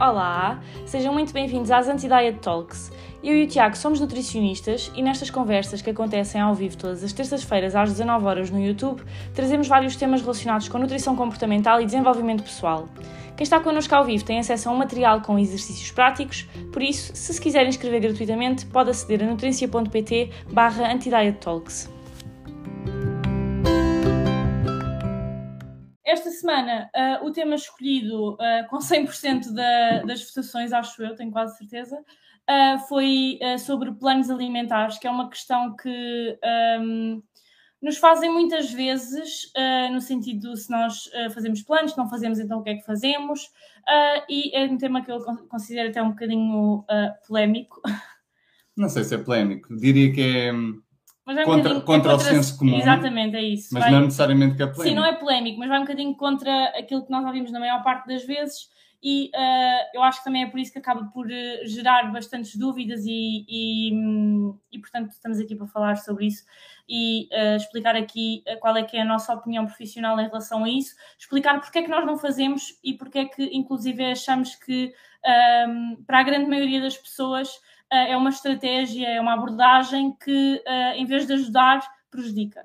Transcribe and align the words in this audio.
Olá, 0.00 0.60
sejam 0.86 1.12
muito 1.12 1.32
bem-vindos 1.32 1.72
às 1.72 1.88
Anti-Diet 1.88 2.38
Talks. 2.38 2.92
Eu 3.20 3.34
e 3.34 3.42
o 3.42 3.48
Tiago 3.48 3.76
somos 3.76 3.98
nutricionistas 3.98 4.92
e 4.94 5.02
nestas 5.02 5.28
conversas 5.28 5.82
que 5.82 5.90
acontecem 5.90 6.40
ao 6.40 6.54
vivo 6.54 6.76
todas 6.76 7.02
as 7.02 7.12
terças-feiras 7.12 7.74
às 7.74 7.90
19 7.90 8.24
horas 8.24 8.48
no 8.48 8.64
YouTube, 8.64 9.02
trazemos 9.34 9.66
vários 9.66 9.96
temas 9.96 10.20
relacionados 10.20 10.68
com 10.68 10.78
nutrição 10.78 11.16
comportamental 11.16 11.80
e 11.80 11.84
desenvolvimento 11.84 12.44
pessoal. 12.44 12.88
Quem 13.36 13.42
está 13.42 13.58
connosco 13.58 13.92
ao 13.92 14.04
vivo 14.04 14.24
tem 14.24 14.38
acesso 14.38 14.68
a 14.68 14.72
um 14.72 14.76
material 14.76 15.20
com 15.20 15.36
exercícios 15.36 15.90
práticos, 15.90 16.48
por 16.72 16.80
isso, 16.80 17.10
se 17.16 17.34
se 17.34 17.40
quiser 17.40 17.66
inscrever 17.66 18.00
gratuitamente, 18.00 18.66
pode 18.66 18.90
aceder 18.90 19.24
a 19.24 19.26
nutricia.pt 19.26 20.30
barra 20.52 20.96
Talks. 21.40 21.90
Esta 26.08 26.30
semana, 26.30 26.90
uh, 26.96 27.26
o 27.26 27.30
tema 27.30 27.54
escolhido 27.54 28.32
uh, 28.32 28.66
com 28.70 28.78
100% 28.78 29.52
da, 29.52 30.02
das 30.04 30.26
votações, 30.26 30.72
acho 30.72 31.02
eu, 31.02 31.14
tenho 31.14 31.30
quase 31.30 31.58
certeza, 31.58 31.98
uh, 31.98 32.78
foi 32.88 33.38
sobre 33.58 33.92
planos 33.92 34.30
alimentares, 34.30 34.96
que 34.96 35.06
é 35.06 35.10
uma 35.10 35.28
questão 35.28 35.76
que 35.76 36.38
um, 36.80 37.22
nos 37.82 37.98
fazem 37.98 38.32
muitas 38.32 38.72
vezes, 38.72 39.52
no 39.92 40.00
sentido 40.00 40.56
se 40.56 40.68
nós 40.68 41.08
fazemos 41.32 41.62
planos, 41.62 41.92
se 41.92 41.98
não 41.98 42.08
fazemos, 42.08 42.40
então 42.40 42.58
o 42.58 42.62
que 42.62 42.70
é 42.70 42.74
que 42.74 42.84
fazemos? 42.84 43.52
E 44.28 44.56
é 44.56 44.64
um 44.64 44.76
tema 44.76 45.04
que 45.04 45.12
eu 45.12 45.20
considero 45.48 45.90
até 45.90 46.02
um 46.02 46.10
bocadinho 46.10 46.84
polémico. 47.24 47.80
Não 48.76 48.88
sei 48.88 49.04
se 49.04 49.14
é 49.14 49.18
polémico, 49.18 49.76
diria 49.76 50.12
que 50.12 50.20
é. 50.22 50.52
É 51.28 51.44
contra, 51.44 51.74
um 51.74 51.80
contra, 51.80 51.80
é 51.80 51.80
contra, 51.80 52.14
o 52.16 52.18
senso 52.18 52.58
comum. 52.58 52.78
Exatamente, 52.78 53.36
é 53.36 53.42
isso. 53.42 53.68
Mas 53.72 53.82
vai... 53.82 53.92
não 53.92 54.00
necessariamente 54.02 54.56
que 54.56 54.62
é 54.62 54.66
polémico. 54.66 54.88
Sim, 54.88 54.94
não 54.94 55.04
é 55.04 55.12
polémico, 55.14 55.58
mas 55.58 55.68
vai 55.68 55.78
um 55.78 55.82
bocadinho 55.82 56.14
contra 56.14 56.64
aquilo 56.78 57.04
que 57.04 57.10
nós 57.10 57.24
ouvimos 57.24 57.52
na 57.52 57.60
maior 57.60 57.82
parte 57.82 58.06
das 58.06 58.24
vezes 58.24 58.68
e 59.02 59.30
uh, 59.32 59.90
eu 59.94 60.02
acho 60.02 60.18
que 60.18 60.24
também 60.24 60.42
é 60.42 60.46
por 60.50 60.58
isso 60.58 60.72
que 60.72 60.78
acaba 60.78 61.04
por 61.04 61.26
uh, 61.26 61.66
gerar 61.66 62.10
bastantes 62.12 62.56
dúvidas 62.56 63.04
e, 63.06 63.44
e, 63.48 63.94
um, 63.94 64.58
e, 64.72 64.78
portanto 64.78 65.10
estamos 65.10 65.38
aqui 65.38 65.54
para 65.54 65.68
falar 65.68 65.96
sobre 65.96 66.26
isso 66.26 66.44
e 66.88 67.28
uh, 67.32 67.56
explicar 67.56 67.94
aqui 67.94 68.42
qual 68.60 68.76
é 68.76 68.82
que 68.82 68.96
é 68.96 69.02
a 69.02 69.04
nossa 69.04 69.32
opinião 69.32 69.66
profissional 69.66 70.18
em 70.18 70.26
relação 70.26 70.64
a 70.64 70.68
isso, 70.68 70.96
explicar 71.16 71.60
porque 71.60 71.78
é 71.78 71.82
que 71.82 71.90
nós 71.90 72.04
não 72.04 72.18
fazemos 72.18 72.76
e 72.82 72.94
porque 72.94 73.18
é 73.20 73.24
que 73.26 73.44
inclusive 73.52 74.04
achamos 74.04 74.56
que 74.56 74.92
um, 75.68 76.02
para 76.04 76.18
a 76.18 76.22
grande 76.24 76.50
maioria 76.50 76.80
das 76.80 76.96
pessoas 76.96 77.48
é 77.90 78.16
uma 78.16 78.30
estratégia, 78.30 79.08
é 79.08 79.20
uma 79.20 79.34
abordagem 79.34 80.12
que 80.22 80.62
em 80.94 81.04
vez 81.06 81.26
de 81.26 81.32
ajudar, 81.32 81.80
prejudica. 82.10 82.64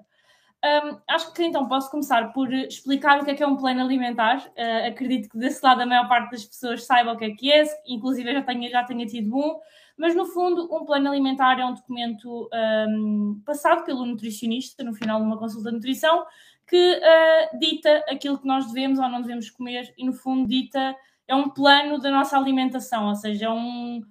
Um, 0.63 0.97
acho 1.09 1.33
que 1.33 1.43
então 1.43 1.67
posso 1.67 1.91
começar 1.91 2.31
por 2.31 2.53
explicar 2.53 3.19
o 3.19 3.25
que 3.25 3.31
é 3.31 3.35
que 3.35 3.43
é 3.43 3.47
um 3.47 3.57
plano 3.57 3.81
alimentar. 3.81 4.37
Uh, 4.57 4.87
acredito 4.87 5.29
que 5.29 5.37
desse 5.37 5.61
lado 5.61 5.81
a 5.81 5.85
maior 5.85 6.07
parte 6.07 6.31
das 6.31 6.45
pessoas 6.45 6.85
saiba 6.85 7.11
o 7.11 7.17
que 7.17 7.25
é 7.25 7.31
que 7.31 7.51
é, 7.51 7.65
inclusive 7.85 8.29
eu 8.29 8.35
já 8.35 8.41
tenha, 8.43 8.69
já 8.69 8.81
tenha 8.81 9.05
tido 9.05 9.35
um, 9.35 9.59
mas 9.97 10.15
no 10.15 10.25
fundo 10.25 10.73
um 10.73 10.85
plano 10.85 11.09
alimentar 11.09 11.59
é 11.59 11.65
um 11.65 11.73
documento 11.73 12.49
um, 12.87 13.41
passado 13.45 13.83
pelo 13.83 14.05
nutricionista 14.05 14.85
no 14.85 14.93
final 14.93 15.19
de 15.19 15.25
uma 15.25 15.37
consulta 15.37 15.69
de 15.69 15.75
nutrição 15.75 16.25
que 16.65 16.95
uh, 16.95 17.59
dita 17.59 18.05
aquilo 18.07 18.39
que 18.39 18.47
nós 18.47 18.65
devemos 18.67 18.99
ou 18.99 19.09
não 19.09 19.21
devemos 19.21 19.49
comer 19.49 19.93
e 19.97 20.05
no 20.05 20.13
fundo 20.13 20.47
dita 20.47 20.95
é 21.27 21.35
um 21.35 21.49
plano 21.49 21.99
da 21.99 22.09
nossa 22.09 22.37
alimentação, 22.37 23.09
ou 23.09 23.15
seja, 23.15 23.47
é 23.47 23.49
um 23.49 24.01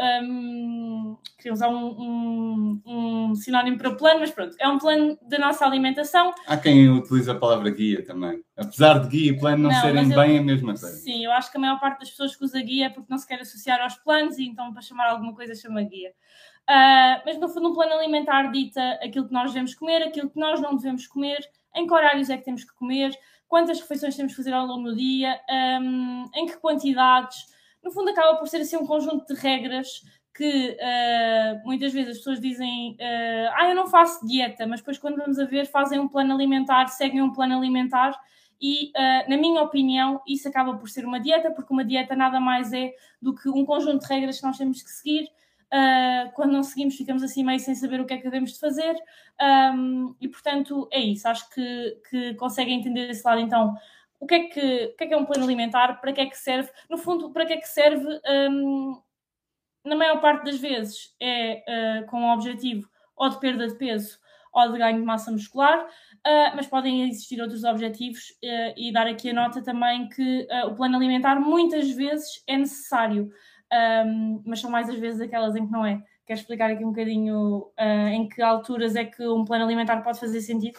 um, 0.00 1.16
queria 1.36 1.52
usar 1.52 1.68
um, 1.68 1.86
um, 1.86 2.82
um, 2.86 3.34
sinónimo 3.34 3.78
para 3.78 3.94
plano, 3.94 4.20
mas 4.20 4.30
pronto, 4.30 4.56
é 4.58 4.68
um 4.68 4.78
plano 4.78 5.18
da 5.22 5.38
nossa 5.38 5.64
alimentação. 5.64 6.32
Há 6.46 6.56
quem 6.56 6.88
utilize 6.88 7.30
a 7.30 7.34
palavra 7.34 7.70
guia 7.70 8.04
também. 8.04 8.42
Apesar 8.56 8.98
de 9.00 9.08
guia 9.08 9.32
e 9.32 9.38
plano 9.38 9.64
não, 9.64 9.70
não 9.70 9.80
serem 9.80 10.10
eu, 10.10 10.16
bem 10.16 10.38
a 10.38 10.42
mesma 10.42 10.74
coisa. 10.74 10.96
Sim, 10.96 11.24
eu 11.24 11.32
acho 11.32 11.50
que 11.50 11.58
a 11.58 11.60
maior 11.60 11.80
parte 11.80 12.00
das 12.00 12.10
pessoas 12.10 12.36
que 12.36 12.44
usa 12.44 12.60
guia 12.60 12.86
é 12.86 12.88
porque 12.88 13.10
não 13.10 13.18
se 13.18 13.26
quer 13.26 13.40
associar 13.40 13.80
aos 13.80 13.94
planos 13.96 14.38
e 14.38 14.46
então 14.46 14.72
para 14.72 14.82
chamar 14.82 15.08
alguma 15.08 15.34
coisa 15.34 15.54
chama 15.54 15.82
guia. 15.82 16.10
Uh, 16.68 17.22
mas 17.26 17.38
no 17.38 17.48
fundo, 17.48 17.70
um 17.70 17.74
plano 17.74 17.94
alimentar 17.94 18.50
dita 18.52 18.80
aquilo 19.02 19.26
que 19.26 19.32
nós 19.32 19.52
devemos 19.52 19.74
comer, 19.74 20.02
aquilo 20.02 20.30
que 20.30 20.38
nós 20.38 20.60
não 20.60 20.76
devemos 20.76 21.06
comer, 21.06 21.38
em 21.74 21.86
que 21.86 21.92
horários 21.92 22.30
é 22.30 22.36
que 22.36 22.44
temos 22.44 22.64
que 22.64 22.74
comer, 22.74 23.12
quantas 23.48 23.80
refeições 23.80 24.16
temos 24.16 24.32
que 24.32 24.36
fazer 24.36 24.52
ao 24.52 24.66
longo 24.66 24.90
do 24.90 24.96
dia, 24.96 25.38
em 26.34 26.46
que 26.46 26.56
quantidades 26.58 27.52
no 27.82 27.90
fundo 27.90 28.10
acaba 28.10 28.36
por 28.38 28.48
ser 28.48 28.58
assim 28.58 28.76
um 28.76 28.86
conjunto 28.86 29.26
de 29.32 29.40
regras 29.40 30.02
que 30.34 30.76
uh, 30.80 31.66
muitas 31.66 31.92
vezes 31.92 32.12
as 32.12 32.18
pessoas 32.18 32.40
dizem 32.40 32.92
uh, 32.92 33.52
ah, 33.54 33.68
eu 33.68 33.74
não 33.74 33.86
faço 33.86 34.26
dieta, 34.26 34.66
mas 34.66 34.80
depois 34.80 34.98
quando 34.98 35.16
vamos 35.16 35.38
a 35.38 35.44
ver 35.44 35.66
fazem 35.66 35.98
um 35.98 36.08
plano 36.08 36.32
alimentar, 36.34 36.86
seguem 36.88 37.20
um 37.20 37.32
plano 37.32 37.56
alimentar 37.56 38.18
e, 38.60 38.90
uh, 38.90 39.28
na 39.28 39.36
minha 39.36 39.60
opinião, 39.60 40.22
isso 40.26 40.48
acaba 40.48 40.76
por 40.76 40.88
ser 40.88 41.04
uma 41.04 41.18
dieta, 41.20 41.50
porque 41.50 41.72
uma 41.72 41.84
dieta 41.84 42.14
nada 42.14 42.38
mais 42.38 42.72
é 42.72 42.92
do 43.20 43.34
que 43.34 43.48
um 43.48 43.66
conjunto 43.66 44.02
de 44.02 44.06
regras 44.06 44.38
que 44.38 44.46
nós 44.46 44.56
temos 44.56 44.80
que 44.80 44.90
seguir. 44.90 45.28
quando 46.34 46.52
não 46.52 46.62
seguimos, 46.62 46.94
ficamos 46.94 47.24
assim 47.24 47.42
meio 47.42 47.58
sem 47.58 47.74
saber 47.74 48.00
o 48.00 48.06
que 48.06 48.14
é 48.14 48.18
que 48.18 48.22
devemos 48.22 48.52
de 48.52 48.60
fazer. 48.60 48.94
Um, 49.74 50.14
e, 50.20 50.28
portanto, 50.28 50.88
é 50.92 51.00
isso. 51.00 51.26
Acho 51.26 51.50
que, 51.50 51.98
que 52.08 52.34
conseguem 52.34 52.78
entender 52.78 53.10
esse 53.10 53.26
lado, 53.26 53.40
então, 53.40 53.74
o 54.22 54.26
que 54.26 54.34
é 54.34 54.40
que, 54.44 54.84
o 54.84 54.96
que, 54.96 55.04
é, 55.04 55.06
que 55.08 55.14
é 55.14 55.16
um 55.16 55.24
plano 55.24 55.42
alimentar, 55.42 56.00
para 56.00 56.12
que 56.12 56.20
é 56.20 56.26
que 56.26 56.38
serve, 56.38 56.70
no 56.88 56.96
fundo, 56.96 57.32
para 57.32 57.44
que 57.44 57.54
é 57.54 57.56
que 57.56 57.66
serve, 57.66 58.06
um, 58.48 59.02
na 59.84 59.96
maior 59.96 60.20
parte 60.20 60.44
das 60.44 60.60
vezes, 60.60 61.12
é 61.20 61.64
uh, 62.02 62.06
com 62.06 62.22
o 62.22 62.32
objetivo 62.32 62.88
ou 63.16 63.28
de 63.28 63.40
perda 63.40 63.66
de 63.66 63.74
peso 63.74 64.20
ou 64.52 64.70
de 64.70 64.78
ganho 64.78 65.00
de 65.00 65.04
massa 65.04 65.32
muscular, 65.32 65.84
uh, 65.86 66.54
mas 66.54 66.68
podem 66.68 67.08
existir 67.08 67.40
outros 67.42 67.64
objetivos 67.64 68.30
uh, 68.44 68.74
e 68.76 68.92
dar 68.92 69.08
aqui 69.08 69.30
a 69.30 69.34
nota 69.34 69.60
também 69.60 70.08
que 70.08 70.46
o 70.66 70.74
plano 70.76 70.96
alimentar 70.96 71.40
muitas 71.40 71.90
vezes 71.90 72.44
é 72.46 72.56
necessário, 72.56 73.28
um, 74.06 74.40
mas 74.46 74.60
são 74.60 74.70
mais 74.70 74.88
as 74.88 75.00
vezes 75.00 75.20
aquelas 75.20 75.56
em 75.56 75.66
que 75.66 75.72
não 75.72 75.84
é. 75.84 76.00
Quer 76.24 76.34
explicar 76.34 76.70
aqui 76.70 76.84
um 76.84 76.90
bocadinho 76.90 77.72
em 78.12 78.28
que 78.28 78.40
alturas 78.40 78.94
é 78.94 79.04
que 79.04 79.26
um 79.26 79.44
plano 79.44 79.64
alimentar 79.64 80.00
pode 80.02 80.20
fazer 80.20 80.40
sentido? 80.40 80.78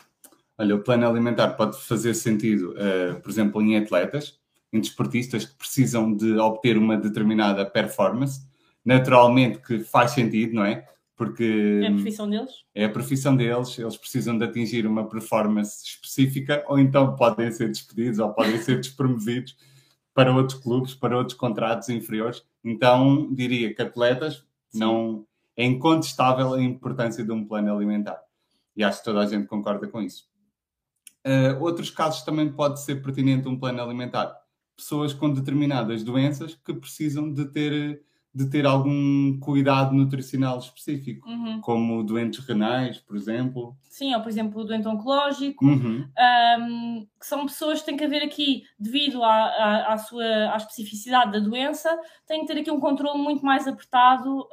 Olha, 0.57 0.75
o 0.75 0.83
plano 0.83 1.07
alimentar 1.07 1.49
pode 1.49 1.79
fazer 1.81 2.13
sentido, 2.13 2.73
uh, 2.73 3.19
por 3.21 3.29
exemplo, 3.29 3.61
em 3.61 3.77
atletas, 3.77 4.39
em 4.71 4.79
desportistas 4.79 5.45
que 5.45 5.55
precisam 5.55 6.15
de 6.15 6.37
obter 6.37 6.77
uma 6.77 6.97
determinada 6.97 7.65
performance. 7.65 8.41
Naturalmente 8.85 9.59
que 9.59 9.79
faz 9.79 10.11
sentido, 10.11 10.55
não 10.55 10.65
é? 10.65 10.87
Porque 11.15 11.81
é 11.83 11.87
a 11.87 11.91
profissão 11.91 12.29
deles. 12.29 12.51
É 12.73 12.85
a 12.85 12.89
profissão 12.89 13.35
deles, 13.35 13.79
eles 13.79 13.97
precisam 13.97 14.37
de 14.37 14.45
atingir 14.45 14.85
uma 14.85 15.07
performance 15.07 15.83
específica, 15.85 16.63
ou 16.67 16.79
então 16.79 17.15
podem 17.15 17.51
ser 17.51 17.69
despedidos 17.69 18.19
ou 18.19 18.33
podem 18.33 18.57
ser 18.61 18.77
despromovidos 18.77 19.55
para 20.13 20.35
outros 20.35 20.59
clubes, 20.59 20.93
para 20.93 21.17
outros 21.17 21.37
contratos 21.37 21.89
inferiores. 21.89 22.43
Então, 22.63 23.31
diria 23.33 23.73
que 23.73 23.81
atletas 23.81 24.45
Sim. 24.69 24.79
não 24.79 25.27
é 25.55 25.65
incontestável 25.65 26.53
a 26.53 26.61
importância 26.61 27.23
de 27.23 27.31
um 27.31 27.45
plano 27.45 27.73
alimentar. 27.73 28.19
E 28.75 28.83
acho 28.83 28.99
que 28.99 29.05
toda 29.05 29.21
a 29.21 29.25
gente 29.25 29.47
concorda 29.47 29.87
com 29.87 30.01
isso. 30.01 30.27
Uh, 31.25 31.63
outros 31.63 31.89
casos 31.89 32.21
também 32.23 32.51
pode 32.51 32.81
ser 32.81 33.01
pertinente 33.01 33.47
um 33.47 33.57
plano 33.57 33.81
alimentar. 33.81 34.35
Pessoas 34.75 35.13
com 35.13 35.31
determinadas 35.31 36.03
doenças 36.03 36.55
que 36.55 36.73
precisam 36.73 37.31
de 37.31 37.45
ter, 37.45 38.03
de 38.33 38.49
ter 38.49 38.65
algum 38.65 39.39
cuidado 39.39 39.93
nutricional 39.93 40.59
específico, 40.59 41.29
uhum. 41.29 41.61
como 41.61 42.03
doentes 42.03 42.45
renais, 42.45 42.97
por 42.97 43.15
exemplo. 43.15 43.77
Sim, 43.83 44.13
ou 44.15 44.21
por 44.21 44.29
exemplo 44.29 44.61
o 44.61 44.65
doente 44.65 44.87
oncológico, 44.87 45.65
uhum. 45.65 46.05
um, 46.59 47.07
que 47.17 47.25
são 47.25 47.45
pessoas 47.45 47.79
que 47.79 47.85
têm 47.85 47.95
que 47.95 48.03
haver 48.03 48.23
aqui, 48.23 48.63
devido 48.77 49.23
à, 49.23 49.31
à, 49.31 49.93
à, 49.93 49.97
sua, 49.97 50.51
à 50.51 50.57
especificidade 50.57 51.31
da 51.31 51.39
doença, 51.39 51.89
têm 52.27 52.41
que 52.41 52.47
ter 52.53 52.59
aqui 52.59 52.71
um 52.71 52.79
controle 52.79 53.21
muito 53.21 53.45
mais 53.45 53.65
apertado 53.67 54.45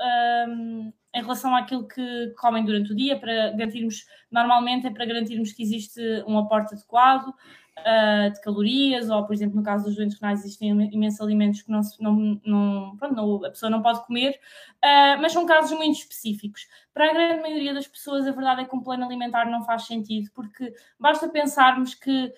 um, 0.48 0.92
em 1.14 1.22
relação 1.22 1.54
àquilo 1.54 1.86
que 1.86 2.32
comem 2.38 2.64
durante 2.64 2.92
o 2.92 2.96
dia, 2.96 3.18
para 3.18 3.50
garantirmos, 3.50 4.06
normalmente 4.30 4.86
é 4.86 4.90
para 4.90 5.04
garantirmos 5.04 5.52
que 5.52 5.62
existe 5.62 6.00
um 6.26 6.38
aporte 6.38 6.74
adequado 6.74 7.28
uh, 7.28 8.32
de 8.32 8.40
calorias, 8.40 9.10
ou, 9.10 9.24
por 9.26 9.32
exemplo, 9.32 9.56
no 9.56 9.62
caso 9.62 9.84
dos 9.84 9.96
doentes 9.96 10.20
renais, 10.20 10.40
existem 10.40 10.70
imensos 10.92 11.20
alimentos 11.20 11.62
que 11.62 11.70
não, 11.70 11.80
não, 11.98 12.40
não, 12.44 12.96
pronto, 12.96 13.14
não 13.14 13.44
a 13.44 13.50
pessoa 13.50 13.70
não 13.70 13.82
pode 13.82 14.04
comer, 14.06 14.38
uh, 14.76 15.20
mas 15.20 15.32
são 15.32 15.44
casos 15.46 15.76
muito 15.76 15.98
específicos. 15.98 16.66
Para 16.94 17.10
a 17.10 17.12
grande 17.12 17.42
maioria 17.42 17.74
das 17.74 17.86
pessoas, 17.88 18.26
a 18.26 18.32
verdade 18.32 18.62
é 18.62 18.64
que 18.64 18.76
um 18.76 18.82
plano 18.82 19.04
alimentar 19.04 19.50
não 19.50 19.64
faz 19.64 19.86
sentido, 19.86 20.30
porque 20.34 20.72
basta 20.98 21.28
pensarmos 21.28 21.94
que 21.94 22.32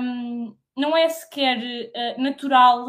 um, 0.00 0.54
não 0.76 0.96
é 0.96 1.08
sequer 1.08 1.58
uh, 1.58 2.22
natural 2.22 2.86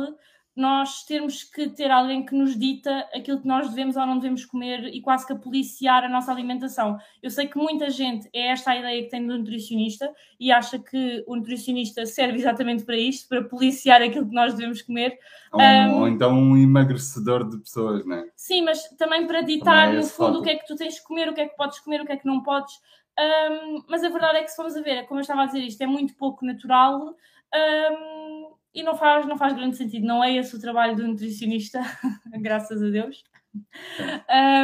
nós 0.56 1.04
termos 1.04 1.44
que 1.44 1.70
ter 1.70 1.92
alguém 1.92 2.26
que 2.26 2.34
nos 2.34 2.58
dita 2.58 3.08
aquilo 3.14 3.42
que 3.42 3.48
nós 3.48 3.70
devemos 3.70 3.98
ou 3.98 4.06
não 4.06 4.18
devemos 4.18 4.46
comer 4.46 4.86
e 4.86 5.02
quase 5.02 5.28
que 5.28 5.34
a 5.34 5.36
policiar 5.36 6.06
a 6.06 6.10
nossa 6.10 6.32
alimentação. 6.32 6.98
Eu 7.22 7.30
sei 7.30 7.48
que 7.48 7.58
muita 7.58 7.90
gente 7.90 8.30
é 8.34 8.48
esta 8.48 8.72
a 8.72 8.78
ideia 8.78 9.04
que 9.04 9.10
tem 9.10 9.28
do 9.28 9.38
nutricionista 9.38 10.10
e 10.40 10.54
acha 10.54 10.80
que 10.80 11.24
o 11.28 11.36
nutricionista 11.36 12.06
serve 12.06 12.38
exatamente 12.38 12.86
para 12.86 12.96
isto, 12.96 13.28
para 13.28 13.44
policiar 13.44 14.02
aquilo 14.02 14.30
que 14.30 14.34
nós 14.34 14.54
devemos 14.54 14.82
comer. 14.82 15.20
Ou, 15.52 15.62
um, 15.62 16.00
ou 16.00 16.08
então 16.08 16.32
um 16.32 16.58
emagrecedor 16.58 17.50
de 17.50 17.58
pessoas, 17.58 18.06
não 18.06 18.16
é? 18.16 18.26
Sim, 18.36 18.62
mas 18.62 18.82
também 18.98 19.28
para 19.28 19.42
ditar, 19.42 19.88
também 19.88 20.00
é 20.00 20.02
no 20.02 20.08
fundo, 20.08 20.40
o 20.40 20.42
que 20.42 20.52
é 20.52 20.56
que 20.56 20.66
tu 20.66 20.76
tens 20.76 20.96
de 20.96 21.04
comer, 21.04 21.28
o 21.28 21.34
que 21.34 21.42
é 21.42 21.50
que 21.50 21.58
podes 21.58 21.80
comer, 21.80 22.02
o 22.02 22.06
que 22.06 22.14
é 22.14 22.18
que 22.18 22.26
não 22.26 22.42
podes. 22.42 22.76
Um, 23.18 23.84
mas 23.90 24.04
a 24.04 24.10
verdade 24.10 24.40
é 24.40 24.44
que 24.44 24.50
se 24.50 24.56
formos 24.56 24.76
a 24.76 24.82
ver, 24.82 25.06
como 25.06 25.20
eu 25.20 25.22
estava 25.22 25.44
a 25.44 25.46
dizer, 25.46 25.60
isto 25.60 25.82
é 25.82 25.88
muito 25.88 26.16
pouco 26.16 26.46
natural 26.46 27.16
Um, 27.54 28.56
e 28.74 28.84
não 28.84 28.96
faz, 28.96 29.26
não 29.26 29.38
faz 29.38 29.54
grande 29.54 29.78
sentido. 29.78 30.06
Não 30.06 30.24
é 30.24 30.36
esse 30.36 30.56
o 30.56 30.60
trabalho 30.60 30.96
do 30.96 31.08
nutricionista, 31.08 31.82
graças 32.42 32.82
a 32.84 32.90
Deus. 32.90 33.24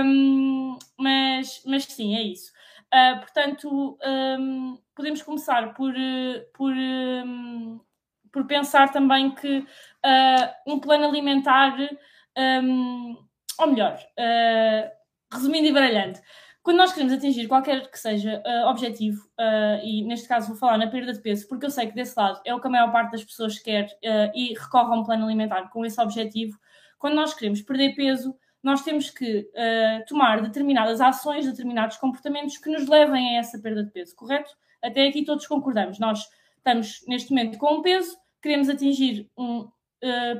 Um, 0.05 0.77
mas, 0.97 1.63
mas 1.65 1.85
sim, 1.85 2.15
é 2.15 2.21
isso. 2.21 2.51
Uh, 2.93 3.19
portanto, 3.19 3.97
um, 4.05 4.77
podemos 4.93 5.21
começar 5.21 5.73
por, 5.73 5.93
por, 6.53 6.73
um, 6.73 7.79
por 8.31 8.45
pensar 8.45 8.91
também 8.91 9.31
que 9.31 9.59
uh, 9.59 10.53
um 10.67 10.77
plano 10.77 11.05
alimentar, 11.07 11.77
ou 13.57 13.67
melhor, 13.67 13.97
uh, 13.97 14.91
resumindo 15.33 15.67
e 15.67 15.71
baralhando, 15.71 16.19
quando 16.63 16.77
nós 16.77 16.93
queremos 16.93 17.13
atingir 17.13 17.47
qualquer 17.47 17.89
que 17.89 17.97
seja 17.97 18.41
uh, 18.45 18.69
objetivo, 18.69 19.25
uh, 19.39 19.83
e 19.83 20.03
neste 20.03 20.27
caso 20.27 20.49
vou 20.49 20.57
falar 20.57 20.77
na 20.77 20.87
perda 20.87 21.11
de 21.11 21.19
peso, 21.19 21.47
porque 21.47 21.65
eu 21.65 21.71
sei 21.71 21.87
que 21.87 21.95
desse 21.95 22.13
lado 22.15 22.39
é 22.45 22.53
o 22.53 22.61
que 22.61 22.67
a 22.67 22.69
maior 22.69 22.91
parte 22.91 23.13
das 23.13 23.23
pessoas 23.23 23.57
quer 23.57 23.85
uh, 23.85 24.31
e 24.35 24.53
recorre 24.53 24.93
a 24.93 24.99
um 24.99 25.03
plano 25.03 25.25
alimentar 25.25 25.69
com 25.69 25.83
esse 25.83 25.99
objetivo, 25.99 26.57
quando 26.99 27.15
nós 27.15 27.33
queremos 27.33 27.61
perder 27.63 27.95
peso, 27.95 28.35
nós 28.61 28.83
temos 28.83 29.09
que 29.09 29.49
tomar 30.07 30.39
determinadas 30.39 31.01
ações, 31.01 31.47
determinados 31.47 31.97
comportamentos 31.97 32.59
que 32.59 32.69
nos 32.69 32.87
levem 32.87 33.35
a 33.35 33.39
essa 33.39 33.57
perda 33.57 33.83
de 33.83 33.89
peso, 33.89 34.15
correto? 34.15 34.51
Até 34.83 35.07
aqui 35.07 35.25
todos 35.25 35.47
concordamos. 35.47 35.97
Nós 35.97 36.29
estamos 36.57 37.03
neste 37.07 37.31
momento 37.31 37.57
com 37.57 37.77
um 37.77 37.81
peso, 37.81 38.15
queremos 38.39 38.69
atingir 38.69 39.27
um 39.35 39.67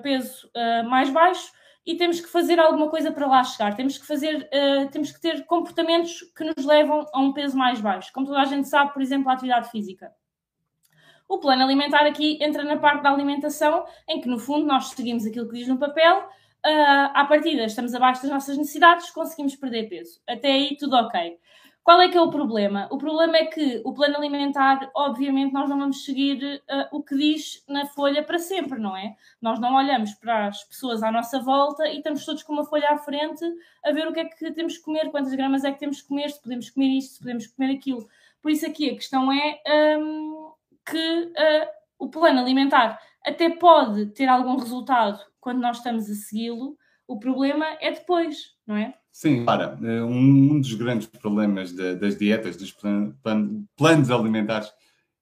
peso 0.04 0.52
mais 0.88 1.10
baixo 1.10 1.52
e 1.86 1.96
temos 1.96 2.20
que 2.20 2.28
fazer 2.28 2.60
alguma 2.60 2.90
coisa 2.90 3.12
para 3.12 3.28
lá 3.28 3.44
chegar. 3.44 3.76
Temos 3.76 3.98
que 3.98 4.06
fazer, 4.06 4.48
uh, 4.54 4.90
temos 4.92 5.12
que 5.12 5.20
ter 5.20 5.46
comportamentos 5.46 6.22
que 6.36 6.44
nos 6.44 6.66
levam 6.66 7.06
a 7.12 7.20
um 7.20 7.34
peso 7.34 7.58
mais 7.58 7.82
baixo. 7.82 8.12
Como 8.14 8.26
toda 8.26 8.42
a 8.42 8.46
gente 8.46 8.68
sabe, 8.68 8.94
por 8.94 9.02
exemplo, 9.02 9.30
a 9.30 9.34
atividade 9.34 9.70
física. 9.72 10.12
O 11.28 11.40
plano 11.40 11.64
alimentar 11.64 12.06
aqui 12.06 12.38
entra 12.42 12.64
na 12.64 12.78
parte 12.78 13.04
da 13.04 13.10
alimentação, 13.10 13.86
em 14.08 14.20
que 14.20 14.28
no 14.28 14.38
fundo 14.38 14.66
nós 14.66 14.90
seguimos 14.90 15.26
aquilo 15.26 15.48
que 15.48 15.56
diz 15.56 15.68
no 15.68 15.80
papel. 15.80 16.28
Uh, 16.66 17.10
à 17.14 17.26
partida 17.26 17.66
estamos 17.66 17.96
abaixo 17.96 18.22
das 18.22 18.32
nossas 18.32 18.58
necessidades, 18.58 19.10
conseguimos 19.10 19.56
perder 19.56 19.90
peso. 19.90 20.22
Até 20.28 20.52
aí 20.52 20.78
tudo 20.78 20.96
ok. 20.96 21.40
Qual 21.84 22.00
é 22.00 22.10
que 22.10 22.18
é 22.18 22.22
o 22.22 22.30
problema? 22.30 22.88
O 22.92 22.98
problema 23.00 23.36
é 23.38 23.46
que 23.46 23.82
o 23.84 23.92
plano 23.92 24.16
alimentar, 24.16 24.92
obviamente, 24.96 25.52
nós 25.52 25.68
não 25.68 25.80
vamos 25.80 26.06
seguir 26.06 26.62
uh, 26.70 26.96
o 26.96 27.02
que 27.02 27.18
diz 27.18 27.64
na 27.68 27.88
folha 27.88 28.24
para 28.24 28.38
sempre, 28.38 28.80
não 28.80 28.96
é? 28.96 29.16
Nós 29.42 29.60
não 29.60 29.74
olhamos 29.74 30.14
para 30.14 30.48
as 30.48 30.64
pessoas 30.64 31.02
à 31.02 31.12
nossa 31.12 31.40
volta 31.40 31.88
e 31.88 31.98
estamos 31.98 32.24
todos 32.24 32.44
com 32.44 32.54
uma 32.54 32.66
folha 32.66 32.92
à 32.92 32.98
frente 33.00 33.44
a 33.84 33.92
ver 33.92 34.08
o 34.08 34.14
que 34.14 34.20
é 34.20 34.26
que 34.26 34.52
temos 34.52 34.78
que 34.78 34.84
comer, 34.84 35.10
quantas 35.10 35.34
gramas 35.34 35.64
é 35.64 35.72
que 35.72 35.80
temos 35.80 36.02
que 36.02 36.08
comer, 36.08 36.30
se 36.30 36.40
podemos 36.40 36.70
comer 36.70 36.98
isto, 36.98 37.14
se 37.14 37.20
podemos 37.20 37.48
comer 37.48 37.76
aquilo. 37.76 38.08
Por 38.44 38.52
isso 38.52 38.68
aqui 38.68 38.92
a 38.92 38.96
questão 38.96 39.32
é 39.32 39.60
um, 39.98 40.52
que 40.86 41.24
uh, 41.24 41.68
o 41.98 42.10
plano 42.10 42.40
alimentar 42.40 43.00
até 43.26 43.50
pode 43.50 44.08
ter 44.08 44.28
algum 44.28 44.58
resultado 44.58 45.20
quando 45.40 45.60
nós 45.60 45.78
estamos 45.78 46.10
a 46.10 46.16
segui-lo, 46.16 46.78
o 47.08 47.20
problema 47.20 47.66
é 47.80 47.92
depois, 47.92 48.38
não 48.66 48.76
é? 48.76 48.94
Sim, 49.12 49.44
para. 49.44 49.78
Eh, 49.84 50.04
um, 50.04 50.60
dos 50.60 50.74
grandes 50.76 51.08
problemas 51.08 51.74
de, 51.74 51.96
das 51.96 52.18
dietas, 52.18 52.56
dos 52.56 52.72
plan, 52.72 53.12
plan, 53.22 53.66
planos 53.76 54.10
alimentares, 54.10 54.72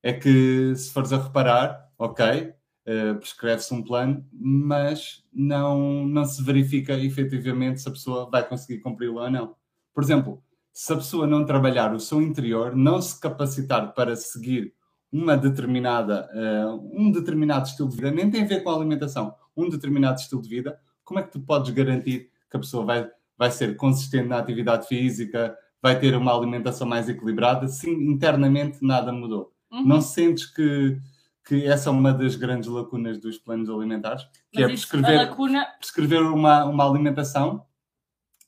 é 0.03 0.13
que 0.13 0.75
se 0.75 0.91
fores 0.93 1.11
a 1.11 1.17
reparar, 1.17 1.89
ok, 1.97 2.53
uh, 2.85 3.15
prescreve-se 3.19 3.73
um 3.73 3.83
plano, 3.83 4.25
mas 4.31 5.23
não, 5.33 6.05
não 6.05 6.25
se 6.25 6.43
verifica 6.43 6.93
efetivamente 6.93 7.81
se 7.81 7.89
a 7.89 7.91
pessoa 7.91 8.29
vai 8.29 8.47
conseguir 8.47 8.79
cumpri-lo 8.79 9.19
ou 9.19 9.29
não. 9.29 9.55
Por 9.93 10.03
exemplo, 10.03 10.43
se 10.71 10.93
a 10.93 10.97
pessoa 10.97 11.27
não 11.27 11.45
trabalhar 11.45 11.93
o 11.93 11.99
seu 11.99 12.21
interior, 12.21 12.75
não 12.75 13.01
se 13.01 13.19
capacitar 13.19 13.93
para 13.93 14.15
seguir 14.15 14.73
uma 15.11 15.35
determinada, 15.35 16.29
uh, 16.33 16.91
um 16.93 17.11
determinado 17.11 17.67
estilo 17.67 17.89
de 17.89 17.95
vida, 17.95 18.11
nem 18.11 18.29
tem 18.29 18.43
a 18.43 18.47
ver 18.47 18.63
com 18.63 18.69
a 18.69 18.75
alimentação, 18.75 19.33
um 19.55 19.69
determinado 19.69 20.19
estilo 20.19 20.41
de 20.41 20.49
vida, 20.49 20.79
como 21.03 21.19
é 21.19 21.23
que 21.23 21.31
tu 21.31 21.39
podes 21.39 21.73
garantir 21.73 22.29
que 22.49 22.57
a 22.57 22.59
pessoa 22.59 22.85
vai 22.85 23.09
vai 23.39 23.49
ser 23.49 23.77
consistente 23.77 24.27
na 24.27 24.37
atividade 24.37 24.85
física, 24.85 25.57
vai 25.81 25.97
ter 25.97 26.13
uma 26.13 26.35
alimentação 26.35 26.85
mais 26.85 27.07
equilibrada, 27.07 27.69
sim, 27.69 27.91
internamente 27.91 28.79
nada 28.81 29.13
mudou. 29.13 29.53
Uhum. 29.71 29.87
Não 29.87 30.01
sentes 30.01 30.45
que, 30.45 30.99
que 31.47 31.65
essa 31.65 31.89
é 31.89 31.93
uma 31.93 32.11
das 32.11 32.35
grandes 32.35 32.67
lacunas 32.67 33.17
dos 33.17 33.37
planos 33.37 33.69
alimentares? 33.69 34.23
Que 34.51 34.61
Mas 34.61 34.63
é 34.63 34.67
prescrever, 34.67 35.17
lacuna... 35.29 35.65
prescrever 35.79 36.21
uma, 36.21 36.65
uma 36.65 36.85
alimentação 36.85 37.65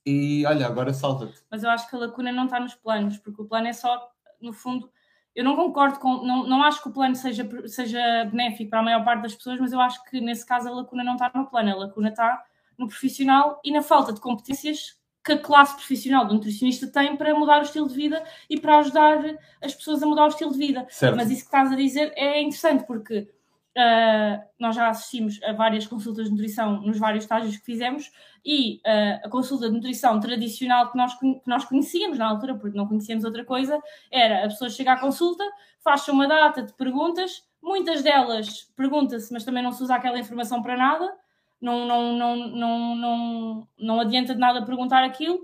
e 0.06 0.46
olha, 0.46 0.68
agora 0.68 0.94
salva-te. 0.94 1.40
Mas 1.50 1.64
eu 1.64 1.70
acho 1.70 1.90
que 1.90 1.96
a 1.96 2.00
lacuna 2.00 2.34
não 2.34 2.46
está 2.46 2.60
nos 2.60 2.76
planos, 2.76 3.18
porque 3.18 3.42
o 3.42 3.46
plano 3.46 3.68
é 3.68 3.74
só, 3.74 4.12
no 4.42 4.52
fundo, 4.52 4.92
eu 5.36 5.44
não 5.44 5.56
concordo 5.56 6.00
com, 6.00 6.26
não, 6.26 6.48
não 6.48 6.64
acho 6.64 6.82
que 6.82 6.90
o 6.90 6.92
plano 6.92 7.16
seja, 7.16 7.48
seja 7.68 8.26
benéfico 8.26 8.70
para 8.70 8.80
a 8.80 8.84
maior 8.84 9.04
parte 9.04 9.24
das 9.24 9.36
pessoas, 9.36 9.60
mas 9.60 9.72
eu 9.72 9.80
acho 9.80 10.04
que 10.06 10.20
nesse 10.20 10.46
caso 10.46 10.68
a 10.68 10.72
lacuna 10.72 11.04
não 11.04 11.14
está 11.14 11.32
no 11.34 11.50
plano, 11.50 11.72
a 11.72 11.76
lacuna 11.76 12.10
está 12.10 12.44
no 12.78 12.88
profissional 12.88 13.60
e 13.64 13.72
na 13.72 13.82
falta 13.82 14.12
de 14.12 14.20
competências 14.20 15.00
que 15.24 15.34
a 15.34 15.38
classe 15.38 15.76
profissional 15.76 16.26
do 16.26 16.34
nutricionista 16.34 16.88
tem 16.88 17.16
para 17.16 17.34
mudar 17.36 17.60
o 17.60 17.64
estilo 17.64 17.88
de 17.88 17.96
vida 17.96 18.24
e 18.50 18.60
para 18.60 18.80
ajudar 18.80 19.24
as 19.62 19.74
pessoas 19.74 20.02
a 20.02 20.08
mudar 20.08 20.26
o 20.26 20.30
estilo 20.30 20.52
de 20.52 20.58
vida. 20.58 20.86
Certo. 20.90 21.16
Mas 21.16 21.30
isso 21.30 21.42
que 21.42 21.48
estás 21.48 21.72
a 21.72 21.76
dizer 21.76 22.12
é 22.16 22.42
interessante 22.42 22.86
porque 22.86 23.30
uh, 23.78 24.44
nós 24.60 24.76
já 24.76 24.90
assistimos 24.90 25.42
a 25.44 25.54
várias 25.54 25.88
consultas 25.88 26.26
de 26.26 26.32
nutrição 26.32 26.82
nos 26.82 26.98
vários 26.98 27.24
estágios 27.24 27.58
que 27.58 27.66
fizemos 27.66 28.12
e 28.46 28.78
uh, 28.78 29.26
a 29.26 29.30
consulta 29.30 29.68
de 29.68 29.76
nutrição 29.76 30.20
tradicional 30.20 30.92
que 30.92 30.98
nós, 30.98 31.14
que 31.18 31.42
nós 31.46 31.66
conhecíamos 31.66 32.18
na 32.18 32.28
altura, 32.28 32.56
porque 32.56 32.78
não 32.78 32.88
conhecíamos 32.88 33.24
outra 33.24 33.46
coisa, 33.46 33.80
era 34.12 34.46
a 34.46 34.48
pessoa 34.48 34.70
chega 34.70 34.94
à 34.94 35.00
consulta, 35.00 35.44
faz 35.84 36.08
uma 36.08 36.28
data 36.28 36.64
de 36.64 36.74
perguntas, 36.74 37.44
muitas 37.62 38.02
delas 38.02 38.72
pergunta-se, 38.76 39.32
mas 39.32 39.44
também 39.44 39.64
não 39.64 39.72
se 39.72 39.84
usa 39.84 39.96
aquela 39.96 40.20
informação 40.20 40.62
para 40.62 40.78
nada 40.78 41.22
não, 41.62 41.86
não, 41.86 42.14
não, 42.14 42.36
não, 42.36 42.96
não, 42.96 43.68
não 43.78 44.00
adianta 44.00 44.34
de 44.34 44.40
nada 44.40 44.66
perguntar 44.66 45.04
aquilo, 45.04 45.40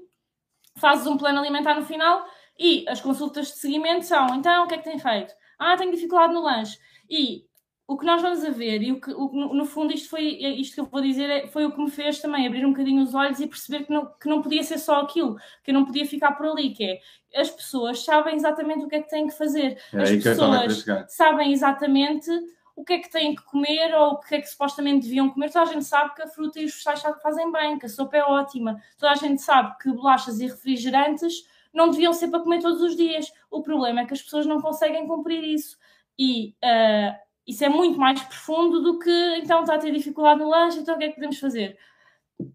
fazes 0.75 1.05
um 1.05 1.15
plano 1.15 1.39
alimentar 1.39 1.75
no 1.75 1.85
final 1.85 2.25
e 2.57 2.83
as 2.89 2.99
consultas 2.99 3.47
de 3.47 3.59
seguimento 3.59 4.05
são, 4.05 4.35
então, 4.35 4.65
o 4.65 4.67
que 4.67 4.73
é 4.73 4.77
que 4.79 4.83
tem 4.83 4.97
feito? 4.97 5.33
Ah, 5.59 5.77
tenho 5.77 5.91
dificuldade 5.91 6.33
no 6.33 6.41
lanche. 6.41 6.79
E 7.09 7.45
o 7.87 7.97
que 7.97 8.05
nós 8.05 8.21
vamos 8.21 8.43
a 8.43 8.49
ver, 8.49 8.83
e 8.83 8.91
o 8.91 8.99
que, 8.99 9.11
o, 9.11 9.53
no 9.53 9.65
fundo 9.65 9.93
isto 9.93 10.09
foi, 10.09 10.23
isto 10.25 10.75
que 10.75 10.81
eu 10.81 10.85
vou 10.85 11.01
dizer, 11.01 11.29
é, 11.29 11.47
foi 11.47 11.65
o 11.65 11.71
que 11.71 11.81
me 11.81 11.89
fez 11.89 12.19
também 12.19 12.45
abrir 12.45 12.65
um 12.65 12.71
bocadinho 12.71 13.01
os 13.01 13.15
olhos 13.15 13.39
e 13.39 13.47
perceber 13.47 13.85
que 13.85 13.93
não, 13.93 14.05
que 14.05 14.27
não 14.27 14.41
podia 14.41 14.61
ser 14.61 14.77
só 14.77 14.99
aquilo, 14.99 15.37
que 15.63 15.71
eu 15.71 15.73
não 15.73 15.85
podia 15.85 16.05
ficar 16.05 16.33
por 16.33 16.47
ali, 16.47 16.73
que 16.73 16.83
é, 16.83 17.39
as 17.39 17.49
pessoas 17.49 18.03
sabem 18.03 18.35
exatamente 18.35 18.83
o 18.83 18.89
que 18.89 18.95
é 18.95 19.01
que 19.01 19.09
têm 19.09 19.27
que 19.27 19.37
fazer. 19.37 19.81
É 19.93 20.01
as 20.01 20.11
pessoas 20.11 20.85
sabem 21.07 21.53
exatamente 21.53 22.29
o 22.75 22.83
que 22.83 22.93
é 22.93 22.99
que 22.99 23.09
têm 23.09 23.33
que 23.33 23.43
comer 23.43 23.95
ou 23.95 24.13
o 24.13 24.19
que 24.19 24.35
é 24.35 24.41
que 24.41 24.49
supostamente 24.49 25.07
deviam 25.07 25.29
comer. 25.29 25.49
Toda 25.49 25.69
a 25.69 25.73
gente 25.73 25.85
sabe 25.85 26.13
que 26.13 26.21
a 26.21 26.27
fruta 26.27 26.59
e 26.59 26.65
os 26.65 26.73
vegetais 26.73 27.01
fazem 27.23 27.51
bem, 27.51 27.79
que 27.79 27.85
a 27.85 27.89
sopa 27.89 28.17
é 28.17 28.23
ótima. 28.23 28.81
Toda 28.99 29.13
a 29.13 29.15
gente 29.15 29.41
sabe 29.41 29.75
que 29.81 29.91
bolachas 29.91 30.41
e 30.41 30.47
refrigerantes 30.47 31.47
não 31.73 31.89
deviam 31.89 32.11
ser 32.11 32.27
para 32.27 32.41
comer 32.41 32.61
todos 32.61 32.81
os 32.81 32.97
dias. 32.97 33.31
O 33.49 33.63
problema 33.63 34.01
é 34.01 34.05
que 34.05 34.13
as 34.13 34.21
pessoas 34.21 34.45
não 34.45 34.61
conseguem 34.61 35.07
cumprir 35.07 35.43
isso. 35.43 35.77
E 36.19 36.55
uh, 36.63 37.26
isso 37.47 37.63
é 37.63 37.69
muito 37.69 37.97
mais 37.97 38.21
profundo 38.21 38.81
do 38.81 38.99
que 38.99 39.35
então 39.37 39.61
está 39.61 39.75
a 39.75 39.79
ter 39.79 39.91
dificuldade 39.91 40.39
no 40.39 40.49
lanche, 40.49 40.79
então 40.79 40.95
o 40.95 40.97
que 40.97 41.05
é 41.05 41.09
que 41.09 41.15
podemos 41.15 41.39
fazer? 41.39 41.77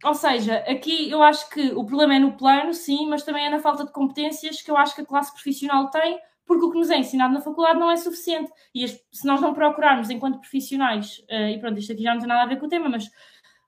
Ou 0.04 0.14
seja, 0.14 0.58
aqui 0.58 1.10
eu 1.10 1.22
acho 1.22 1.48
que 1.50 1.72
o 1.72 1.84
problema 1.84 2.14
é 2.14 2.18
no 2.18 2.36
plano, 2.36 2.72
sim, 2.72 3.08
mas 3.08 3.24
também 3.24 3.46
é 3.46 3.50
na 3.50 3.58
falta 3.58 3.84
de 3.84 3.92
competências 3.92 4.62
que 4.62 4.70
eu 4.70 4.76
acho 4.76 4.94
que 4.94 5.00
a 5.00 5.06
classe 5.06 5.32
profissional 5.32 5.90
tem 5.90 6.20
porque 6.46 6.64
o 6.64 6.70
que 6.70 6.78
nos 6.78 6.90
é 6.90 6.98
ensinado 6.98 7.32
na 7.32 7.40
faculdade 7.40 7.78
não 7.78 7.90
é 7.90 7.96
suficiente. 7.96 8.50
E 8.74 8.86
se 8.86 9.26
nós 9.26 9.40
não 9.40 9.54
procurarmos 9.54 10.10
enquanto 10.10 10.40
profissionais, 10.40 11.18
uh, 11.30 11.48
e 11.48 11.58
pronto, 11.58 11.78
isto 11.78 11.92
aqui 11.92 12.02
já 12.02 12.12
não 12.12 12.20
tem 12.20 12.28
nada 12.28 12.42
a 12.42 12.46
ver 12.46 12.58
com 12.58 12.66
o 12.66 12.68
tema, 12.68 12.88
mas 12.88 13.08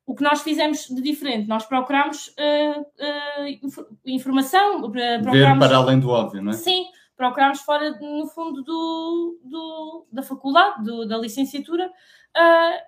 o 0.07 0.15
que 0.15 0.23
nós 0.23 0.43
fizemos 0.43 0.87
de 0.89 1.01
diferente, 1.01 1.49
nós 1.49 1.65
procuramos 1.65 2.29
uh, 2.29 2.81
uh, 2.81 3.87
informação, 4.05 4.81
procuramos... 4.83 5.33
Ver 5.33 5.59
para 5.59 5.77
além 5.77 5.99
do 5.99 6.11
óbvio, 6.11 6.43
não 6.43 6.51
é? 6.51 6.55
Sim, 6.55 6.85
procuramos 7.17 7.61
fora, 7.61 7.91
no 8.01 8.27
fundo, 8.29 8.63
do, 8.63 9.41
do 9.45 10.07
da 10.13 10.23
faculdade, 10.23 10.85
do, 10.85 11.07
da 11.07 11.17
licenciatura, 11.17 11.91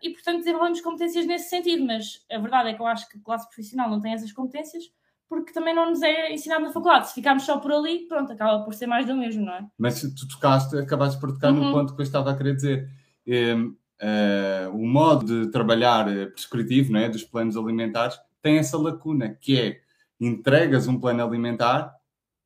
e, 0.02 0.10
portanto, 0.10 0.38
desenvolvemos 0.38 0.80
competências 0.80 1.26
nesse 1.26 1.48
sentido, 1.48 1.84
mas 1.86 2.24
a 2.30 2.38
verdade 2.38 2.70
é 2.70 2.74
que 2.74 2.82
eu 2.82 2.86
acho 2.86 3.08
que 3.08 3.18
a 3.18 3.20
classe 3.20 3.46
profissional 3.46 3.88
não 3.88 4.00
tem 4.00 4.12
essas 4.12 4.32
competências, 4.32 4.84
porque 5.28 5.52
também 5.52 5.74
não 5.74 5.90
nos 5.90 6.02
é 6.02 6.32
ensinado 6.32 6.64
na 6.64 6.72
faculdade. 6.72 7.08
Se 7.08 7.14
ficarmos 7.14 7.44
só 7.44 7.58
por 7.58 7.72
ali, 7.72 8.06
pronto, 8.08 8.32
acaba 8.32 8.64
por 8.64 8.74
ser 8.74 8.86
mais 8.86 9.06
do 9.06 9.14
mesmo, 9.14 9.44
não 9.44 9.54
é? 9.54 9.66
Mas 9.78 10.00
tu 10.00 10.28
tocaste, 10.28 10.76
acabaste 10.76 11.20
por 11.20 11.32
tocar 11.32 11.52
uhum. 11.52 11.64
no 11.64 11.72
ponto 11.72 11.94
que 11.94 12.00
eu 12.00 12.04
estava 12.04 12.30
a 12.30 12.36
querer 12.36 12.54
dizer. 12.56 12.88
uh, 13.26 14.70
o 14.72 14.86
modo 14.86 15.24
de 15.24 15.50
trabalhar 15.50 16.08
eh, 16.08 16.26
prescritivo 16.26 16.92
não 16.92 17.00
é, 17.00 17.08
dos 17.08 17.24
planos 17.24 17.56
alimentares 17.56 18.18
tem 18.42 18.58
essa 18.58 18.78
lacuna, 18.78 19.30
que 19.40 19.58
é 19.58 19.80
entregas 20.20 20.86
um 20.86 21.00
plano 21.00 21.24
alimentar 21.24 21.95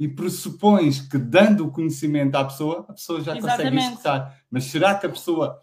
e 0.01 0.09
pressupões 0.09 0.99
que, 0.99 1.19
dando 1.19 1.67
o 1.67 1.71
conhecimento 1.71 2.35
à 2.35 2.43
pessoa, 2.43 2.87
a 2.89 2.95
pessoa 2.95 3.21
já 3.21 3.37
Exatamente. 3.37 3.71
consegue 3.71 3.77
executar. 3.77 4.41
Mas 4.51 4.65
será 4.65 4.95
que 4.95 5.05
a 5.05 5.11
pessoa 5.11 5.61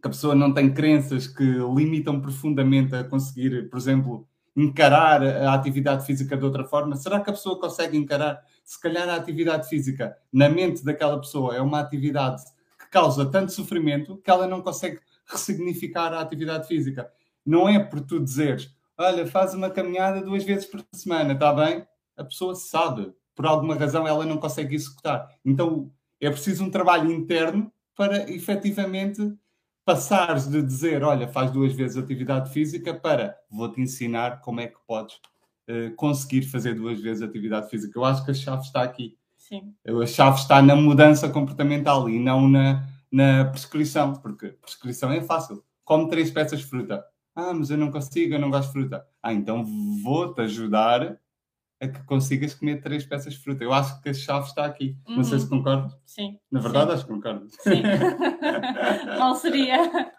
que 0.00 0.08
a 0.08 0.10
pessoa 0.10 0.34
não 0.34 0.54
tem 0.54 0.72
crenças 0.72 1.26
que 1.26 1.44
limitam 1.44 2.18
profundamente 2.22 2.94
a 2.94 3.04
conseguir, 3.04 3.68
por 3.68 3.78
exemplo, 3.78 4.26
encarar 4.56 5.22
a 5.22 5.52
atividade 5.52 6.06
física 6.06 6.38
de 6.38 6.44
outra 6.44 6.64
forma? 6.64 6.96
Será 6.96 7.20
que 7.20 7.28
a 7.28 7.34
pessoa 7.34 7.60
consegue 7.60 7.98
encarar? 7.98 8.42
Se 8.64 8.80
calhar 8.80 9.06
a 9.06 9.16
atividade 9.16 9.68
física 9.68 10.16
na 10.32 10.48
mente 10.48 10.82
daquela 10.82 11.20
pessoa 11.20 11.54
é 11.54 11.60
uma 11.60 11.80
atividade 11.80 12.42
que 12.78 12.88
causa 12.90 13.26
tanto 13.26 13.52
sofrimento 13.52 14.16
que 14.16 14.30
ela 14.30 14.46
não 14.46 14.62
consegue 14.62 15.00
ressignificar 15.26 16.14
a 16.14 16.20
atividade 16.20 16.66
física. 16.66 17.10
Não 17.44 17.68
é 17.68 17.78
por 17.78 18.00
tu 18.00 18.18
dizeres, 18.18 18.74
olha, 18.96 19.26
faz 19.26 19.52
uma 19.52 19.68
caminhada 19.68 20.22
duas 20.22 20.44
vezes 20.44 20.64
por 20.64 20.82
semana, 20.94 21.34
está 21.34 21.52
bem? 21.52 21.86
A 22.16 22.24
pessoa 22.24 22.54
sabe, 22.54 23.12
por 23.40 23.46
alguma 23.46 23.74
razão 23.74 24.06
ela 24.06 24.26
não 24.26 24.36
consegue 24.36 24.74
executar. 24.74 25.26
Então 25.42 25.90
é 26.20 26.28
preciso 26.28 26.62
um 26.62 26.70
trabalho 26.70 27.10
interno 27.10 27.72
para 27.96 28.30
efetivamente 28.30 29.32
passares 29.82 30.46
de 30.46 30.60
dizer, 30.60 31.02
olha, 31.02 31.26
faz 31.26 31.50
duas 31.50 31.72
vezes 31.72 31.96
atividade 31.96 32.52
física, 32.52 32.92
para 32.92 33.34
vou-te 33.50 33.80
ensinar 33.80 34.42
como 34.42 34.60
é 34.60 34.66
que 34.66 34.76
podes 34.86 35.14
uh, 35.70 35.90
conseguir 35.96 36.42
fazer 36.42 36.74
duas 36.74 37.00
vezes 37.00 37.22
atividade 37.22 37.70
física. 37.70 37.98
Eu 37.98 38.04
acho 38.04 38.22
que 38.26 38.30
a 38.30 38.34
chave 38.34 38.60
está 38.60 38.82
aqui. 38.82 39.16
Sim. 39.38 39.74
A 39.86 40.06
chave 40.06 40.38
está 40.38 40.60
na 40.60 40.76
mudança 40.76 41.26
comportamental 41.30 42.10
e 42.10 42.18
não 42.18 42.46
na, 42.46 42.86
na 43.10 43.46
prescrição, 43.46 44.12
porque 44.16 44.48
prescrição 44.48 45.10
é 45.12 45.22
fácil. 45.22 45.64
Come 45.82 46.10
três 46.10 46.30
peças 46.30 46.58
de 46.58 46.66
fruta. 46.66 47.02
Ah, 47.34 47.54
mas 47.54 47.70
eu 47.70 47.78
não 47.78 47.90
consigo, 47.90 48.34
eu 48.34 48.38
não 48.38 48.50
gosto 48.50 48.66
de 48.66 48.72
fruta. 48.74 49.06
Ah, 49.22 49.32
então 49.32 49.64
vou-te 50.02 50.42
ajudar 50.42 51.18
a 51.80 51.88
que 51.88 52.02
consigas 52.04 52.54
comer 52.54 52.82
três 52.82 53.06
peças 53.06 53.32
de 53.32 53.40
fruta. 53.40 53.64
Eu 53.64 53.72
acho 53.72 54.00
que 54.02 54.10
a 54.10 54.14
chave 54.14 54.46
está 54.46 54.66
aqui. 54.66 54.96
Uhum. 55.08 55.16
Não 55.16 55.24
sei 55.24 55.38
se 55.38 55.44
uhum. 55.46 55.58
concordo. 55.58 55.94
Sim. 56.04 56.38
Na 56.50 56.60
verdade, 56.60 56.90
Sim. 56.90 56.94
acho 56.94 57.06
que 57.06 57.12
concordo. 57.12 57.48
Sim. 57.48 57.82
Mal 59.18 59.34
seria. 59.36 60.12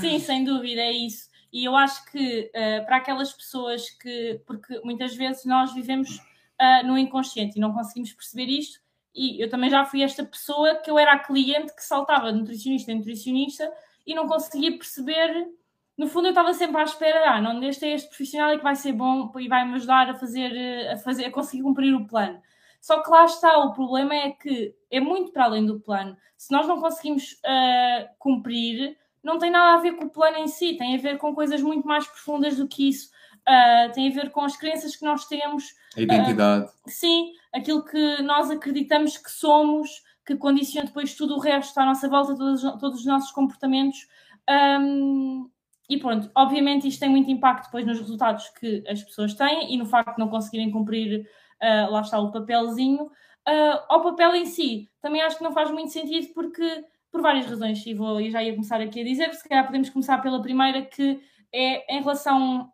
Sim, 0.00 0.18
sem 0.20 0.44
dúvida, 0.44 0.80
é 0.80 0.92
isso. 0.92 1.28
E 1.52 1.64
eu 1.64 1.76
acho 1.76 2.04
que 2.06 2.50
uh, 2.50 2.86
para 2.86 2.96
aquelas 2.96 3.32
pessoas 3.32 3.90
que. 3.90 4.40
Porque 4.46 4.80
muitas 4.84 5.16
vezes 5.16 5.44
nós 5.44 5.74
vivemos 5.74 6.16
uh, 6.60 6.86
no 6.86 6.96
inconsciente 6.96 7.58
e 7.58 7.60
não 7.60 7.72
conseguimos 7.72 8.12
perceber 8.12 8.46
isto. 8.46 8.78
E 9.12 9.42
eu 9.42 9.48
também 9.48 9.70
já 9.70 9.84
fui 9.84 10.02
esta 10.02 10.24
pessoa 10.24 10.76
que 10.76 10.90
eu 10.90 10.98
era 10.98 11.12
a 11.12 11.18
cliente 11.18 11.74
que 11.74 11.84
saltava 11.84 12.32
de 12.32 12.38
nutricionista 12.38 12.92
em 12.92 12.96
nutricionista 12.96 13.70
e 14.06 14.14
não 14.14 14.26
conseguia 14.26 14.72
perceber 14.72 15.48
no 15.96 16.08
fundo 16.08 16.26
eu 16.26 16.30
estava 16.30 16.52
sempre 16.52 16.80
à 16.80 16.84
espera, 16.84 17.30
ah, 17.30 17.40
não, 17.40 17.62
este 17.62 17.84
é 17.86 17.94
este 17.94 18.08
profissional 18.08 18.52
e 18.52 18.58
que 18.58 18.64
vai 18.64 18.74
ser 18.74 18.92
bom 18.92 19.32
e 19.38 19.48
vai 19.48 19.66
me 19.66 19.74
ajudar 19.74 20.10
a 20.10 20.14
fazer, 20.14 20.88
a 20.88 20.96
fazer, 20.96 21.26
a 21.26 21.30
conseguir 21.30 21.62
cumprir 21.62 21.94
o 21.94 22.06
plano. 22.06 22.40
Só 22.80 23.02
que 23.02 23.10
lá 23.10 23.24
está, 23.24 23.58
o 23.58 23.72
problema 23.72 24.14
é 24.14 24.30
que 24.32 24.74
é 24.90 25.00
muito 25.00 25.32
para 25.32 25.44
além 25.44 25.64
do 25.64 25.80
plano. 25.80 26.16
Se 26.36 26.52
nós 26.52 26.66
não 26.66 26.80
conseguimos 26.80 27.32
uh, 27.32 28.08
cumprir, 28.18 28.96
não 29.22 29.38
tem 29.38 29.50
nada 29.50 29.78
a 29.78 29.80
ver 29.80 29.92
com 29.92 30.04
o 30.04 30.10
plano 30.10 30.36
em 30.36 30.48
si, 30.48 30.76
tem 30.76 30.94
a 30.94 31.00
ver 31.00 31.16
com 31.16 31.34
coisas 31.34 31.62
muito 31.62 31.88
mais 31.88 32.06
profundas 32.06 32.58
do 32.58 32.68
que 32.68 32.90
isso. 32.90 33.10
Uh, 33.48 33.90
tem 33.94 34.08
a 34.10 34.14
ver 34.14 34.30
com 34.30 34.42
as 34.42 34.56
crenças 34.56 34.96
que 34.96 35.04
nós 35.04 35.24
temos. 35.26 35.74
A 35.96 36.00
identidade. 36.02 36.66
Uh, 36.66 36.70
sim, 36.86 37.32
aquilo 37.54 37.84
que 37.84 38.20
nós 38.22 38.50
acreditamos 38.50 39.16
que 39.16 39.30
somos, 39.30 40.02
que 40.26 40.36
condiciona 40.36 40.86
depois 40.86 41.14
tudo 41.14 41.36
o 41.36 41.40
resto 41.40 41.78
à 41.78 41.86
nossa 41.86 42.08
volta, 42.08 42.36
todos, 42.36 42.62
todos 42.80 43.00
os 43.00 43.06
nossos 43.06 43.30
comportamentos. 43.30 44.06
Um, 44.46 45.48
e 45.88 45.98
pronto, 45.98 46.30
obviamente 46.34 46.88
isto 46.88 47.00
tem 47.00 47.08
muito 47.08 47.30
impacto 47.30 47.66
depois 47.66 47.86
nos 47.86 47.98
resultados 47.98 48.48
que 48.50 48.82
as 48.88 49.02
pessoas 49.02 49.34
têm 49.34 49.72
e 49.72 49.76
no 49.76 49.86
facto 49.86 50.14
de 50.14 50.18
não 50.18 50.28
conseguirem 50.28 50.70
cumprir, 50.70 51.28
uh, 51.62 51.90
lá 51.90 52.00
está 52.00 52.18
o 52.18 52.32
papelzinho. 52.32 53.04
Uh, 53.04 53.78
ao 53.88 54.02
papel 54.02 54.34
em 54.36 54.46
si, 54.46 54.90
também 55.02 55.20
acho 55.20 55.36
que 55.36 55.44
não 55.44 55.52
faz 55.52 55.70
muito 55.70 55.92
sentido 55.92 56.32
porque, 56.32 56.84
por 57.12 57.20
várias 57.20 57.46
razões, 57.46 57.84
e 57.84 57.92
vou, 57.92 58.20
eu 58.20 58.30
já 58.30 58.42
ia 58.42 58.52
começar 58.54 58.80
aqui 58.80 59.00
a 59.00 59.04
dizer, 59.04 59.34
se 59.34 59.46
calhar 59.46 59.66
podemos 59.66 59.90
começar 59.90 60.18
pela 60.22 60.40
primeira, 60.40 60.82
que 60.82 61.20
é 61.52 61.94
em 61.94 62.00
relação 62.00 62.72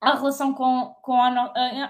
à 0.00 0.14
relação 0.14 0.52
com, 0.52 0.94
com 1.02 1.20
a, 1.20 1.46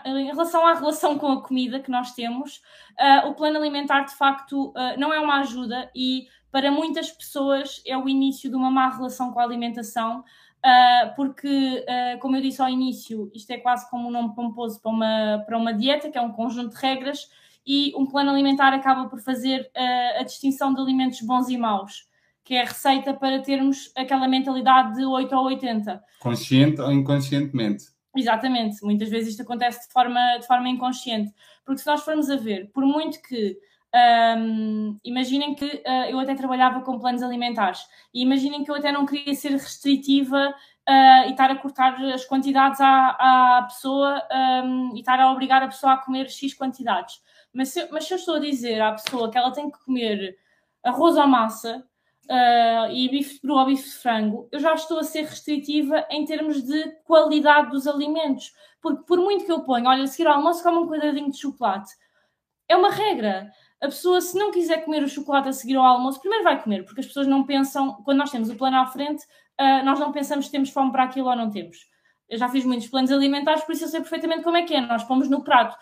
uh, 0.07 0.09
em 0.09 0.27
relação 0.27 0.67
à 0.67 0.75
relação 0.75 1.19
com 1.19 1.33
a 1.33 1.43
comida 1.43 1.81
que 1.81 1.91
nós 1.91 2.13
temos, 2.13 2.63
uh, 2.99 3.29
o 3.29 3.35
plano 3.35 3.59
alimentar 3.59 4.03
de 4.03 4.15
facto 4.15 4.69
uh, 4.71 4.99
não 4.99 5.13
é 5.13 5.21
uma 5.21 5.41
ajuda 5.41 5.91
e 5.95 6.27
para 6.51 6.71
muitas 6.71 7.11
pessoas 7.11 7.83
é 7.87 7.99
o 7.99 8.09
início 8.09 8.49
de 8.49 8.57
uma 8.57 8.71
má 8.71 8.89
relação 8.89 9.31
com 9.31 9.39
a 9.39 9.43
alimentação. 9.43 10.25
Uh, 10.65 11.15
porque, 11.15 11.85
uh, 11.85 12.19
como 12.19 12.37
eu 12.37 12.43
disse 12.43 12.61
ao 12.61 12.69
início, 12.69 13.31
isto 13.35 13.51
é 13.51 13.59
quase 13.59 13.89
como 13.89 14.09
um 14.09 14.11
nome 14.11 14.35
pomposo 14.35 14.81
para 14.81 14.91
uma, 14.91 15.45
para 15.47 15.57
uma 15.57 15.73
dieta, 15.73 16.11
que 16.11 16.19
é 16.19 16.21
um 16.21 16.33
conjunto 16.33 16.75
de 16.75 16.81
regras, 16.81 17.29
e 17.65 17.93
um 17.97 18.07
plano 18.07 18.31
alimentar 18.31 18.73
acaba 18.73 19.09
por 19.09 19.21
fazer 19.21 19.71
uh, 19.77 20.21
a 20.21 20.23
distinção 20.23 20.75
de 20.75 20.81
alimentos 20.81 21.21
bons 21.21 21.49
e 21.49 21.57
maus, 21.57 22.09
que 22.45 22.55
é 22.55 22.63
a 22.63 22.65
receita 22.65 23.13
para 23.15 23.41
termos 23.41 23.93
aquela 23.97 24.29
mentalidade 24.29 24.97
de 24.97 25.05
8 25.05 25.35
ou 25.35 25.47
80. 25.47 26.03
Consciente 26.21 26.81
ou 26.81 26.93
inconscientemente. 26.93 27.85
Exatamente, 28.17 28.83
muitas 28.83 29.11
vezes 29.11 29.31
isto 29.31 29.43
acontece 29.43 29.87
de 29.87 29.93
forma, 29.93 30.39
de 30.39 30.47
forma 30.47 30.69
inconsciente, 30.69 31.33
porque 31.65 31.81
se 31.81 31.87
nós 31.87 32.03
formos 32.03 32.31
a 32.31 32.37
ver, 32.37 32.71
por 32.73 32.85
muito 32.85 33.21
que 33.21 33.59
um, 33.95 34.99
imaginem 35.05 35.55
que 35.55 35.65
uh, 35.65 36.11
eu 36.11 36.19
até 36.19 36.35
trabalhava 36.35 36.81
com 36.81 36.99
planos 36.99 37.23
alimentares 37.23 37.81
e 38.13 38.23
imaginem 38.23 38.63
que 38.63 38.71
eu 38.71 38.75
até 38.75 38.93
não 38.93 39.07
queria 39.07 39.35
ser 39.35 39.53
restritiva 39.53 40.55
uh, 40.89 41.29
e 41.29 41.31
estar 41.31 41.51
a 41.51 41.57
cortar 41.57 41.95
as 42.07 42.25
quantidades 42.25 42.81
à, 42.81 43.59
à 43.59 43.63
pessoa 43.63 44.23
um, 44.65 44.95
e 44.95 45.01
estar 45.01 45.19
a 45.21 45.31
obrigar 45.31 45.63
a 45.63 45.69
pessoa 45.69 45.95
a 45.95 45.99
comer 45.99 46.29
X 46.29 46.53
quantidades. 46.55 47.23
Mas 47.53 47.71
se, 47.71 47.89
mas 47.91 48.05
se 48.05 48.13
eu 48.13 48.19
estou 48.19 48.35
a 48.35 48.41
dizer 48.41 48.81
à 48.83 48.93
pessoa 48.93 49.31
que 49.31 49.39
ela 49.39 49.53
tem 49.53 49.71
que 49.71 49.83
comer 49.85 50.37
arroz 50.85 51.17
ou 51.17 51.27
massa 51.27 51.85
uh, 52.31 52.93
e 52.93 53.09
bife 53.09 53.41
de 53.43 53.51
ou 53.51 53.65
bife 53.65 53.89
de 53.89 53.97
frango, 53.97 54.49
eu 54.53 54.61
já 54.61 54.75
estou 54.75 54.99
a 54.99 55.05
ser 55.05 55.23
restritiva 55.23 56.07
em 56.11 56.25
termos 56.25 56.63
de 56.63 56.91
qualidade 57.05 57.71
dos 57.71 57.87
alimentos. 57.87 58.53
Porque 58.83 59.05
por 59.05 59.19
muito 59.19 59.47
que 59.47 59.53
eu 59.53 59.63
ponha, 59.63 59.89
olha, 59.89 60.05
a 60.05 60.07
seguir 60.07 60.29
ao 60.29 60.35
almoço 60.35 60.63
come 60.63 60.79
um 60.79 60.87
quadradinho 60.87 61.31
de 61.31 61.39
chocolate, 61.39 61.93
é 62.69 62.77
uma 62.77 62.91
regra 62.91 63.51
a 63.81 63.87
pessoa, 63.87 64.21
se 64.21 64.39
não 64.39 64.51
quiser 64.51 64.85
comer 64.85 65.03
o 65.03 65.09
chocolate 65.09 65.49
a 65.49 65.53
seguir 65.53 65.77
ao 65.77 65.85
almoço, 65.85 66.21
primeiro 66.21 66.45
vai 66.45 66.63
comer, 66.63 66.85
porque 66.85 67.01
as 67.01 67.07
pessoas 67.07 67.27
não 67.27 67.45
pensam, 67.45 67.95
quando 68.05 68.19
nós 68.19 68.31
temos 68.31 68.49
o 68.49 68.57
plano 68.57 68.79
à 68.79 68.87
frente, 68.87 69.25
uh, 69.61 69.85
nós 69.85 69.99
não 70.01 70.13
pensamos 70.13 70.47
se 70.47 70.51
temos 70.51 70.71
fome 70.71 70.91
para 70.91 71.05
aquilo 71.05 71.29
ou 71.29 71.37
não 71.37 71.51
temos. 71.51 71.87
Eu 72.29 72.39
já 72.39 72.49
fiz 72.49 72.65
muitos 72.65 72.89
planos 72.89 73.13
alimentares, 73.13 73.63
por 73.63 73.73
isso 73.73 73.85
eu 73.85 73.89
sei 73.89 74.01
perfeitamente 74.01 74.43
como 74.43 74.57
é 74.57 74.63
que 74.63 74.75
é. 74.75 74.81
Nós 74.81 75.05
pomos 75.05 75.29
no 75.29 75.45
prato, 75.45 75.77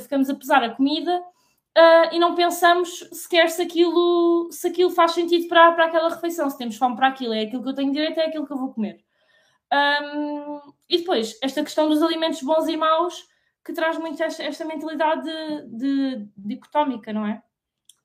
ficamos 0.00 0.30
a 0.30 0.34
pesar 0.34 0.62
a 0.62 0.70
comida 0.70 1.18
uh, 1.18 2.14
e 2.14 2.18
não 2.18 2.34
pensamos 2.34 3.08
sequer 3.12 3.50
se 3.50 3.62
aquilo, 3.62 4.48
se 4.52 4.68
aquilo 4.68 4.90
faz 4.90 5.12
sentido 5.12 5.48
para, 5.48 5.72
para 5.72 5.86
aquela 5.86 6.08
refeição. 6.08 6.48
Se 6.48 6.56
temos 6.56 6.76
fome 6.76 6.94
para 6.94 7.08
aquilo, 7.08 7.34
é 7.34 7.42
aquilo 7.42 7.62
que 7.62 7.68
eu 7.68 7.74
tenho 7.74 7.92
direito, 7.92 8.20
é 8.20 8.26
aquilo 8.26 8.46
que 8.46 8.52
eu 8.52 8.58
vou 8.58 8.72
comer. 8.72 9.00
Um, 9.72 10.60
e 10.88 10.98
depois, 10.98 11.36
esta 11.42 11.62
questão 11.62 11.88
dos 11.88 12.02
alimentos 12.02 12.42
bons 12.42 12.68
e 12.68 12.76
maus, 12.76 13.26
que 13.64 13.72
traz 13.72 13.98
muito 13.98 14.22
esta, 14.22 14.42
esta 14.42 14.64
mentalidade 14.64 15.22
de, 15.22 15.76
de, 15.76 16.28
dicotómica, 16.36 17.12
não 17.12 17.26
é? 17.26 17.42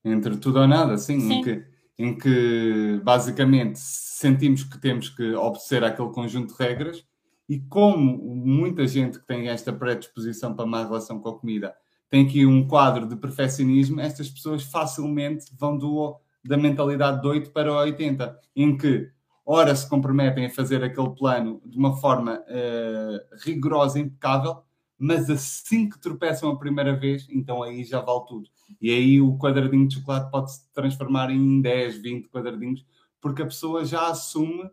Entre 0.03 0.37
tudo 0.37 0.59
ou 0.59 0.67
nada, 0.67 0.97
sim, 0.97 1.19
sim. 1.19 1.33
Em, 1.33 1.43
que, 1.43 1.65
em 1.97 2.17
que 2.17 3.01
basicamente 3.03 3.79
sentimos 3.79 4.63
que 4.63 4.79
temos 4.79 5.09
que 5.09 5.33
obedecer 5.33 5.83
àquele 5.83 6.11
conjunto 6.11 6.55
de 6.55 6.63
regras 6.63 7.05
e 7.47 7.59
como 7.59 8.17
muita 8.35 8.85
gente 8.87 9.19
que 9.19 9.25
tem 9.25 9.47
esta 9.47 9.71
predisposição 9.71 10.53
para 10.53 10.65
má 10.65 10.83
relação 10.83 11.19
com 11.19 11.29
a 11.29 11.39
comida 11.39 11.73
tem 12.13 12.27
aqui 12.27 12.45
um 12.45 12.67
quadro 12.67 13.07
de 13.07 13.15
perfeccionismo, 13.15 13.99
estas 13.99 14.29
pessoas 14.29 14.61
facilmente 14.61 15.47
vão 15.57 15.75
do, 15.75 16.15
da 16.45 16.55
mentalidade 16.55 17.19
de 17.19 17.27
8 17.27 17.49
para 17.49 17.73
80, 17.73 18.39
em 18.55 18.77
que 18.77 19.09
ora 19.43 19.75
se 19.75 19.89
comprometem 19.89 20.45
a 20.45 20.49
fazer 20.51 20.83
aquele 20.83 21.09
plano 21.09 21.59
de 21.65 21.75
uma 21.75 21.97
forma 21.97 22.35
uh, 22.35 23.35
rigorosa, 23.43 23.97
impecável, 23.97 24.61
mas 25.03 25.29
assim 25.29 25.89
que 25.89 25.99
tropeçam 25.99 26.49
a 26.49 26.57
primeira 26.57 26.95
vez, 26.95 27.27
então 27.29 27.61
aí 27.61 27.83
já 27.83 27.99
vale 27.99 28.25
tudo. 28.25 28.49
E 28.81 28.89
aí 28.89 29.19
o 29.19 29.37
quadradinho 29.37 29.85
de 29.85 29.95
chocolate 29.95 30.31
pode 30.31 30.53
se 30.53 30.71
transformar 30.71 31.29
em 31.29 31.61
10, 31.61 31.97
20 31.97 32.29
quadradinhos, 32.29 32.85
porque 33.19 33.41
a 33.41 33.45
pessoa 33.45 33.83
já 33.83 34.07
assume 34.07 34.71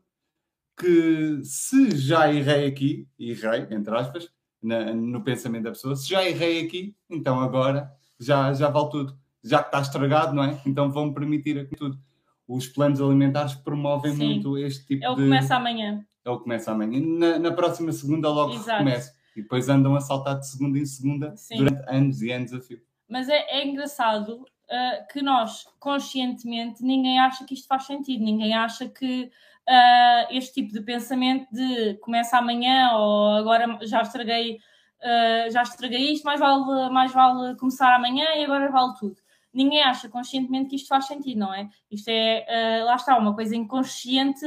que 0.79 1.41
se 1.43 1.97
já 1.97 2.33
errei 2.33 2.65
aqui, 2.69 3.09
errei, 3.19 3.67
entre 3.73 3.93
aspas, 3.93 4.29
na, 4.63 4.95
no 4.95 5.21
pensamento 5.25 5.65
da 5.65 5.71
pessoa, 5.71 5.97
se 5.97 6.09
já 6.09 6.25
errei 6.25 6.65
aqui, 6.65 6.95
então 7.11 7.41
agora 7.41 7.91
já, 8.17 8.53
já 8.53 8.69
vale 8.69 8.89
tudo. 8.89 9.19
Já 9.43 9.59
que 9.65 9.67
está 9.69 9.81
estragado, 9.81 10.33
não 10.33 10.45
é? 10.45 10.61
Então 10.65 10.93
vão 10.93 11.13
permitir 11.13 11.59
aqui 11.59 11.75
tudo. 11.75 11.99
Os 12.47 12.69
planos 12.69 13.01
alimentares 13.01 13.55
promovem 13.55 14.15
Sim. 14.15 14.27
muito 14.27 14.57
este 14.57 14.87
tipo 14.87 15.01
de. 15.01 15.07
Ele 15.07 15.29
começa 15.29 15.57
amanhã. 15.57 16.05
Ele 16.25 16.39
começa 16.39 16.71
amanhã. 16.71 17.01
Na, 17.01 17.39
na 17.41 17.51
próxima 17.51 17.91
segunda 17.91 18.29
logo 18.29 18.55
Exato. 18.55 18.79
começa 18.79 19.20
e 19.37 19.43
depois 19.43 19.69
andam 19.69 19.95
a 19.95 20.01
saltar 20.01 20.39
de 20.39 20.49
segunda 20.49 20.79
em 20.79 20.87
segunda 20.87 21.37
Sim. 21.37 21.59
durante 21.59 21.83
anos 21.89 22.23
e 22.23 22.33
anos 22.33 22.53
a 22.53 22.61
fio. 22.61 22.81
Mas 23.09 23.29
é, 23.29 23.59
é 23.59 23.67
engraçado 23.67 24.45
uh, 24.71 25.13
que 25.13 25.21
nós, 25.21 25.65
conscientemente, 25.79 26.83
ninguém 26.83 27.19
acha 27.19 27.45
que 27.45 27.55
isto 27.55 27.67
faz 27.67 27.85
sentido, 27.85 28.25
ninguém 28.25 28.55
acha 28.55 28.89
que 28.89 29.25
uh, 29.69 30.27
este 30.31 30.63
tipo 30.63 30.73
de 30.73 30.81
pensamento 30.81 31.47
de 31.53 31.95
começa 31.95 32.39
amanhã 32.39 32.93
ou 32.93 33.31
agora 33.33 33.79
já 33.83 34.03
estraguei, 34.03 34.57
uh, 34.57 35.51
já 35.51 35.63
estraguei 35.63 36.13
isto, 36.13 36.25
mais 36.25 36.39
vale, 36.39 36.91
mais 36.91 37.13
vale 37.13 37.57
começar 37.57 37.95
amanhã 37.95 38.27
e 38.37 38.45
agora 38.45 38.71
vale 38.71 38.95
tudo. 38.99 39.17
Ninguém 39.53 39.83
acha 39.83 40.09
conscientemente 40.09 40.71
que 40.71 40.77
isto 40.77 40.87
faz 40.87 41.07
sentido, 41.07 41.41
não 41.41 41.53
é? 41.53 41.69
Isto 41.91 42.07
é, 42.09 42.85
lá 42.85 42.95
está, 42.95 43.19
uma 43.19 43.35
coisa 43.35 43.57
inconsciente 43.57 44.47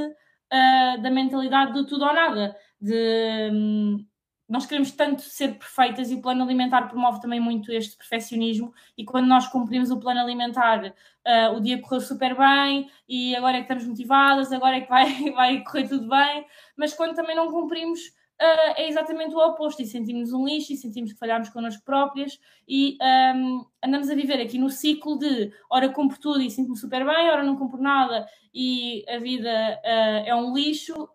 da 1.01 1.11
mentalidade 1.11 1.73
do 1.73 1.85
tudo 1.85 2.05
ou 2.05 2.13
nada, 2.13 2.55
de. 2.79 3.49
Um, 3.51 4.05
nós 4.47 4.65
queremos 4.65 4.91
tanto 4.91 5.21
ser 5.21 5.57
perfeitas 5.57 6.11
e 6.11 6.15
o 6.15 6.21
plano 6.21 6.43
alimentar 6.43 6.87
promove 6.87 7.21
também 7.21 7.39
muito 7.39 7.71
este 7.71 7.95
perfeccionismo. 7.95 8.73
E 8.97 9.05
quando 9.05 9.27
nós 9.27 9.47
cumprimos 9.47 9.89
o 9.89 9.99
plano 9.99 10.19
alimentar 10.19 10.85
uh, 10.85 11.55
o 11.55 11.59
dia 11.59 11.81
correu 11.81 12.01
super 12.01 12.35
bem 12.35 12.89
e 13.07 13.35
agora 13.35 13.57
é 13.57 13.59
que 13.61 13.63
estamos 13.63 13.85
motivadas, 13.85 14.51
agora 14.51 14.77
é 14.77 14.81
que 14.81 14.89
vai, 14.89 15.31
vai 15.31 15.63
correr 15.63 15.87
tudo 15.87 16.07
bem, 16.09 16.45
mas 16.75 16.93
quando 16.93 17.15
também 17.15 17.35
não 17.35 17.51
cumprimos 17.51 18.01
uh, 18.41 18.73
é 18.75 18.87
exatamente 18.87 19.33
o 19.33 19.39
oposto. 19.39 19.81
E 19.81 19.85
sentimos 19.85 20.33
um 20.33 20.45
lixo 20.45 20.73
e 20.73 20.77
sentimos 20.77 21.13
que 21.13 21.19
falhamos 21.19 21.49
connosco 21.49 21.83
próprias. 21.83 22.39
E 22.67 22.97
um, 23.35 23.65
andamos 23.83 24.09
a 24.09 24.15
viver 24.15 24.41
aqui 24.41 24.57
no 24.57 24.69
ciclo 24.69 25.17
de 25.17 25.51
ora 25.69 25.89
cumpro 25.89 26.19
tudo 26.19 26.41
e 26.41 26.49
sinto-me 26.49 26.77
super 26.77 27.05
bem, 27.05 27.29
ora 27.29 27.43
não 27.43 27.55
cumpro 27.55 27.81
nada. 27.81 28.27
E 28.53 29.05
a 29.09 29.17
vida 29.17 29.49
uh, 29.49 30.27
é 30.27 30.35
um 30.35 30.53
lixo 30.53 31.09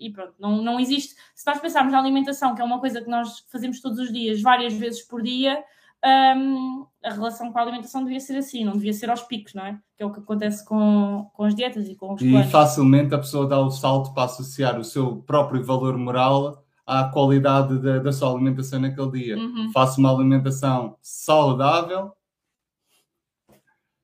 e 0.00 0.10
pronto, 0.10 0.34
não, 0.38 0.62
não 0.62 0.80
existe. 0.80 1.14
Se 1.34 1.46
nós 1.46 1.60
pensarmos 1.60 1.92
na 1.92 2.00
alimentação, 2.00 2.54
que 2.54 2.62
é 2.62 2.64
uma 2.64 2.80
coisa 2.80 3.02
que 3.02 3.10
nós 3.10 3.44
fazemos 3.48 3.80
todos 3.80 3.98
os 3.98 4.10
dias, 4.10 4.40
várias 4.40 4.72
vezes 4.72 5.02
por 5.02 5.22
dia, 5.22 5.62
um, 6.02 6.86
a 7.04 7.12
relação 7.12 7.52
com 7.52 7.58
a 7.58 7.62
alimentação 7.62 8.02
devia 8.02 8.20
ser 8.20 8.36
assim, 8.38 8.64
não 8.64 8.72
devia 8.72 8.92
ser 8.92 9.10
aos 9.10 9.22
picos, 9.22 9.52
não 9.52 9.64
é? 9.64 9.78
Que 9.96 10.02
é 10.02 10.06
o 10.06 10.10
que 10.10 10.20
acontece 10.20 10.64
com, 10.64 11.30
com 11.34 11.44
as 11.44 11.54
dietas 11.54 11.86
e 11.88 11.94
com 11.94 12.14
os 12.14 12.22
planos. 12.22 12.46
E 12.46 12.50
facilmente 12.50 13.14
a 13.14 13.18
pessoa 13.18 13.46
dá 13.46 13.60
o 13.60 13.70
salto 13.70 14.14
para 14.14 14.24
associar 14.24 14.78
o 14.78 14.84
seu 14.84 15.16
próprio 15.16 15.62
valor 15.62 15.98
moral 15.98 16.64
à 16.86 17.04
qualidade 17.04 17.78
da, 17.78 17.98
da 17.98 18.12
sua 18.12 18.32
alimentação 18.32 18.80
naquele 18.80 19.10
dia. 19.10 19.36
Uhum. 19.36 19.70
Faço 19.72 20.00
uma 20.00 20.12
alimentação 20.12 20.96
saudável, 21.02 22.12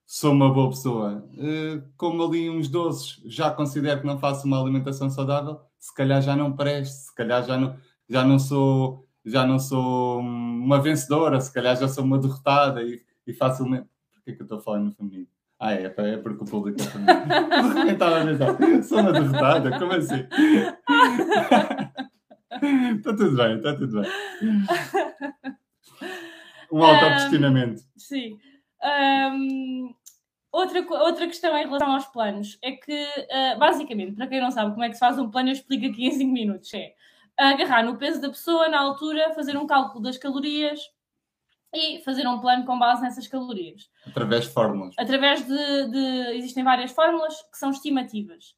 sou 0.05 0.33
uma 0.33 0.53
boa 0.53 0.69
pessoa. 0.69 1.27
Uh, 1.33 1.83
como 1.97 2.23
ali 2.23 2.51
uns 2.51 2.69
doces, 2.69 3.21
já 3.25 3.51
considero 3.51 4.03
que 4.03 4.07
não 4.07 4.19
faço 4.19 4.47
uma 4.47 4.61
alimentação 4.61 5.09
saudável, 5.11 5.61
se 5.87 5.95
calhar 5.95 6.21
já 6.21 6.35
não 6.35 6.57
presto, 6.57 6.93
se 6.93 7.15
calhar 7.15 7.45
já 7.45 7.57
não, 7.57 7.77
já 8.09 8.25
não 8.25 8.39
sou 8.39 9.07
já 9.25 9.47
não 9.47 9.59
sou 9.59 10.21
uma 10.21 10.81
vencedora, 10.81 11.41
se 11.41 11.53
calhar 11.53 11.77
já 11.77 11.89
sou 11.89 12.05
uma 12.05 12.19
derrotada 12.19 12.83
e, 12.83 13.03
e 13.27 13.33
facilmente. 13.33 13.89
Por 14.13 14.23
que 14.23 14.31
é 14.31 14.35
que 14.35 14.43
eu 14.43 14.45
estou 14.45 14.61
falando 14.61 14.85
no 14.87 14.93
feminino? 14.93 15.27
Ah, 15.59 15.75
é, 15.75 15.85
é 15.85 16.17
porque 16.19 16.45
o 16.45 16.47
público 16.47 16.81
é 16.81 16.85
feminino. 16.85 17.19
Estava 17.91 18.21
a 18.21 18.25
pensar, 18.25 18.57
sou 18.83 19.01
uma 19.01 19.13
derrotada, 19.13 19.79
como 19.79 19.93
assim? 19.93 20.27
está 22.97 23.17
tudo 23.17 23.37
bem, 23.37 23.57
está 23.57 23.75
tudo 23.75 24.01
bem. 24.01 24.11
Um 26.71 26.83
auto-questionamento. 26.83 27.81
Um, 27.81 27.99
sim. 27.99 28.39
Um, 28.85 29.95
outra, 30.57 30.81
outra 31.05 31.27
questão 31.27 31.57
em 31.57 31.65
relação 31.65 31.93
aos 31.93 32.07
planos 32.07 32.59
é 32.63 32.73
que, 32.73 32.93
uh, 32.93 33.59
basicamente, 33.59 34.13
para 34.13 34.27
quem 34.27 34.41
não 34.41 34.51
sabe 34.51 34.73
como 34.73 34.85
é 34.85 34.89
que 34.89 34.95
se 34.95 35.01
faz 35.01 35.19
um 35.19 35.31
plano, 35.31 35.51
eu 35.51 35.53
explico 35.53 35.87
aqui 35.87 36.07
em 36.07 36.11
5 36.11 36.33
minutos. 36.33 36.73
É 36.75 36.95
agarrar 37.37 37.85
no 37.85 37.97
peso 37.97 38.21
da 38.21 38.29
pessoa, 38.29 38.69
na 38.69 38.81
altura, 38.81 39.35
fazer 39.35 39.57
um 39.57 39.67
cálculo 39.67 40.03
das 40.03 40.17
calorias 40.17 40.81
e 41.75 42.01
fazer 42.01 42.27
um 42.27 42.41
plano 42.41 42.65
com 42.65 42.79
base 42.79 43.03
nessas 43.03 43.27
calorias. 43.27 43.91
Através 44.07 44.45
de 44.45 44.51
fórmulas. 44.51 44.95
Através 44.99 45.47
de, 45.47 45.91
de 45.91 46.37
existem 46.37 46.65
várias 46.65 46.93
fórmulas 46.93 47.43
que 47.43 47.59
são 47.59 47.71
estimativas. 47.71 48.55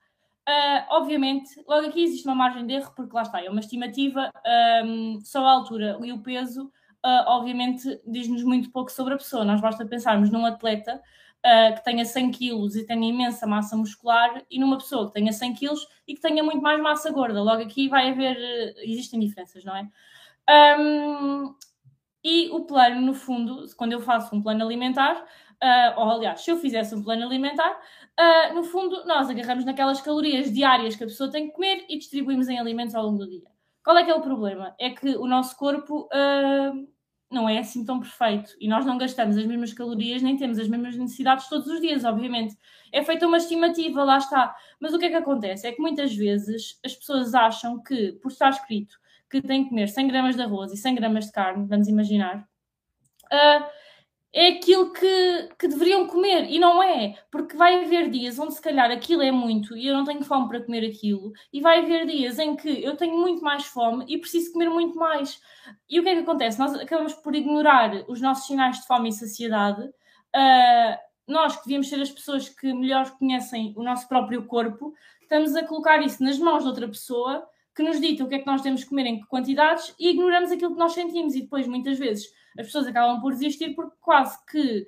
Uh, 0.49 0.87
obviamente, 0.91 1.51
logo 1.67 1.89
aqui 1.89 2.05
existe 2.05 2.27
uma 2.27 2.35
margem 2.35 2.65
de 2.67 2.75
erro, 2.75 2.93
porque 2.95 3.15
lá 3.15 3.23
está, 3.23 3.45
é 3.45 3.51
uma 3.51 3.61
estimativa, 3.61 4.31
um, 4.85 5.21
só 5.23 5.45
a 5.45 5.53
altura 5.53 5.99
e 6.03 6.13
o 6.13 6.23
peso, 6.23 6.67
uh, 7.05 7.25
obviamente, 7.27 8.01
diz-nos 8.07 8.43
muito 8.45 8.71
pouco 8.71 8.91
sobre 8.91 9.15
a 9.15 9.19
pessoa. 9.19 9.45
Nós 9.45 9.61
basta 9.61 9.85
pensarmos 9.85 10.31
num 10.31 10.47
atleta 10.47 11.03
uh, 11.45 11.75
que 11.75 11.85
tenha 11.85 12.05
100 12.05 12.31
kg 12.33 12.77
e 12.77 12.87
tenha 12.87 13.09
imensa 13.09 13.47
massa 13.47 13.77
muscular 13.77 14.43
e 14.51 14.59
numa 14.59 14.79
pessoa 14.79 15.07
que 15.07 15.15
tenha 15.15 15.33
100 15.33 15.55
kg 15.55 15.75
e 16.07 16.15
que 16.15 16.21
tenha 16.21 16.43
muito 16.43 16.63
mais 16.63 16.81
massa 16.81 17.11
gorda. 17.11 17.43
Logo 17.43 17.63
aqui 17.63 17.89
vai 17.89 18.11
haver, 18.11 18.75
existem 18.79 19.21
diferenças, 19.21 19.65
não 19.65 19.77
é? 19.77 19.89
Um, 20.79 21.55
e 22.25 22.49
o 22.51 22.65
plano, 22.65 23.01
no 23.01 23.15
fundo, 23.15 23.67
quando 23.77 23.93
eu 23.93 24.01
faço 24.01 24.35
um 24.35 24.43
plano 24.43 24.65
alimentar, 24.65 25.25
uh, 25.63 26.01
ou 26.01 26.11
aliás, 26.11 26.41
se 26.41 26.51
eu 26.51 26.57
fizesse 26.57 26.95
um 26.95 27.03
plano 27.03 27.25
alimentar, 27.25 27.79
uh, 28.19 28.55
no 28.55 28.65
fundo, 28.65 29.05
nós 29.07 29.31
agarramos 29.31 29.65
naquelas 29.65 30.01
calorias 30.01 30.53
diárias 30.53 30.97
que 30.97 31.05
a 31.05 31.07
pessoa 31.07 31.31
tem 31.31 31.49
que 31.49 31.55
comer 31.55 31.85
e 31.89 31.99
distribuímos 31.99 32.49
em 32.49 32.59
alimentos 32.59 32.95
ao 32.95 33.05
longo 33.05 33.19
do 33.19 33.29
dia. 33.29 33.49
Qual 33.85 33.97
é 33.97 34.05
que 34.05 34.11
é 34.11 34.15
o 34.15 34.21
problema? 34.21 34.75
É 34.79 34.91
que 34.91 35.17
o 35.17 35.27
nosso 35.27 35.57
corpo 35.57 36.09
uh, 36.13 36.89
não 37.31 37.49
é 37.49 37.59
assim 37.59 37.85
tão 37.85 38.01
perfeito 38.01 38.57
e 38.59 38.69
nós 38.69 38.87
não 38.87 38.97
gastamos 38.97 39.37
as 39.37 39.45
mesmas 39.45 39.73
calorias 39.73 40.23
nem 40.23 40.37
temos 40.37 40.59
as 40.59 40.69
mesmas 40.69 40.97
necessidades 40.97 41.49
todos 41.49 41.67
os 41.67 41.81
dias, 41.81 42.05
obviamente. 42.05 42.57
É 42.93 43.03
feita 43.03 43.27
uma 43.27 43.37
estimativa, 43.37 44.03
lá 44.03 44.19
está. 44.19 44.57
Mas 44.81 44.95
o 44.95 44.99
que 44.99 45.07
é 45.07 45.11
que 45.11 45.17
acontece? 45.17 45.67
É 45.67 45.73
que 45.73 45.81
muitas 45.81 46.15
vezes 46.15 46.79
as 46.85 46.95
pessoas 46.95 47.35
acham 47.35 47.83
que, 47.83 48.13
por 48.13 48.31
estar 48.31 48.51
escrito 48.51 48.99
que 49.31 49.43
tem 49.43 49.65
que 49.65 49.71
comer 49.71 49.89
100 49.89 50.09
gramas 50.09 50.37
de 50.37 50.43
arroz 50.43 50.73
e 50.73 50.77
100 50.77 50.95
gramas 50.95 51.27
de 51.27 51.33
carne, 51.33 51.67
vamos 51.67 51.87
imaginar, 51.87 52.49
uh, 53.27 53.65
é 54.39 54.51
aquilo 54.51 54.93
que, 54.93 55.49
que 55.59 55.67
deveriam 55.67 56.07
comer 56.07 56.45
e 56.49 56.61
não 56.61 56.81
é, 56.81 57.17
porque 57.29 57.57
vai 57.57 57.85
haver 57.85 58.09
dias 58.09 58.39
onde 58.39 58.55
se 58.55 58.63
calhar 58.63 58.89
aquilo 58.89 59.21
é 59.21 59.33
muito 59.33 59.77
e 59.77 59.89
eu 59.89 59.97
não 59.97 60.05
tenho 60.05 60.23
fome 60.23 60.49
para 60.49 60.63
comer 60.63 60.89
aquilo, 60.89 61.33
e 61.53 61.61
vai 61.61 61.81
haver 61.81 62.07
dias 62.07 62.39
em 62.39 62.55
que 62.55 62.69
eu 62.85 62.97
tenho 62.97 63.19
muito 63.19 63.43
mais 63.43 63.65
fome 63.67 64.05
e 64.07 64.17
preciso 64.17 64.53
comer 64.53 64.71
muito 64.71 64.97
mais. 64.97 65.43
E 65.91 65.99
o 65.99 66.05
que 66.05 66.09
é 66.09 66.15
que 66.15 66.21
acontece? 66.21 66.57
Nós 66.57 66.73
acabamos 66.73 67.15
por 67.15 67.35
ignorar 67.35 68.05
os 68.07 68.21
nossos 68.21 68.47
sinais 68.47 68.77
de 68.79 68.87
fome 68.87 69.09
e 69.09 69.13
saciedade. 69.13 69.83
Uh, 69.83 70.97
nós 71.27 71.57
que 71.57 71.65
devíamos 71.65 71.89
ser 71.89 72.01
as 72.01 72.11
pessoas 72.11 72.49
que 72.49 72.73
melhor 72.73 73.11
conhecem 73.19 73.75
o 73.77 73.83
nosso 73.83 74.07
próprio 74.07 74.47
corpo, 74.47 74.95
estamos 75.21 75.57
a 75.57 75.67
colocar 75.67 76.01
isso 76.01 76.23
nas 76.23 76.39
mãos 76.39 76.63
de 76.63 76.69
outra 76.69 76.87
pessoa 76.87 77.45
que 77.79 77.83
nos 77.85 78.01
dita 78.01 78.25
o 78.25 78.29
que 78.29 78.35
é 78.35 78.39
que 78.41 78.47
nós 78.47 78.61
temos 78.61 78.83
que 78.83 78.89
comer 78.89 79.07
em 79.07 79.21
que 79.21 79.27
quantidades 79.29 79.95
e 80.01 80.11
ignoramos 80.11 80.51
aquilo 80.51 80.73
que 80.73 80.79
nós 80.81 80.95
sentimos 80.95 81.37
e 81.37 81.43
depois 81.43 81.69
muitas 81.69 81.97
vezes 81.97 82.27
as 82.59 82.67
pessoas 82.67 82.89
acabam 82.89 83.21
por 83.21 83.33
desistir 83.33 83.73
porque 83.77 83.95
quase 84.01 84.37
que 84.51 84.81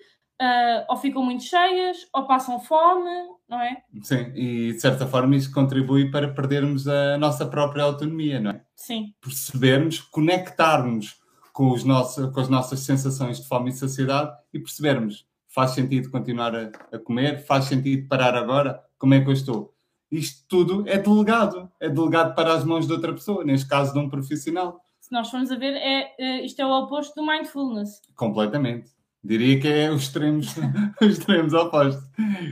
uh, 0.42 0.84
ou 0.88 0.96
ficam 0.96 1.22
muito 1.22 1.44
cheias 1.44 1.98
ou 2.12 2.26
passam 2.26 2.58
fome, 2.58 3.08
não 3.48 3.60
é? 3.60 3.84
Sim, 4.02 4.32
e 4.34 4.72
de 4.72 4.80
certa 4.80 5.06
forma 5.06 5.36
isso 5.36 5.52
contribui 5.52 6.10
para 6.10 6.34
perdermos 6.34 6.88
a 6.88 7.16
nossa 7.16 7.46
própria 7.46 7.84
autonomia, 7.84 8.40
não 8.40 8.50
é? 8.50 8.60
Sim. 8.74 9.14
Percebermos, 9.20 10.00
conectarmos 10.00 11.20
com, 11.52 11.70
os 11.70 11.84
nossos, 11.84 12.34
com 12.34 12.40
as 12.40 12.48
nossas 12.48 12.80
sensações 12.80 13.40
de 13.40 13.46
fome 13.46 13.70
e 13.70 13.72
saciedade 13.72 14.32
e 14.52 14.58
percebermos 14.58 15.24
faz 15.46 15.70
sentido 15.70 16.10
continuar 16.10 16.56
a, 16.56 16.72
a 16.92 16.98
comer, 16.98 17.38
faz 17.46 17.66
sentido 17.66 18.08
parar 18.08 18.34
agora, 18.34 18.82
como 18.98 19.14
é 19.14 19.20
que 19.20 19.28
eu 19.28 19.32
estou? 19.32 19.72
Isto 20.10 20.44
tudo 20.48 20.84
é 20.88 20.98
delegado, 20.98 21.70
é 21.78 21.88
delegado 21.88 22.34
para 22.34 22.54
as 22.54 22.64
mãos 22.64 22.86
de 22.86 22.92
outra 22.92 23.12
pessoa, 23.12 23.44
neste 23.44 23.68
caso 23.68 23.92
de 23.92 23.98
um 23.98 24.08
profissional 24.08 24.80
se 25.10 25.14
nós 25.16 25.28
formos 25.28 25.50
a 25.50 25.56
ver, 25.56 25.74
é, 25.74 26.14
é, 26.18 26.44
isto 26.44 26.62
é 26.62 26.64
o 26.64 26.70
oposto 26.70 27.16
do 27.16 27.26
mindfulness. 27.26 28.00
Completamente. 28.14 28.92
Diria 29.24 29.60
que 29.60 29.66
é 29.66 29.90
os 29.90 30.02
extremos, 30.02 30.54
os 31.02 31.18
extremos 31.18 31.52
opostos. 31.52 32.08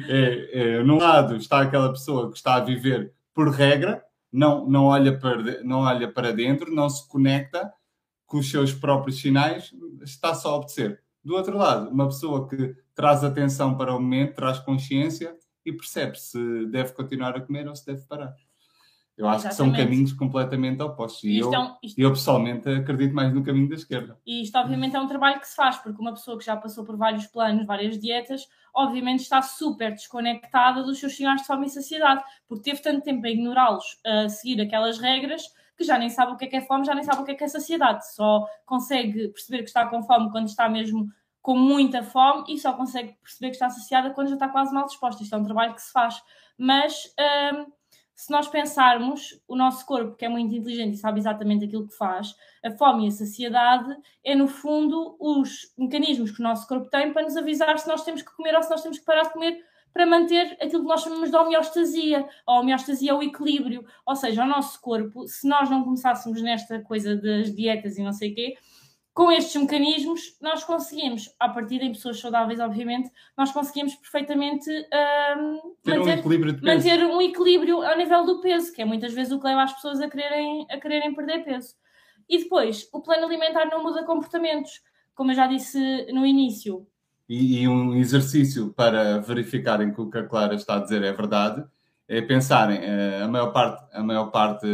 É, 0.08 0.50
é, 0.52 0.82
num 0.82 0.98
lado 0.98 1.36
está 1.36 1.60
aquela 1.60 1.90
pessoa 1.90 2.28
que 2.32 2.36
está 2.36 2.56
a 2.56 2.60
viver 2.60 3.14
por 3.32 3.50
regra, 3.50 4.02
não, 4.32 4.68
não, 4.68 4.86
olha 4.86 5.16
para, 5.16 5.62
não 5.62 5.82
olha 5.82 6.10
para 6.10 6.32
dentro, 6.32 6.74
não 6.74 6.90
se 6.90 7.08
conecta 7.08 7.72
com 8.26 8.38
os 8.38 8.50
seus 8.50 8.74
próprios 8.74 9.20
sinais, 9.20 9.72
está 10.02 10.34
só 10.34 10.50
a 10.50 10.56
obedecer. 10.56 11.00
Do 11.24 11.36
outro 11.36 11.56
lado, 11.56 11.88
uma 11.90 12.06
pessoa 12.06 12.48
que 12.48 12.74
traz 12.92 13.22
atenção 13.22 13.76
para 13.76 13.94
o 13.94 14.00
momento, 14.00 14.34
traz 14.34 14.58
consciência 14.58 15.32
e 15.68 15.72
percebe 15.72 16.18
se 16.18 16.66
deve 16.66 16.92
continuar 16.92 17.36
a 17.36 17.40
comer 17.40 17.68
ou 17.68 17.76
se 17.76 17.84
deve 17.84 18.02
parar. 18.02 18.34
Eu 19.16 19.26
acho 19.26 19.48
Exatamente. 19.48 19.72
que 19.72 19.78
são 19.78 19.84
caminhos 19.84 20.12
completamente 20.12 20.80
opostos. 20.80 21.24
E, 21.24 21.38
eu, 21.38 21.52
é 21.52 21.58
um, 21.58 21.74
isto... 21.82 21.98
eu, 21.98 22.10
pessoalmente, 22.10 22.68
acredito 22.68 23.12
mais 23.12 23.34
no 23.34 23.42
caminho 23.42 23.68
da 23.68 23.74
esquerda. 23.74 24.16
E 24.24 24.42
isto, 24.42 24.56
obviamente, 24.56 24.94
é 24.94 25.00
um 25.00 25.08
trabalho 25.08 25.40
que 25.40 25.48
se 25.48 25.56
faz, 25.56 25.76
porque 25.76 26.00
uma 26.00 26.12
pessoa 26.12 26.38
que 26.38 26.44
já 26.44 26.56
passou 26.56 26.84
por 26.84 26.96
vários 26.96 27.26
planos, 27.26 27.66
várias 27.66 27.98
dietas, 27.98 28.48
obviamente 28.72 29.20
está 29.20 29.42
super 29.42 29.90
desconectada 29.90 30.84
dos 30.84 31.00
seus 31.00 31.16
sinais 31.16 31.40
de 31.40 31.48
fome 31.48 31.66
e 31.66 31.70
saciedade, 31.70 32.22
porque 32.46 32.70
teve 32.70 32.80
tanto 32.80 33.02
tempo 33.02 33.26
a 33.26 33.30
ignorá-los, 33.30 33.98
a 34.06 34.28
seguir 34.28 34.60
aquelas 34.60 34.98
regras, 35.00 35.42
que 35.76 35.82
já 35.82 35.98
nem 35.98 36.10
sabe 36.10 36.32
o 36.32 36.36
que 36.36 36.44
é 36.44 36.48
que 36.48 36.56
é 36.56 36.60
fome, 36.60 36.86
já 36.86 36.94
nem 36.94 37.02
sabe 37.02 37.20
o 37.20 37.24
que 37.24 37.32
é 37.32 37.34
que 37.34 37.42
é 37.42 37.48
saciedade. 37.48 38.14
Só 38.14 38.46
consegue 38.64 39.28
perceber 39.28 39.58
que 39.58 39.68
está 39.68 39.84
com 39.86 40.00
fome 40.04 40.30
quando 40.30 40.46
está 40.46 40.68
mesmo 40.68 41.08
com 41.48 41.56
muita 41.56 42.02
fome 42.02 42.44
e 42.46 42.58
só 42.58 42.74
consegue 42.74 43.16
perceber 43.22 43.48
que 43.48 43.54
está 43.54 43.70
saciada 43.70 44.10
quando 44.10 44.28
já 44.28 44.34
está 44.34 44.50
quase 44.50 44.70
mal 44.70 44.84
disposta. 44.84 45.22
Isto 45.22 45.34
é 45.34 45.38
um 45.38 45.44
trabalho 45.44 45.74
que 45.74 45.80
se 45.80 45.90
faz. 45.90 46.22
Mas. 46.58 47.10
Hum, 47.18 47.72
se 48.14 48.32
nós 48.32 48.48
pensarmos, 48.48 49.40
o 49.46 49.54
nosso 49.54 49.86
corpo, 49.86 50.16
que 50.16 50.24
é 50.24 50.28
muito 50.28 50.52
inteligente 50.52 50.94
e 50.94 50.96
sabe 50.96 51.20
exatamente 51.20 51.66
aquilo 51.66 51.86
que 51.86 51.94
faz, 51.94 52.34
a 52.64 52.70
fome 52.72 53.04
e 53.04 53.08
a 53.08 53.12
saciedade 53.12 53.96
é, 54.24 54.34
no 54.34 54.48
fundo, 54.48 55.16
os 55.20 55.72
mecanismos 55.78 56.32
que 56.32 56.40
o 56.40 56.42
nosso 56.42 56.66
corpo 56.66 56.90
tem 56.90 57.12
para 57.12 57.22
nos 57.22 57.36
avisar 57.36 57.78
se 57.78 57.86
nós 57.86 58.02
temos 58.02 58.22
que 58.22 58.34
comer 58.34 58.56
ou 58.56 58.62
se 58.62 58.70
nós 58.70 58.82
temos 58.82 58.98
que 58.98 59.04
parar 59.04 59.22
de 59.22 59.32
comer 59.32 59.64
para 59.92 60.04
manter 60.04 60.56
aquilo 60.60 60.82
que 60.82 60.88
nós 60.88 61.02
chamamos 61.02 61.30
de 61.30 61.36
homeostasia. 61.36 62.28
A 62.44 62.58
homeostasia 62.58 63.12
é 63.12 63.14
o 63.14 63.22
equilíbrio. 63.22 63.86
Ou 64.04 64.16
seja, 64.16 64.42
o 64.42 64.48
nosso 64.48 64.80
corpo, 64.80 65.28
se 65.28 65.48
nós 65.48 65.70
não 65.70 65.84
começássemos 65.84 66.42
nesta 66.42 66.80
coisa 66.80 67.14
das 67.14 67.54
dietas 67.54 67.96
e 67.96 68.02
não 68.02 68.12
sei 68.12 68.32
o 68.32 68.34
quê, 68.34 68.54
com 69.18 69.32
estes 69.32 69.60
mecanismos, 69.60 70.36
nós 70.40 70.62
conseguimos, 70.62 71.28
a 71.40 71.48
partir 71.48 71.80
de 71.80 71.88
pessoas 71.88 72.20
saudáveis, 72.20 72.60
obviamente, 72.60 73.10
nós 73.36 73.50
conseguimos 73.50 73.96
perfeitamente 73.96 74.70
uh, 74.70 75.74
manter, 75.84 76.24
um 76.24 76.64
manter 76.64 77.04
um 77.04 77.20
equilíbrio 77.20 77.82
ao 77.82 77.98
nível 77.98 78.24
do 78.24 78.40
peso, 78.40 78.72
que 78.72 78.80
é 78.80 78.84
muitas 78.84 79.12
vezes 79.12 79.32
o 79.32 79.40
que 79.40 79.44
leva 79.44 79.64
as 79.64 79.72
pessoas 79.72 80.00
a 80.00 80.08
quererem, 80.08 80.64
a 80.70 80.78
quererem 80.78 81.12
perder 81.16 81.44
peso. 81.44 81.74
E 82.28 82.38
depois, 82.38 82.88
o 82.92 83.00
plano 83.00 83.26
alimentar 83.26 83.64
não 83.64 83.82
muda 83.82 84.04
comportamentos. 84.04 84.70
Como 85.16 85.32
eu 85.32 85.34
já 85.34 85.48
disse 85.48 86.06
no 86.12 86.24
início, 86.24 86.86
e, 87.28 87.62
e, 87.62 87.68
um 87.68 87.96
exercício 87.96 88.72
para 88.72 89.18
verificarem 89.18 89.92
que 89.92 90.00
o 90.00 90.08
que 90.08 90.18
a 90.18 90.28
Clara 90.28 90.54
está 90.54 90.76
a 90.76 90.80
dizer 90.80 91.02
é 91.02 91.12
verdade 91.12 91.64
é 92.06 92.22
pensarem, 92.22 92.78
uh, 92.78 93.24
a, 93.24 93.26
maior 93.26 93.52
parte, 93.52 93.84
a 93.92 94.00
maior 94.00 94.26
parte 94.26 94.64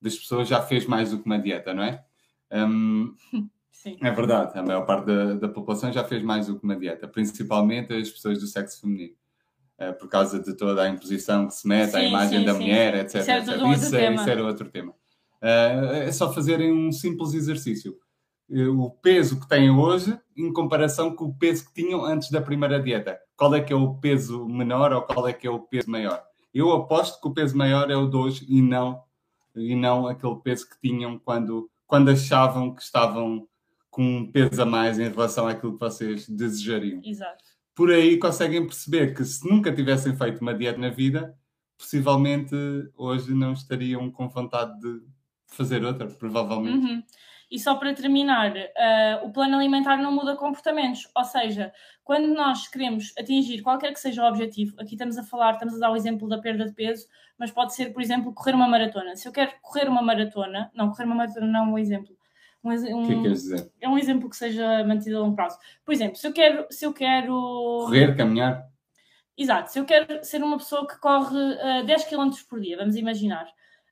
das 0.00 0.16
pessoas 0.16 0.46
já 0.46 0.62
fez 0.62 0.86
mais 0.86 1.10
do 1.10 1.18
que 1.18 1.26
uma 1.26 1.40
dieta, 1.40 1.74
não 1.74 1.82
é? 1.82 2.04
Um, 2.52 3.16
Sim. 3.84 3.98
É 4.00 4.10
verdade, 4.10 4.58
a 4.58 4.62
maior 4.62 4.86
parte 4.86 5.04
da, 5.04 5.34
da, 5.34 5.46
população 5.46 5.92
já 5.92 6.02
fez 6.02 6.22
mais 6.22 6.46
do 6.46 6.58
que 6.58 6.64
uma 6.64 6.74
dieta, 6.74 7.06
principalmente 7.06 7.92
as 7.92 8.08
pessoas 8.08 8.38
do 8.40 8.46
sexo 8.46 8.80
feminino. 8.80 9.12
Uh, 9.78 9.92
por 9.98 10.08
causa 10.08 10.40
de 10.40 10.56
toda 10.56 10.82
a 10.82 10.88
imposição 10.88 11.48
que 11.48 11.52
se 11.52 11.68
mete 11.68 11.90
sim, 11.90 11.96
à 11.98 12.04
imagem 12.04 12.38
sim, 12.38 12.46
da 12.46 12.54
mulher, 12.54 12.94
etc. 12.94 13.16
Isso, 13.16 13.30
etc. 13.30 13.42
Isso, 13.76 13.96
é, 13.96 14.14
isso, 14.14 14.30
era 14.30 14.42
outro 14.42 14.70
tema. 14.70 14.92
Uh, 15.42 15.92
é 15.96 16.12
só 16.12 16.32
fazerem 16.32 16.72
um 16.72 16.90
simples 16.90 17.34
exercício. 17.34 17.94
Eh, 18.50 18.68
o 18.68 18.88
peso 18.88 19.38
que 19.38 19.46
têm 19.46 19.70
hoje 19.70 20.18
em 20.34 20.50
comparação 20.50 21.14
com 21.14 21.26
o 21.26 21.34
peso 21.34 21.66
que 21.66 21.82
tinham 21.82 22.06
antes 22.06 22.30
da 22.30 22.40
primeira 22.40 22.80
dieta. 22.80 23.20
Qual 23.36 23.54
é 23.54 23.60
que 23.60 23.72
é 23.72 23.76
o 23.76 23.96
peso 23.96 24.48
menor 24.48 24.94
ou 24.94 25.02
qual 25.02 25.28
é 25.28 25.32
que 25.34 25.46
é 25.46 25.50
o 25.50 25.60
peso 25.60 25.90
maior? 25.90 26.22
Eu 26.54 26.72
aposto 26.72 27.20
que 27.20 27.28
o 27.28 27.34
peso 27.34 27.54
maior 27.54 27.90
é 27.90 27.96
o 27.96 28.06
de 28.08 28.16
hoje 28.16 28.46
e 28.48 28.62
não, 28.62 29.02
e 29.54 29.74
não 29.74 30.06
aquele 30.06 30.36
peso 30.36 30.70
que 30.70 30.80
tinham 30.80 31.18
quando, 31.18 31.68
quando 31.86 32.10
achavam 32.10 32.74
que 32.74 32.82
estavam 32.82 33.46
com 33.94 34.02
um 34.02 34.32
peso 34.32 34.60
a 34.60 34.66
mais 34.66 34.98
em 34.98 35.08
relação 35.08 35.46
àquilo 35.46 35.74
que 35.74 35.78
vocês 35.78 36.28
desejariam. 36.28 37.00
Exato. 37.04 37.44
Por 37.76 37.92
aí 37.92 38.18
conseguem 38.18 38.66
perceber 38.66 39.14
que 39.14 39.24
se 39.24 39.48
nunca 39.48 39.72
tivessem 39.72 40.16
feito 40.16 40.40
uma 40.40 40.52
dieta 40.52 40.80
na 40.80 40.90
vida, 40.90 41.38
possivelmente 41.78 42.56
hoje 42.96 43.32
não 43.32 43.52
estariam 43.52 44.10
com 44.10 44.28
vontade 44.28 44.80
de 44.80 45.00
fazer 45.46 45.84
outra, 45.84 46.08
provavelmente. 46.08 46.84
Uhum. 46.84 47.02
E 47.48 47.56
só 47.56 47.76
para 47.76 47.94
terminar, 47.94 48.50
uh, 48.56 49.26
o 49.26 49.32
plano 49.32 49.54
alimentar 49.54 49.96
não 49.98 50.10
muda 50.10 50.34
comportamentos, 50.34 51.08
ou 51.14 51.22
seja, 51.22 51.72
quando 52.02 52.26
nós 52.34 52.66
queremos 52.66 53.12
atingir 53.16 53.62
qualquer 53.62 53.92
que 53.92 54.00
seja 54.00 54.24
o 54.24 54.28
objetivo, 54.28 54.74
aqui 54.80 54.94
estamos 54.96 55.16
a 55.16 55.22
falar, 55.22 55.52
estamos 55.52 55.76
a 55.76 55.78
dar 55.78 55.92
o 55.92 55.96
exemplo 55.96 56.28
da 56.28 56.38
perda 56.38 56.64
de 56.64 56.72
peso, 56.72 57.06
mas 57.38 57.52
pode 57.52 57.76
ser, 57.76 57.92
por 57.92 58.02
exemplo, 58.02 58.34
correr 58.34 58.56
uma 58.56 58.66
maratona. 58.66 59.14
Se 59.14 59.28
eu 59.28 59.32
quero 59.32 59.52
correr 59.62 59.88
uma 59.88 60.02
maratona, 60.02 60.68
não, 60.74 60.90
correr 60.90 61.04
uma 61.04 61.14
maratona 61.14 61.46
não 61.46 61.60
é 61.60 61.68
um 61.74 61.78
exemplo. 61.78 62.16
Um, 62.64 62.70
um, 62.70 63.06
que 63.06 63.12
é 63.12 63.16
que 63.16 63.22
queres 63.22 63.42
dizer? 63.42 63.70
É 63.80 63.88
um 63.88 63.98
exemplo 63.98 64.30
que 64.30 64.36
seja 64.36 64.82
mantido 64.84 65.18
a 65.18 65.20
longo 65.20 65.36
prazo. 65.36 65.58
Por 65.84 65.92
exemplo, 65.92 66.16
se 66.16 66.26
eu 66.26 66.32
quero. 66.32 66.66
Se 66.70 66.86
eu 66.86 66.92
quero... 66.92 67.32
Correr, 67.84 68.16
caminhar? 68.16 68.66
Exato, 69.36 69.70
se 69.72 69.78
eu 69.78 69.84
quero 69.84 70.24
ser 70.24 70.42
uma 70.42 70.56
pessoa 70.56 70.86
que 70.86 70.98
corre 70.98 71.36
uh, 71.36 71.84
10 71.84 72.04
km 72.04 72.30
por 72.48 72.60
dia, 72.60 72.76
vamos 72.76 72.94
imaginar. 72.94 73.46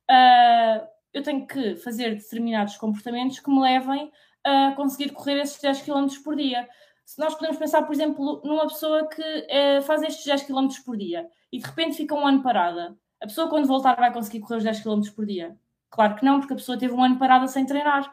Uh, 0.08 0.86
eu 1.12 1.22
tenho 1.22 1.46
que 1.46 1.76
fazer 1.76 2.14
determinados 2.14 2.76
comportamentos 2.76 3.40
que 3.40 3.50
me 3.50 3.60
levem 3.60 4.10
a 4.44 4.72
conseguir 4.76 5.10
correr 5.10 5.40
esses 5.40 5.60
10 5.60 5.82
km 5.82 6.06
por 6.22 6.36
dia. 6.36 6.68
Se 7.04 7.18
nós 7.18 7.34
podemos 7.34 7.58
pensar, 7.58 7.82
por 7.82 7.92
exemplo, 7.92 8.40
numa 8.44 8.66
pessoa 8.68 9.08
que 9.08 9.22
é, 9.48 9.80
faz 9.82 10.02
estes 10.02 10.24
10 10.24 10.44
km 10.44 10.68
por 10.84 10.96
dia 10.96 11.28
e 11.50 11.58
de 11.58 11.66
repente 11.66 11.96
fica 11.96 12.14
um 12.14 12.26
ano 12.26 12.42
parada, 12.42 12.96
a 13.20 13.26
pessoa 13.26 13.48
quando 13.48 13.66
voltar 13.66 13.96
vai 13.96 14.12
conseguir 14.12 14.40
correr 14.40 14.56
os 14.58 14.64
10 14.64 14.80
km 14.80 15.00
por 15.14 15.26
dia? 15.26 15.56
Claro 15.90 16.14
que 16.16 16.24
não, 16.24 16.40
porque 16.40 16.54
a 16.54 16.56
pessoa 16.56 16.78
teve 16.78 16.94
um 16.94 17.02
ano 17.02 17.18
parada 17.18 17.46
sem 17.46 17.66
treinar. 17.66 18.10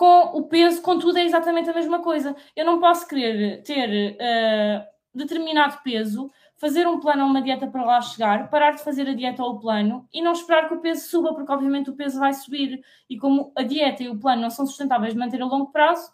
Com 0.00 0.30
o 0.32 0.44
peso, 0.44 0.80
contudo, 0.80 1.18
é 1.18 1.24
exatamente 1.26 1.68
a 1.68 1.74
mesma 1.74 1.98
coisa. 1.98 2.34
Eu 2.56 2.64
não 2.64 2.80
posso 2.80 3.06
querer 3.06 3.62
ter 3.62 4.16
uh, 4.16 4.82
determinado 5.14 5.76
peso 5.84 6.30
fazer 6.56 6.88
um 6.88 6.98
plano 6.98 7.24
ou 7.24 7.28
uma 7.28 7.42
dieta 7.42 7.66
para 7.66 7.84
lá 7.84 8.00
chegar, 8.00 8.48
parar 8.48 8.70
de 8.70 8.82
fazer 8.82 9.06
a 9.06 9.12
dieta 9.12 9.42
ou 9.42 9.56
o 9.56 9.60
plano 9.60 10.08
e 10.10 10.22
não 10.22 10.32
esperar 10.32 10.68
que 10.68 10.74
o 10.74 10.80
peso 10.80 11.06
suba, 11.06 11.34
porque 11.34 11.52
obviamente 11.52 11.90
o 11.90 11.94
peso 11.94 12.18
vai 12.18 12.32
subir. 12.32 12.80
E 13.10 13.18
como 13.18 13.52
a 13.54 13.62
dieta 13.62 14.02
e 14.02 14.08
o 14.08 14.18
plano 14.18 14.40
não 14.40 14.48
são 14.48 14.64
sustentáveis 14.64 15.12
de 15.12 15.18
manter 15.18 15.42
a 15.42 15.44
longo 15.44 15.70
prazo. 15.70 16.10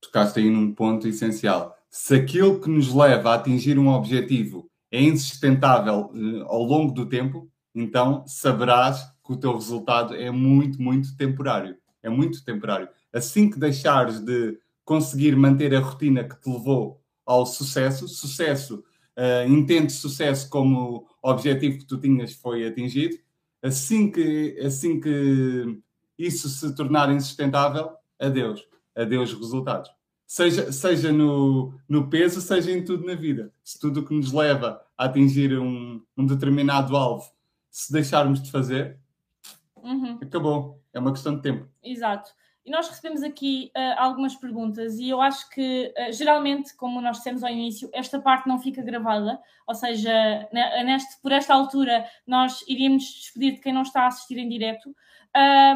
Tocaste 0.00 0.40
aí 0.40 0.48
num 0.48 0.74
ponto 0.74 1.06
essencial. 1.06 1.76
Se 1.90 2.14
aquilo 2.14 2.62
que 2.62 2.70
nos 2.70 2.94
leva 2.94 3.32
a 3.32 3.34
atingir 3.34 3.78
um 3.78 3.88
objetivo 3.88 4.70
é 4.90 5.02
insustentável 5.02 6.10
uh, 6.14 6.44
ao 6.46 6.62
longo 6.62 6.94
do 6.94 7.04
tempo, 7.04 7.46
então 7.74 8.24
saberás 8.26 9.02
que 9.22 9.34
o 9.34 9.36
teu 9.36 9.52
resultado 9.52 10.16
é 10.16 10.30
muito, 10.30 10.80
muito 10.80 11.14
temporário. 11.14 11.76
É 12.02 12.08
muito 12.08 12.44
temporário. 12.44 12.88
Assim 13.12 13.50
que 13.50 13.58
deixares 13.58 14.20
de 14.20 14.58
conseguir 14.84 15.36
manter 15.36 15.74
a 15.74 15.80
rotina 15.80 16.24
que 16.24 16.40
te 16.40 16.50
levou 16.50 17.00
ao 17.24 17.46
sucesso, 17.46 18.08
sucesso 18.08 18.82
uh, 19.16 19.48
intento 19.48 19.92
sucesso 19.92 20.48
como 20.48 21.06
objetivo 21.22 21.78
que 21.78 21.84
tu 21.84 21.98
tinhas 21.98 22.32
foi 22.32 22.66
atingido, 22.66 23.16
assim 23.62 24.10
que, 24.10 24.58
assim 24.64 25.00
que 25.00 25.78
isso 26.18 26.48
se 26.48 26.74
tornar 26.74 27.12
insustentável, 27.12 27.90
adeus, 28.18 28.66
adeus 28.96 29.32
resultados. 29.32 29.90
Seja, 30.26 30.70
seja 30.70 31.12
no, 31.12 31.74
no 31.88 32.08
peso, 32.08 32.40
seja 32.40 32.70
em 32.70 32.84
tudo 32.84 33.04
na 33.04 33.14
vida. 33.14 33.52
Se 33.64 33.78
tudo 33.78 34.00
o 34.00 34.04
que 34.04 34.14
nos 34.14 34.32
leva 34.32 34.80
a 34.96 35.06
atingir 35.06 35.58
um, 35.58 36.00
um 36.16 36.24
determinado 36.24 36.96
alvo, 36.96 37.28
se 37.68 37.92
deixarmos 37.92 38.40
de 38.40 38.50
fazer, 38.50 38.96
uhum. 39.76 40.18
acabou. 40.22 40.79
É 40.92 40.98
uma 40.98 41.12
questão 41.12 41.36
de 41.36 41.42
tempo. 41.42 41.68
Exato. 41.82 42.30
E 42.64 42.70
nós 42.70 42.88
recebemos 42.88 43.22
aqui 43.22 43.72
uh, 43.76 43.94
algumas 43.96 44.36
perguntas 44.36 44.98
e 44.98 45.08
eu 45.08 45.20
acho 45.20 45.48
que, 45.50 45.92
uh, 45.96 46.12
geralmente, 46.12 46.76
como 46.76 47.00
nós 47.00 47.16
dissemos 47.16 47.42
ao 47.42 47.50
início, 47.50 47.88
esta 47.92 48.20
parte 48.20 48.46
não 48.46 48.58
fica 48.58 48.82
gravada, 48.82 49.40
ou 49.66 49.74
seja, 49.74 50.48
neste, 50.84 51.20
por 51.22 51.32
esta 51.32 51.54
altura 51.54 52.04
nós 52.26 52.62
iríamos 52.68 53.04
despedir 53.04 53.54
de 53.54 53.60
quem 53.60 53.72
não 53.72 53.82
está 53.82 54.02
a 54.02 54.06
assistir 54.08 54.36
em 54.38 54.48
direto, 54.48 54.94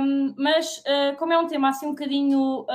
um, 0.00 0.35
mas 0.37 0.79
uh, 0.79 1.16
como 1.16 1.33
é 1.33 1.38
um 1.38 1.46
tema 1.46 1.70
assim 1.70 1.87
um 1.87 1.90
bocadinho 1.90 2.66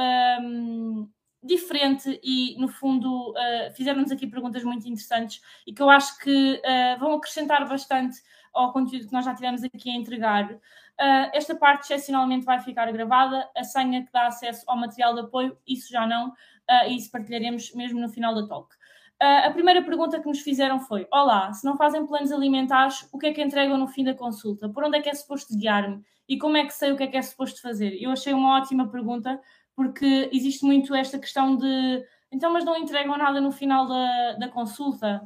um, 0.41 1.07
diferente 1.43 2.19
e, 2.23 2.59
no 2.59 2.67
fundo, 2.67 3.33
fizeram-nos 3.73 4.11
aqui 4.11 4.27
perguntas 4.27 4.63
muito 4.63 4.87
interessantes 4.87 5.41
e 5.65 5.71
que 5.71 5.81
eu 5.81 5.89
acho 5.89 6.17
que 6.19 6.61
vão 6.99 7.13
acrescentar 7.13 7.65
bastante 7.65 8.21
ao 8.53 8.73
conteúdo 8.73 9.07
que 9.07 9.13
nós 9.13 9.23
já 9.23 9.33
tivemos 9.33 9.63
aqui 9.63 9.89
a 9.89 9.93
entregar. 9.93 10.59
Uh, 10.99 11.31
esta 11.33 11.55
parte 11.55 11.83
excepcionalmente 11.83 12.45
vai 12.45 12.59
ficar 12.59 12.91
gravada, 12.91 13.49
a 13.55 13.63
senha 13.63 14.05
que 14.05 14.11
dá 14.11 14.27
acesso 14.27 14.65
ao 14.67 14.75
material 14.75 15.13
de 15.13 15.21
apoio, 15.21 15.57
isso 15.65 15.89
já 15.89 16.05
não, 16.05 16.29
uh, 16.29 16.89
isso 16.89 17.09
partilharemos 17.09 17.73
mesmo 17.73 18.01
no 18.01 18.09
final 18.09 18.35
da 18.35 18.45
talk. 18.45 18.75
Uh, 19.21 19.47
a 19.47 19.51
primeira 19.51 19.81
pergunta 19.81 20.19
que 20.19 20.27
nos 20.27 20.41
fizeram 20.41 20.79
foi: 20.79 21.07
Olá, 21.11 21.53
se 21.53 21.65
não 21.65 21.77
fazem 21.77 22.05
planos 22.05 22.31
alimentares, 22.31 23.07
o 23.13 23.17
que 23.17 23.27
é 23.27 23.33
que 23.33 23.41
entregam 23.41 23.77
no 23.77 23.87
fim 23.87 24.03
da 24.03 24.13
consulta? 24.13 24.67
Por 24.67 24.83
onde 24.83 24.97
é 24.97 25.01
que 25.01 25.09
é 25.09 25.13
suposto 25.13 25.57
guiar-me? 25.57 26.03
E 26.27 26.37
como 26.37 26.57
é 26.57 26.65
que 26.65 26.73
sei 26.73 26.91
o 26.91 26.97
que 26.97 27.03
é 27.03 27.07
que 27.07 27.17
é 27.17 27.21
suposto 27.21 27.61
fazer? 27.61 27.97
Eu 28.01 28.11
achei 28.11 28.33
uma 28.33 28.57
ótima 28.57 28.89
pergunta, 28.89 29.39
porque 29.75 30.29
existe 30.33 30.65
muito 30.65 30.93
esta 30.93 31.17
questão 31.17 31.55
de 31.55 32.03
então, 32.31 32.51
mas 32.53 32.63
não 32.63 32.77
entregam 32.77 33.17
nada 33.17 33.41
no 33.41 33.51
final 33.51 33.87
da, 33.87 34.33
da 34.33 34.49
consulta? 34.49 35.21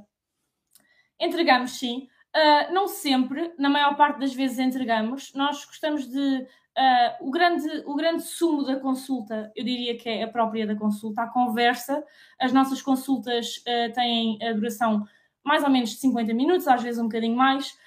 Entregamos 1.19 1.71
sim, 1.77 2.07
Uh, 2.35 2.73
não 2.73 2.87
sempre, 2.87 3.53
na 3.59 3.69
maior 3.69 3.95
parte 3.95 4.19
das 4.19 4.33
vezes 4.33 4.57
entregamos. 4.59 5.33
Nós 5.33 5.63
gostamos 5.65 6.07
de. 6.07 6.47
Uh, 6.75 7.27
o, 7.27 7.29
grande, 7.29 7.83
o 7.85 7.95
grande 7.95 8.23
sumo 8.23 8.63
da 8.63 8.79
consulta, 8.79 9.51
eu 9.55 9.63
diria 9.63 9.95
que 9.95 10.09
é 10.09 10.23
a 10.23 10.27
própria 10.27 10.65
da 10.65 10.75
consulta, 10.75 11.21
a 11.21 11.27
conversa. 11.27 12.03
As 12.39 12.51
nossas 12.51 12.81
consultas 12.81 13.57
uh, 13.57 13.93
têm 13.93 14.39
a 14.41 14.53
duração 14.53 15.05
mais 15.43 15.63
ou 15.63 15.69
menos 15.69 15.91
de 15.91 15.97
50 15.97 16.33
minutos, 16.33 16.67
às 16.67 16.81
vezes 16.81 16.99
um 16.99 17.03
bocadinho 17.03 17.35
mais. 17.35 17.77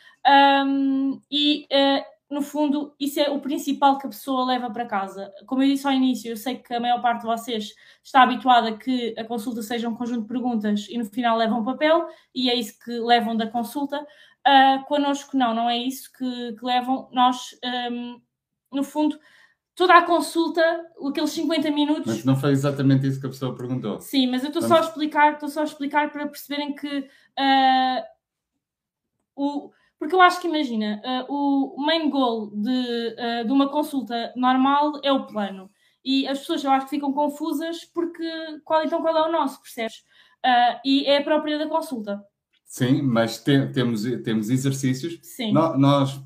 Um, 0.64 1.20
e 1.30 1.66
no 2.28 2.42
fundo, 2.42 2.92
isso 2.98 3.20
é 3.20 3.30
o 3.30 3.40
principal 3.40 3.98
que 3.98 4.06
a 4.06 4.11
pessoa 4.11 4.44
leva 4.44 4.68
para 4.68 4.85
casa. 4.85 5.32
Como 5.46 5.62
eu 5.62 5.68
disse 5.68 5.87
ao 5.87 5.92
início, 5.92 6.30
eu 6.30 6.37
sei 6.37 6.56
que 6.56 6.74
a 6.74 6.80
maior 6.80 7.00
parte 7.00 7.20
de 7.20 7.26
vocês 7.26 7.72
está 8.02 8.22
habituada 8.22 8.76
que 8.76 9.14
a 9.16 9.24
consulta 9.24 9.62
seja 9.62 9.88
um 9.88 9.94
conjunto 9.94 10.22
de 10.22 10.28
perguntas 10.28 10.88
e 10.90 10.98
no 10.98 11.04
final 11.04 11.37
levam 11.37 11.61
um 11.61 11.64
papel, 11.64 12.09
e 12.35 12.50
é 12.50 12.54
isso 12.54 12.78
que 12.85 12.90
levam 12.98 13.37
da 13.37 13.46
consulta. 13.46 14.04
Uh, 14.46 14.85
connosco, 14.85 15.37
não, 15.37 15.52
não 15.52 15.68
é 15.68 15.76
isso 15.76 16.09
que, 16.12 16.52
que 16.52 16.64
levam. 16.64 17.09
Nós, 17.11 17.59
um, 17.90 18.20
no 18.72 18.85
fundo, 18.85 19.18
toda 19.74 19.96
a 19.96 20.02
consulta, 20.02 20.62
aqueles 21.04 21.30
50 21.30 21.70
minutos. 21.72 22.06
Mas 22.06 22.24
não 22.24 22.37
foi 22.37 22.52
exatamente 22.52 23.09
isso 23.09 23.20
que 23.20 23.26
a 23.26 23.30
pessoa 23.30 23.56
perguntou. 23.56 24.00
Sim, 24.00 24.28
mas 24.28 24.44
eu 24.44 24.48
estou 24.48 24.62
Vamos... 24.62 24.76
só 24.76 24.82
a 24.82 24.87
explicar, 24.88 25.32
estou 25.32 25.48
só 25.48 25.62
a 25.62 25.64
explicar 25.64 26.12
para 26.12 26.28
perceberem 26.28 26.74
que 26.76 26.98
uh, 26.98 28.04
o 29.35 29.72
porque 29.98 30.14
eu 30.14 30.20
acho 30.20 30.38
que, 30.42 30.46
imagina, 30.46 31.00
uh, 31.02 31.32
o 31.32 31.82
main 31.82 32.11
goal 32.11 32.50
de, 32.50 33.16
de 33.46 33.50
uma 33.50 33.70
consulta 33.70 34.30
normal 34.37 35.00
é 35.02 35.11
o 35.11 35.26
plano. 35.26 35.70
E 36.04 36.28
as 36.28 36.40
pessoas 36.40 36.62
eu 36.62 36.70
acho 36.70 36.85
que 36.85 36.90
ficam 36.90 37.14
confusas 37.14 37.82
porque 37.87 38.28
qual 38.62 38.85
então 38.85 39.00
qual 39.00 39.16
é 39.16 39.26
o 39.26 39.32
nosso, 39.32 39.59
percebes? 39.62 40.04
E 40.85 41.06
é 41.06 41.16
a 41.16 41.24
própria 41.24 41.59
da 41.59 41.66
consulta. 41.66 42.22
Sim, 42.66 43.00
mas 43.00 43.38
te, 43.42 43.68
temos, 43.68 44.02
temos 44.22 44.50
exercícios. 44.50 45.18
Sim. 45.22 45.52
No, 45.52 45.79
nós, 45.79 46.20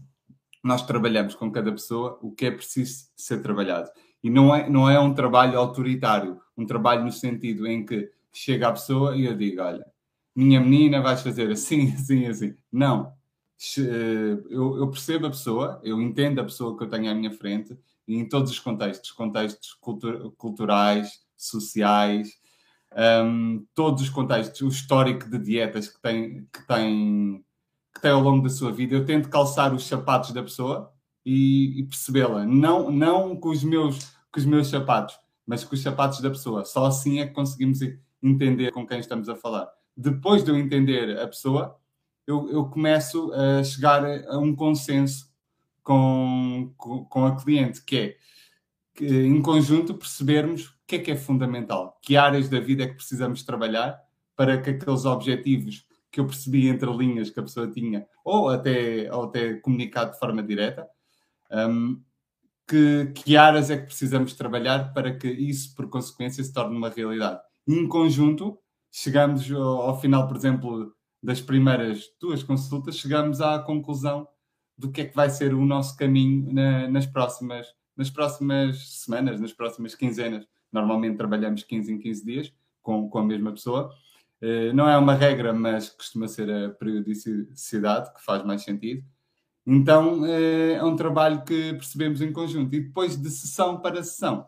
nós 0.64 0.84
trabalhamos 0.84 1.34
com 1.34 1.50
cada 1.52 1.70
pessoa 1.70 2.18
o 2.20 2.32
que 2.32 2.46
é 2.46 2.50
preciso 2.50 3.04
ser 3.16 3.40
trabalhado. 3.42 3.90
E 4.22 4.28
não 4.28 4.54
é, 4.54 4.68
não 4.68 4.90
é 4.90 4.98
um 4.98 5.14
trabalho 5.14 5.58
autoritário, 5.58 6.40
um 6.56 6.66
trabalho 6.66 7.04
no 7.04 7.12
sentido 7.12 7.66
em 7.66 7.86
que 7.86 8.10
chega 8.32 8.68
a 8.68 8.72
pessoa 8.72 9.16
e 9.16 9.26
eu 9.26 9.36
digo: 9.36 9.62
olha, 9.62 9.86
minha 10.34 10.60
menina, 10.60 11.00
vais 11.00 11.22
fazer 11.22 11.50
assim, 11.52 11.92
assim, 11.94 12.26
assim. 12.26 12.54
Não 12.72 13.12
eu, 14.48 14.78
eu, 14.78 14.90
percebo 14.90 15.26
a 15.26 15.30
pessoa, 15.30 15.80
eu 15.84 16.00
entendo 16.00 16.40
a 16.40 16.44
pessoa 16.44 16.76
que 16.76 16.84
eu 16.84 16.88
tenho 16.88 17.10
à 17.10 17.14
minha 17.14 17.30
frente, 17.30 17.78
em 18.08 18.26
todos 18.26 18.50
os 18.50 18.58
contextos, 18.58 19.12
contextos 19.12 19.74
cultur 19.74 20.32
culturais, 20.32 21.20
sociais, 21.36 22.39
um, 22.96 23.64
todos 23.74 24.02
os 24.02 24.10
contextos, 24.10 24.60
o 24.60 24.68
histórico 24.68 25.28
de 25.28 25.38
dietas 25.38 25.88
que 25.88 26.00
tem, 26.00 26.48
que, 26.52 26.66
tem, 26.66 27.44
que 27.94 28.00
tem 28.00 28.10
ao 28.10 28.20
longo 28.20 28.42
da 28.42 28.50
sua 28.50 28.72
vida, 28.72 28.94
eu 28.94 29.04
tento 29.04 29.28
calçar 29.28 29.72
os 29.72 29.86
sapatos 29.86 30.32
da 30.32 30.42
pessoa 30.42 30.92
e, 31.24 31.80
e 31.80 31.84
percebê-la, 31.84 32.44
não, 32.44 32.90
não 32.90 33.36
com, 33.36 33.50
os 33.50 33.62
meus, 33.62 34.12
com 34.32 34.40
os 34.40 34.44
meus 34.44 34.68
sapatos, 34.68 35.16
mas 35.46 35.64
com 35.64 35.74
os 35.74 35.82
sapatos 35.82 36.20
da 36.20 36.30
pessoa. 36.30 36.64
Só 36.64 36.86
assim 36.86 37.20
é 37.20 37.26
que 37.26 37.34
conseguimos 37.34 37.80
entender 38.22 38.72
com 38.72 38.86
quem 38.86 38.98
estamos 38.98 39.28
a 39.28 39.36
falar. 39.36 39.68
Depois 39.96 40.42
de 40.42 40.50
eu 40.50 40.56
entender 40.56 41.18
a 41.18 41.26
pessoa, 41.26 41.76
eu, 42.26 42.50
eu 42.50 42.64
começo 42.66 43.32
a 43.32 43.62
chegar 43.64 44.04
a 44.28 44.38
um 44.38 44.54
consenso 44.54 45.30
com, 45.82 46.72
com, 46.76 47.04
com 47.04 47.26
a 47.26 47.36
cliente, 47.36 47.82
que 47.84 47.96
é 47.96 48.16
que, 48.94 49.06
em 49.06 49.40
conjunto 49.40 49.94
percebermos 49.94 50.74
que 50.90 50.96
é 50.96 50.98
que 50.98 51.10
é 51.12 51.16
fundamental, 51.16 51.96
que 52.02 52.16
áreas 52.16 52.48
da 52.48 52.58
vida 52.58 52.82
é 52.82 52.88
que 52.88 52.96
precisamos 52.96 53.44
trabalhar 53.44 53.96
para 54.34 54.60
que 54.60 54.70
aqueles 54.70 55.04
objetivos 55.04 55.86
que 56.10 56.18
eu 56.18 56.26
percebi 56.26 56.66
entre 56.66 56.90
linhas 56.92 57.30
que 57.30 57.38
a 57.38 57.44
pessoa 57.44 57.70
tinha, 57.70 58.04
ou 58.24 58.48
até, 58.48 59.08
ou 59.14 59.24
até 59.24 59.54
comunicado 59.54 60.10
de 60.10 60.18
forma 60.18 60.42
direta, 60.42 60.88
um, 61.52 62.02
que, 62.66 63.12
que 63.14 63.36
áreas 63.36 63.70
é 63.70 63.76
que 63.76 63.86
precisamos 63.86 64.34
trabalhar 64.34 64.92
para 64.92 65.16
que 65.16 65.28
isso, 65.28 65.76
por 65.76 65.88
consequência, 65.88 66.42
se 66.42 66.52
torne 66.52 66.76
uma 66.76 66.88
realidade. 66.88 67.40
Em 67.68 67.86
conjunto, 67.86 68.58
chegamos 68.90 69.48
ao, 69.52 69.82
ao 69.82 70.00
final, 70.00 70.26
por 70.26 70.36
exemplo, 70.36 70.92
das 71.22 71.40
primeiras 71.40 72.02
duas 72.20 72.42
consultas, 72.42 72.96
chegamos 72.96 73.40
à 73.40 73.60
conclusão 73.60 74.26
do 74.76 74.90
que 74.90 75.02
é 75.02 75.04
que 75.04 75.14
vai 75.14 75.30
ser 75.30 75.54
o 75.54 75.64
nosso 75.64 75.96
caminho 75.96 76.52
na, 76.52 76.88
nas, 76.88 77.06
próximas, 77.06 77.68
nas 77.96 78.10
próximas 78.10 79.02
semanas, 79.04 79.40
nas 79.40 79.52
próximas 79.52 79.94
quinzenas. 79.94 80.44
Normalmente 80.72 81.16
trabalhamos 81.16 81.62
15 81.62 81.92
em 81.92 81.98
15 81.98 82.24
dias 82.24 82.52
com, 82.82 83.08
com 83.08 83.18
a 83.18 83.24
mesma 83.24 83.52
pessoa. 83.52 83.92
Uh, 84.42 84.72
não 84.74 84.88
é 84.88 84.96
uma 84.96 85.14
regra, 85.14 85.52
mas 85.52 85.90
costuma 85.90 86.26
ser 86.26 86.50
a 86.50 86.70
periodicidade 86.70 88.12
que 88.14 88.24
faz 88.24 88.44
mais 88.44 88.62
sentido. 88.62 89.04
Então 89.66 90.22
uh, 90.22 90.26
é 90.26 90.84
um 90.84 90.96
trabalho 90.96 91.44
que 91.44 91.74
percebemos 91.74 92.20
em 92.20 92.32
conjunto. 92.32 92.74
E 92.74 92.80
depois 92.80 93.16
de 93.16 93.30
sessão 93.30 93.80
para 93.80 94.02
sessão, 94.02 94.46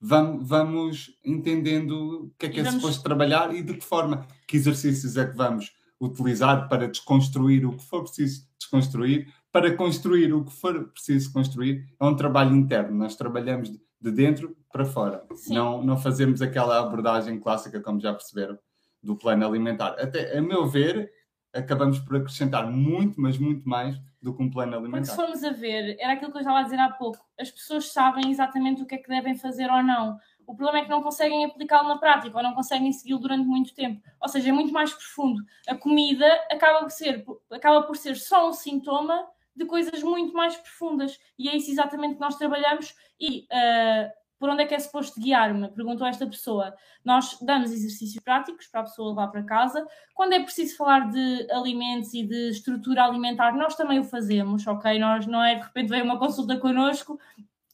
vamos, 0.00 0.48
vamos 0.48 1.18
entendendo 1.24 2.24
o 2.24 2.34
que 2.38 2.46
é 2.46 2.48
que 2.48 2.60
é 2.60 2.62
vamos... 2.62 2.80
suposto 2.80 3.02
trabalhar 3.02 3.54
e 3.54 3.62
de 3.62 3.74
que 3.74 3.84
forma, 3.84 4.26
que 4.46 4.56
exercícios 4.56 5.16
é 5.16 5.26
que 5.26 5.36
vamos 5.36 5.72
utilizar 6.00 6.68
para 6.68 6.88
desconstruir 6.88 7.64
o 7.64 7.76
que 7.76 7.84
for 7.84 8.02
preciso 8.02 8.44
desconstruir, 8.58 9.32
para 9.52 9.76
construir 9.76 10.32
o 10.32 10.44
que 10.44 10.52
for 10.52 10.88
preciso 10.88 11.32
construir. 11.32 11.86
É 12.00 12.04
um 12.04 12.16
trabalho 12.16 12.56
interno, 12.56 12.96
nós 12.96 13.14
trabalhamos 13.14 13.70
de 14.02 14.10
dentro 14.10 14.56
para 14.72 14.84
fora. 14.84 15.24
Não, 15.48 15.82
não 15.82 15.96
fazemos 15.96 16.42
aquela 16.42 16.80
abordagem 16.80 17.38
clássica, 17.38 17.80
como 17.80 18.00
já 18.00 18.12
perceberam, 18.12 18.58
do 19.02 19.16
plano 19.16 19.46
alimentar. 19.46 19.94
Até, 19.98 20.36
a 20.36 20.42
meu 20.42 20.66
ver, 20.66 21.10
acabamos 21.54 22.00
por 22.00 22.16
acrescentar 22.16 22.68
muito, 22.70 23.20
mas 23.20 23.38
muito 23.38 23.68
mais 23.68 23.96
do 24.20 24.34
que 24.34 24.42
um 24.42 24.50
plano 24.50 24.76
alimentar. 24.76 24.98
Porque 24.98 25.10
se 25.10 25.16
formos 25.16 25.44
a 25.44 25.52
ver, 25.52 25.96
era 26.00 26.14
aquilo 26.14 26.32
que 26.32 26.38
eu 26.38 26.40
estava 26.40 26.60
a 26.60 26.62
dizer 26.62 26.80
há 26.80 26.90
pouco, 26.90 27.24
as 27.38 27.50
pessoas 27.50 27.92
sabem 27.92 28.30
exatamente 28.30 28.82
o 28.82 28.86
que 28.86 28.96
é 28.96 28.98
que 28.98 29.08
devem 29.08 29.36
fazer 29.36 29.70
ou 29.70 29.82
não. 29.82 30.18
O 30.46 30.56
problema 30.56 30.80
é 30.80 30.84
que 30.84 30.90
não 30.90 31.02
conseguem 31.02 31.44
aplicá-lo 31.44 31.88
na 31.88 31.98
prática 31.98 32.36
ou 32.36 32.42
não 32.42 32.54
conseguem 32.54 32.92
segui-lo 32.92 33.20
durante 33.20 33.46
muito 33.46 33.72
tempo. 33.74 34.02
Ou 34.20 34.28
seja, 34.28 34.48
é 34.48 34.52
muito 34.52 34.72
mais 34.72 34.92
profundo. 34.92 35.40
A 35.68 35.76
comida 35.76 36.26
acaba 36.50 36.80
por 36.80 36.90
ser, 36.90 37.24
acaba 37.50 37.82
por 37.82 37.96
ser 37.96 38.16
só 38.16 38.48
um 38.48 38.52
sintoma 38.52 39.24
de 39.54 39.64
coisas 39.64 40.02
muito 40.02 40.32
mais 40.32 40.56
profundas. 40.56 41.18
E 41.38 41.48
é 41.48 41.56
isso 41.56 41.70
exatamente 41.70 42.14
que 42.14 42.20
nós 42.20 42.36
trabalhamos. 42.36 42.94
E 43.20 43.46
uh, 43.50 44.22
por 44.42 44.48
onde 44.48 44.64
é 44.64 44.66
que 44.66 44.74
é 44.74 44.78
suposto 44.80 45.20
guiar-me? 45.20 45.68
Perguntou 45.68 46.04
esta 46.04 46.26
pessoa. 46.26 46.74
Nós 47.04 47.38
damos 47.40 47.70
exercícios 47.70 48.20
práticos 48.24 48.66
para 48.66 48.80
a 48.80 48.82
pessoa 48.82 49.10
levar 49.10 49.28
para 49.28 49.44
casa. 49.44 49.86
Quando 50.14 50.32
é 50.32 50.40
preciso 50.40 50.76
falar 50.76 51.12
de 51.12 51.46
alimentos 51.52 52.12
e 52.12 52.24
de 52.26 52.50
estrutura 52.50 53.04
alimentar, 53.04 53.56
nós 53.56 53.76
também 53.76 54.00
o 54.00 54.04
fazemos, 54.04 54.66
ok? 54.66 54.98
Nós 54.98 55.28
não 55.28 55.44
é 55.44 55.54
de 55.54 55.62
repente 55.62 55.90
vem 55.90 56.02
uma 56.02 56.18
consulta 56.18 56.56
connosco 56.56 57.20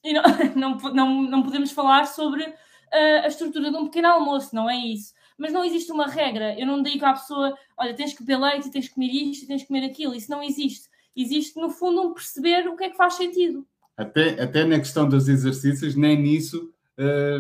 e 0.05 0.12
não, 0.12 0.23
não, 0.55 0.77
não, 0.93 1.23
não 1.23 1.43
podemos 1.43 1.73
falar 1.73 2.07
sobre 2.07 2.43
uh, 2.45 3.25
a 3.25 3.29
estrutura 3.29 3.71
de 3.71 3.77
um 3.79 3.87
pequeno 3.87 4.09
almoço, 4.09 4.55
não 4.55 4.69
é 4.69 4.77
isso. 4.77 5.14
Mas 5.38 5.55
não 5.55 5.64
existe 5.64 5.91
uma 5.91 6.07
regra. 6.07 6.55
Eu 6.61 6.67
não 6.67 6.83
digo 6.83 7.03
à 7.07 7.14
pessoa, 7.14 7.57
olha, 7.79 7.95
tens 7.95 8.12
que 8.12 8.23
beber 8.23 8.45
leite, 8.45 8.71
tens 8.71 8.88
que 8.88 8.95
comer 8.95 9.11
isto, 9.11 9.47
tens 9.47 9.62
que 9.62 9.69
comer 9.69 9.87
aquilo. 9.87 10.14
Isso 10.14 10.31
não 10.31 10.43
existe. 10.43 10.88
Existe, 11.21 11.61
no 11.61 11.69
fundo, 11.69 12.01
um 12.01 12.15
perceber 12.15 12.69
o 12.69 12.77
que 12.77 12.85
é 12.85 12.91
que 12.91 12.97
faz 12.97 13.15
sentido. 13.15 13.67
Até, 13.97 14.41
até 14.41 14.65
na 14.65 14.79
questão 14.79 15.09
dos 15.09 15.29
exercícios, 15.29 15.97
nem 15.97 16.17
nisso 16.17 16.73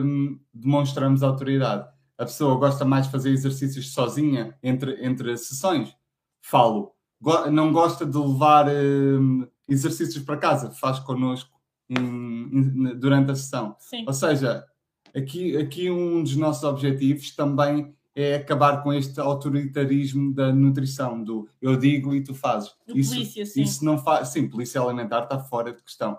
hum, 0.02 0.36
demonstramos 0.52 1.22
autoridade. 1.22 1.88
A 2.18 2.24
pessoa 2.24 2.56
gosta 2.56 2.84
mais 2.84 3.06
de 3.06 3.12
fazer 3.12 3.30
exercícios 3.30 3.92
sozinha 3.92 4.58
entre, 4.60 5.06
entre 5.06 5.36
sessões. 5.36 5.94
Falo. 6.42 6.92
Go 7.20 7.48
não 7.52 7.72
gosta 7.72 8.04
de 8.04 8.18
levar 8.18 8.66
hum, 8.68 9.46
exercícios 9.68 10.24
para 10.24 10.36
casa. 10.36 10.72
Faz 10.72 10.98
connosco 10.98 11.56
em, 11.88 12.00
em, 12.00 12.98
durante 12.98 13.30
a 13.30 13.36
sessão. 13.36 13.76
Sim. 13.78 14.04
Ou 14.08 14.12
seja, 14.12 14.66
aqui, 15.14 15.56
aqui 15.56 15.88
um 15.88 16.24
dos 16.24 16.34
nossos 16.34 16.64
objetivos 16.64 17.30
também 17.36 17.94
é 18.20 18.36
acabar 18.36 18.82
com 18.82 18.92
este 18.92 19.20
autoritarismo 19.20 20.34
da 20.34 20.52
nutrição, 20.52 21.22
do 21.22 21.48
eu 21.60 21.76
digo 21.76 22.14
e 22.14 22.22
tu 22.22 22.34
fazes. 22.34 22.74
Do 22.86 22.98
isso, 22.98 23.14
polícia, 23.14 23.46
sim. 23.46 23.62
Isso 23.62 23.84
não 23.84 23.98
faz. 23.98 24.28
Sim, 24.28 24.48
polícia 24.48 24.80
alimentar 24.80 25.24
está 25.24 25.38
fora 25.38 25.72
de 25.72 25.82
questão 25.82 26.18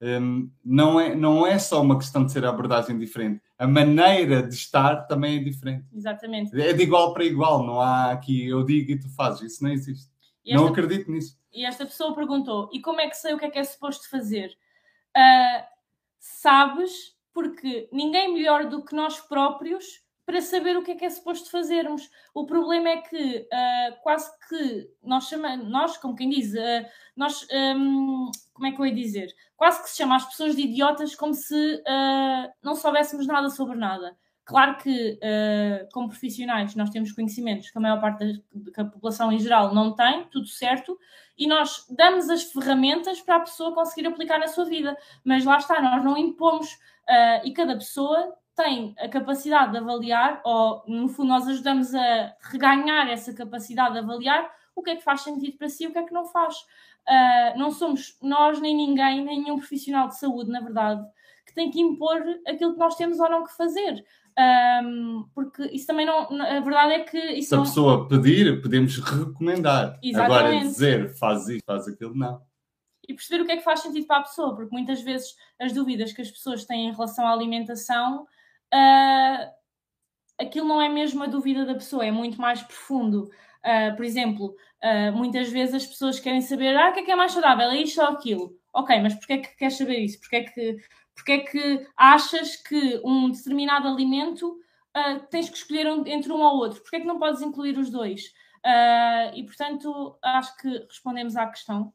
um, 0.00 0.50
não, 0.64 1.00
é, 1.00 1.14
não 1.14 1.46
é 1.46 1.58
só 1.58 1.80
uma 1.80 1.96
questão 1.96 2.24
de 2.24 2.32
ser 2.32 2.44
a 2.44 2.50
abordagem 2.50 2.98
diferente, 2.98 3.42
a 3.58 3.66
maneira 3.66 4.42
de 4.42 4.54
estar 4.54 5.06
também 5.06 5.38
é 5.38 5.42
diferente. 5.42 5.86
Exatamente. 5.94 6.60
É 6.60 6.72
de 6.72 6.82
igual 6.82 7.14
para 7.14 7.24
igual, 7.24 7.64
não 7.64 7.80
há 7.80 8.12
aqui 8.12 8.46
eu 8.46 8.62
digo 8.62 8.90
e 8.90 8.98
tu 8.98 9.08
fazes, 9.08 9.52
isso 9.52 9.64
não 9.64 9.70
existe. 9.70 10.10
Esta, 10.46 10.60
não 10.60 10.68
acredito 10.68 11.10
nisso. 11.10 11.38
E 11.52 11.64
esta 11.64 11.86
pessoa 11.86 12.14
perguntou: 12.14 12.68
e 12.72 12.80
como 12.80 13.00
é 13.00 13.08
que 13.08 13.16
sei 13.16 13.34
o 13.34 13.38
que 13.38 13.46
é 13.46 13.50
que 13.50 13.58
é 13.58 13.64
suposto 13.64 14.08
fazer? 14.10 14.56
Uh, 15.16 15.64
sabes, 16.18 17.16
porque 17.32 17.88
ninguém 17.90 18.32
melhor 18.32 18.68
do 18.68 18.84
que 18.84 18.94
nós 18.94 19.18
próprios 19.18 20.04
para 20.26 20.42
saber 20.42 20.76
o 20.76 20.82
que 20.82 20.90
é 20.90 20.94
que 20.96 21.04
é 21.04 21.08
suposto 21.10 21.48
fazermos. 21.48 22.10
O 22.34 22.44
problema 22.44 22.88
é 22.88 22.96
que 22.96 23.46
uh, 23.46 24.02
quase 24.02 24.28
que 24.48 24.90
nós 25.00 25.28
chamamos, 25.28 25.68
nós, 25.70 25.96
como 25.96 26.16
quem 26.16 26.28
diz, 26.28 26.52
uh, 26.52 26.84
nós, 27.16 27.46
um, 27.52 28.28
como 28.52 28.66
é 28.66 28.72
que 28.72 28.80
eu 28.80 28.86
ia 28.86 28.94
dizer? 28.94 29.28
Quase 29.56 29.80
que 29.84 29.88
se 29.88 29.96
chama 29.96 30.16
as 30.16 30.24
pessoas 30.26 30.56
de 30.56 30.62
idiotas 30.62 31.14
como 31.14 31.32
se 31.32 31.76
uh, 31.76 32.52
não 32.60 32.74
soubéssemos 32.74 33.24
nada 33.28 33.48
sobre 33.48 33.78
nada. 33.78 34.16
Claro 34.44 34.76
que, 34.76 35.18
como 35.92 36.06
profissionais, 36.06 36.76
nós 36.76 36.90
temos 36.90 37.10
conhecimentos 37.10 37.68
que 37.68 37.76
a 37.78 37.80
maior 37.80 38.00
parte 38.00 38.44
da, 38.52 38.84
população 38.84 39.32
em 39.32 39.40
geral 39.40 39.74
não 39.74 39.92
tem, 39.92 40.22
tudo 40.28 40.46
certo, 40.46 40.96
e 41.36 41.48
nós 41.48 41.84
damos 41.90 42.30
as 42.30 42.44
ferramentas 42.44 43.20
para 43.20 43.38
a 43.38 43.40
pessoa 43.40 43.74
conseguir 43.74 44.06
aplicar 44.06 44.38
na 44.38 44.46
sua 44.46 44.64
vida. 44.64 44.96
Mas 45.24 45.44
lá 45.44 45.56
está, 45.56 45.82
nós 45.82 46.04
não 46.04 46.16
impomos, 46.16 46.78
e 47.42 47.52
cada 47.52 47.74
pessoa 47.74 48.36
tem 48.56 48.94
a 48.98 49.08
capacidade 49.08 49.72
de 49.72 49.78
avaliar, 49.78 50.40
ou 50.44 50.82
no 50.88 51.08
fundo 51.08 51.28
nós 51.28 51.46
ajudamos 51.46 51.94
a 51.94 52.34
reganhar 52.40 53.08
essa 53.08 53.32
capacidade 53.34 53.92
de 53.92 53.98
avaliar 53.98 54.50
o 54.74 54.82
que 54.82 54.90
é 54.90 54.96
que 54.96 55.04
faz 55.04 55.20
sentido 55.20 55.58
para 55.58 55.68
si 55.68 55.84
e 55.84 55.86
o 55.86 55.92
que 55.92 55.98
é 55.98 56.02
que 56.02 56.12
não 56.12 56.24
faz. 56.26 56.56
Uh, 57.06 57.58
não 57.58 57.70
somos 57.70 58.18
nós, 58.20 58.60
nem 58.60 58.74
ninguém, 58.74 59.24
nem 59.24 59.42
nenhum 59.42 59.58
profissional 59.58 60.08
de 60.08 60.18
saúde, 60.18 60.50
na 60.50 60.60
verdade, 60.60 61.06
que 61.46 61.54
tem 61.54 61.70
que 61.70 61.80
impor 61.80 62.20
aquilo 62.46 62.72
que 62.72 62.78
nós 62.78 62.96
temos 62.96 63.20
ou 63.20 63.30
não 63.30 63.44
que 63.44 63.56
fazer. 63.56 64.04
Um, 64.38 65.28
porque 65.34 65.62
isso 65.66 65.86
também 65.86 66.04
não. 66.04 66.28
A 66.42 66.60
verdade 66.60 66.92
é 66.92 67.00
que. 67.00 67.42
Se 67.42 67.54
a 67.54 67.58
não... 67.58 67.64
pessoa 67.64 68.08
pedir, 68.08 68.60
podemos 68.60 68.98
recomendar. 68.98 69.98
Exatamente. 70.02 70.38
Agora, 70.38 70.60
dizer 70.60 71.14
faz 71.16 71.48
isto, 71.48 71.64
faz 71.64 71.88
aquilo, 71.88 72.14
não. 72.14 72.42
E 73.08 73.14
perceber 73.14 73.42
o 73.42 73.46
que 73.46 73.52
é 73.52 73.56
que 73.56 73.64
faz 73.64 73.80
sentido 73.80 74.06
para 74.06 74.18
a 74.18 74.22
pessoa, 74.22 74.54
porque 74.54 74.74
muitas 74.74 75.00
vezes 75.00 75.34
as 75.60 75.72
dúvidas 75.72 76.12
que 76.12 76.20
as 76.20 76.30
pessoas 76.30 76.64
têm 76.64 76.88
em 76.88 76.92
relação 76.92 77.26
à 77.26 77.32
alimentação 77.32 78.26
uh, 78.74 79.56
aquilo 80.38 80.66
não 80.66 80.80
é 80.80 80.88
mesmo 80.88 81.22
a 81.22 81.26
dúvida 81.26 81.64
da 81.64 81.74
pessoa, 81.74 82.04
é 82.04 82.10
muito 82.10 82.40
mais 82.40 82.62
profundo. 82.62 83.30
Uh, 83.64 83.96
por 83.96 84.04
exemplo, 84.04 84.54
uh, 84.82 85.12
muitas 85.16 85.50
vezes 85.50 85.74
as 85.74 85.86
pessoas 85.86 86.20
querem 86.20 86.40
saber 86.40 86.76
ah, 86.76 86.90
o 86.90 86.92
que 86.92 87.00
é 87.00 87.02
que 87.04 87.10
é 87.10 87.16
mais 87.16 87.32
saudável, 87.32 87.70
é 87.70 87.78
isto 87.78 88.00
ou 88.00 88.08
aquilo. 88.08 88.56
Ok, 88.72 89.00
mas 89.00 89.14
porquê 89.14 89.32
é 89.34 89.38
que 89.38 89.56
queres 89.56 89.76
saber 89.76 89.98
isso? 89.98 90.20
Porquê 90.20 90.36
é 90.36 90.44
que, 90.44 90.76
porquê 91.14 91.32
é 91.32 91.38
que 91.38 91.86
achas 91.96 92.56
que 92.56 93.00
um 93.04 93.30
determinado 93.30 93.88
alimento 93.88 94.60
uh, 94.96 95.26
tens 95.30 95.48
que 95.48 95.56
escolher 95.56 95.88
um, 95.88 96.06
entre 96.06 96.30
um 96.32 96.40
ou 96.40 96.56
outro? 96.58 96.80
Porquê 96.80 96.96
é 96.96 97.00
que 97.00 97.06
não 97.06 97.18
podes 97.18 97.42
incluir 97.42 97.78
os 97.78 97.90
dois? 97.90 98.32
e, 99.32 99.44
portanto, 99.44 100.18
acho 100.20 100.56
que 100.56 100.68
respondemos 100.68 101.36
à 101.36 101.46
questão. 101.46 101.94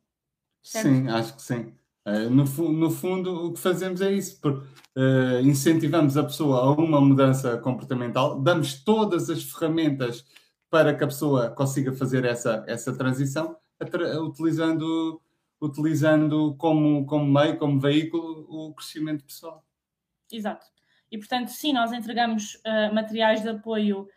Certo? 0.64 0.88
Sim, 0.88 1.10
acho 1.10 1.36
que 1.36 1.42
sim. 1.42 1.76
Uh, 2.06 2.32
no, 2.32 2.46
no, 2.72 2.90
fundo, 2.90 3.46
o 3.46 3.54
que 3.54 3.60
fazemos 3.60 4.02
é 4.02 4.12
isso, 4.12 4.42
por, 4.42 4.54
uh, 4.54 5.40
incentivamos 5.44 6.18
a 6.18 6.24
pessoa 6.24 6.62
a 6.62 6.72
uma 6.72 7.00
mudança 7.00 7.58
comportamental, 7.60 8.42
damos 8.42 8.84
todas 8.84 9.30
as 9.30 9.44
ferramentas 9.44 10.26
para 10.68 10.96
que 10.96 11.04
a 11.04 11.08
pessoa 11.08 11.52
consiga 11.52 11.94
fazer 11.94 12.26
essa, 12.26 12.64
essa 12.68 12.98
transição. 12.98 13.56
utilizando, 14.24 15.22
utilizando 15.62 16.56
como, 16.58 17.06
como 17.06 17.32
meio, 17.32 17.58
como 17.60 17.80
veículo, 17.80 18.48
o 18.50 18.74
crescimento 18.74 19.24
pessoal. 19.24 19.64
Exato. 20.32 20.66
E, 21.12 21.18
portanto, 21.18 21.50
sim, 21.50 21.72
nós 21.74 21.92
entregamos 21.92 22.56
uh, 22.66 22.94
materiais 22.94 23.42
de 23.42 23.50
apoio 23.50 24.08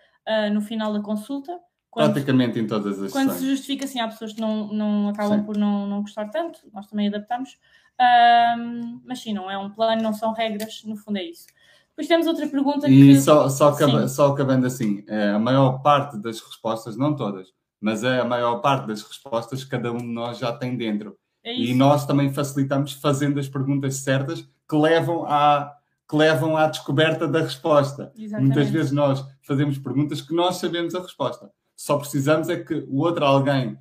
no 0.54 0.62
final 0.62 0.90
da 0.90 1.02
consulta. 1.02 1.60
Quando, 1.94 2.12
Praticamente 2.12 2.58
em 2.58 2.66
todas 2.66 3.00
as 3.00 3.12
Quando 3.12 3.30
se 3.34 3.48
justifica, 3.48 3.86
sim, 3.86 4.00
há 4.00 4.08
pessoas 4.08 4.32
que 4.32 4.40
não, 4.40 4.66
não 4.72 5.08
acabam 5.10 5.38
sim. 5.38 5.44
por 5.44 5.56
não, 5.56 5.86
não 5.86 6.00
gostar 6.00 6.28
tanto, 6.28 6.58
nós 6.72 6.88
também 6.88 7.06
adaptamos. 7.06 7.52
Uh, 7.52 9.00
mas 9.04 9.20
sim, 9.20 9.32
não 9.32 9.48
é 9.48 9.56
um 9.56 9.70
plano, 9.70 10.02
não 10.02 10.12
são 10.12 10.32
regras, 10.32 10.82
no 10.84 10.96
fundo 10.96 11.18
é 11.18 11.22
isso. 11.22 11.46
Depois 11.90 12.08
temos 12.08 12.26
outra 12.26 12.48
pergunta 12.48 12.90
e 12.90 13.14
que... 13.14 13.20
só, 13.20 13.48
só, 13.48 13.68
acaba, 13.68 14.08
só 14.08 14.32
acabando 14.32 14.66
assim, 14.66 15.04
é, 15.06 15.28
a 15.28 15.38
maior 15.38 15.82
parte 15.82 16.18
das 16.18 16.40
respostas, 16.40 16.96
não 16.96 17.14
todas, 17.14 17.46
mas 17.80 18.02
é 18.02 18.18
a 18.18 18.24
maior 18.24 18.56
parte 18.56 18.88
das 18.88 19.00
respostas 19.00 19.62
que 19.62 19.70
cada 19.70 19.92
um 19.92 19.98
de 19.98 20.08
nós 20.08 20.36
já 20.36 20.52
tem 20.52 20.76
dentro. 20.76 21.16
É 21.44 21.56
e 21.56 21.72
nós 21.74 22.04
também 22.04 22.34
facilitamos 22.34 22.94
fazendo 22.94 23.38
as 23.38 23.48
perguntas 23.48 23.98
certas 23.98 24.40
que 24.68 24.74
levam 24.74 25.24
à, 25.26 25.72
que 26.08 26.16
levam 26.16 26.56
à 26.56 26.66
descoberta 26.66 27.28
da 27.28 27.42
resposta. 27.42 28.12
Exatamente. 28.16 28.52
Muitas 28.52 28.70
vezes 28.72 28.90
nós 28.90 29.24
fazemos 29.42 29.78
perguntas 29.78 30.20
que 30.20 30.34
nós 30.34 30.56
sabemos 30.56 30.96
a 30.96 31.00
resposta. 31.00 31.52
Só 31.76 31.98
precisamos 31.98 32.48
é 32.48 32.62
que 32.62 32.74
o 32.88 32.98
outro 32.98 33.24
alguém 33.24 33.78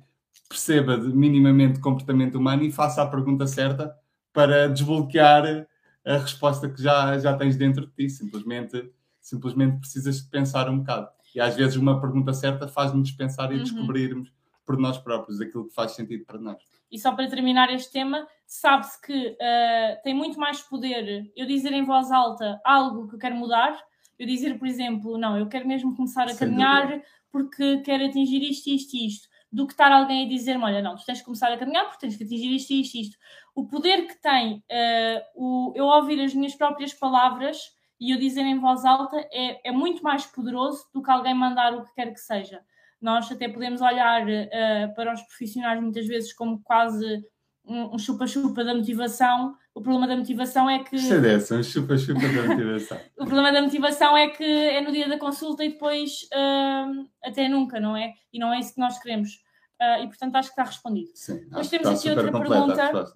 perceba 0.48 0.96
minimamente 0.96 1.80
comportamento 1.80 2.36
humano 2.36 2.62
e 2.62 2.72
faça 2.72 3.02
a 3.02 3.06
pergunta 3.06 3.46
certa 3.46 3.94
para 4.32 4.68
desbloquear 4.68 5.66
a 6.04 6.18
resposta 6.18 6.68
que 6.68 6.82
já, 6.82 7.18
já 7.18 7.34
tens 7.36 7.56
dentro 7.56 7.86
de 7.86 7.92
ti. 7.92 8.10
Simplesmente, 8.10 8.90
simplesmente 9.20 9.78
precisas 9.78 10.22
de 10.22 10.28
pensar 10.28 10.68
um 10.68 10.78
bocado. 10.78 11.08
E 11.34 11.40
às 11.40 11.56
vezes 11.56 11.76
uma 11.76 12.00
pergunta 12.00 12.32
certa 12.32 12.68
faz-nos 12.68 13.10
pensar 13.12 13.50
e 13.50 13.56
uhum. 13.56 13.62
descobrirmos 13.62 14.32
por 14.64 14.78
nós 14.78 14.98
próprios 14.98 15.40
aquilo 15.40 15.66
que 15.66 15.74
faz 15.74 15.92
sentido 15.92 16.24
para 16.24 16.38
nós. 16.38 16.62
E 16.90 16.98
só 16.98 17.12
para 17.12 17.28
terminar 17.28 17.72
este 17.72 17.92
tema, 17.92 18.26
sabe-se 18.46 19.00
que 19.00 19.28
uh, 19.30 20.02
tem 20.02 20.14
muito 20.14 20.38
mais 20.38 20.60
poder 20.60 21.30
eu 21.36 21.46
dizer 21.46 21.72
em 21.72 21.84
voz 21.84 22.10
alta 22.10 22.60
algo 22.64 23.08
que 23.08 23.16
eu 23.16 23.18
quero 23.18 23.34
mudar, 23.34 23.76
eu 24.18 24.26
dizer, 24.26 24.56
por 24.58 24.68
exemplo, 24.68 25.18
não, 25.18 25.36
eu 25.36 25.48
quero 25.48 25.66
mesmo 25.66 25.96
começar 25.96 26.24
a 26.24 26.28
Sem 26.28 26.48
caminhar 26.48 26.82
dúvida. 26.82 27.04
Porque 27.34 27.78
quero 27.78 28.04
atingir 28.04 28.48
isto, 28.48 28.68
isto 28.70 28.94
e 28.94 29.08
isto, 29.08 29.28
do 29.50 29.66
que 29.66 29.72
estar 29.72 29.90
alguém 29.90 30.24
a 30.24 30.28
dizer-me, 30.28 30.62
olha, 30.62 30.80
não, 30.80 30.94
tu 30.94 31.04
tens 31.04 31.18
que 31.18 31.24
começar 31.24 31.52
a 31.52 31.58
caminhar 31.58 31.84
porque 31.86 31.98
tens 32.06 32.16
que 32.16 32.22
atingir 32.22 32.54
isto, 32.54 32.72
isto 32.72 32.94
e 32.94 33.00
isto 33.00 33.18
o 33.56 33.66
poder 33.66 34.06
que 34.06 34.14
tem 34.22 34.58
uh, 34.58 35.22
o, 35.34 35.72
eu 35.74 35.86
ouvir 35.86 36.20
as 36.20 36.32
minhas 36.32 36.54
próprias 36.54 36.94
palavras 36.94 37.58
e 38.00 38.12
eu 38.12 38.18
dizer 38.20 38.42
em 38.42 38.60
voz 38.60 38.84
alta 38.84 39.16
é, 39.32 39.68
é 39.68 39.72
muito 39.72 40.00
mais 40.04 40.24
poderoso 40.26 40.84
do 40.94 41.02
que 41.02 41.10
alguém 41.10 41.34
mandar 41.34 41.74
o 41.74 41.84
que 41.84 41.94
quer 41.94 42.12
que 42.12 42.20
seja. 42.20 42.62
Nós 43.00 43.30
até 43.32 43.48
podemos 43.48 43.80
olhar 43.80 44.22
uh, 44.22 44.94
para 44.94 45.12
os 45.12 45.22
profissionais 45.22 45.82
muitas 45.82 46.06
vezes 46.06 46.32
como 46.32 46.62
quase 46.62 47.24
um 47.66 47.98
chupa-chupa 47.98 48.62
da 48.62 48.74
motivação. 48.74 49.56
O 49.74 49.80
problema 49.80 50.06
da 50.06 50.16
motivação 50.16 50.68
é 50.68 50.84
que. 50.84 50.96
Isso 50.96 51.14
é 51.14 51.20
dessa, 51.20 51.56
um 51.56 51.62
chupa-chupa 51.62 52.20
da 52.20 52.42
motivação. 52.48 52.98
o 53.18 53.24
problema 53.24 53.52
da 53.52 53.62
motivação 53.62 54.16
é 54.16 54.28
que 54.28 54.44
é 54.44 54.80
no 54.80 54.92
dia 54.92 55.08
da 55.08 55.18
consulta 55.18 55.64
e 55.64 55.70
depois 55.70 56.28
uh, 56.32 57.08
até 57.22 57.48
nunca, 57.48 57.80
não 57.80 57.96
é? 57.96 58.12
E 58.32 58.38
não 58.38 58.52
é 58.52 58.60
isso 58.60 58.74
que 58.74 58.80
nós 58.80 58.98
queremos. 58.98 59.42
Uh, 59.80 60.04
e 60.04 60.06
portanto 60.06 60.36
acho 60.36 60.48
que 60.48 60.60
está 60.60 60.64
respondido. 60.64 61.10
Sim, 61.14 61.40
Depois 61.40 61.68
temos 61.68 61.88
aqui 61.88 62.10
outra 62.10 62.30
pergunta 62.30 63.14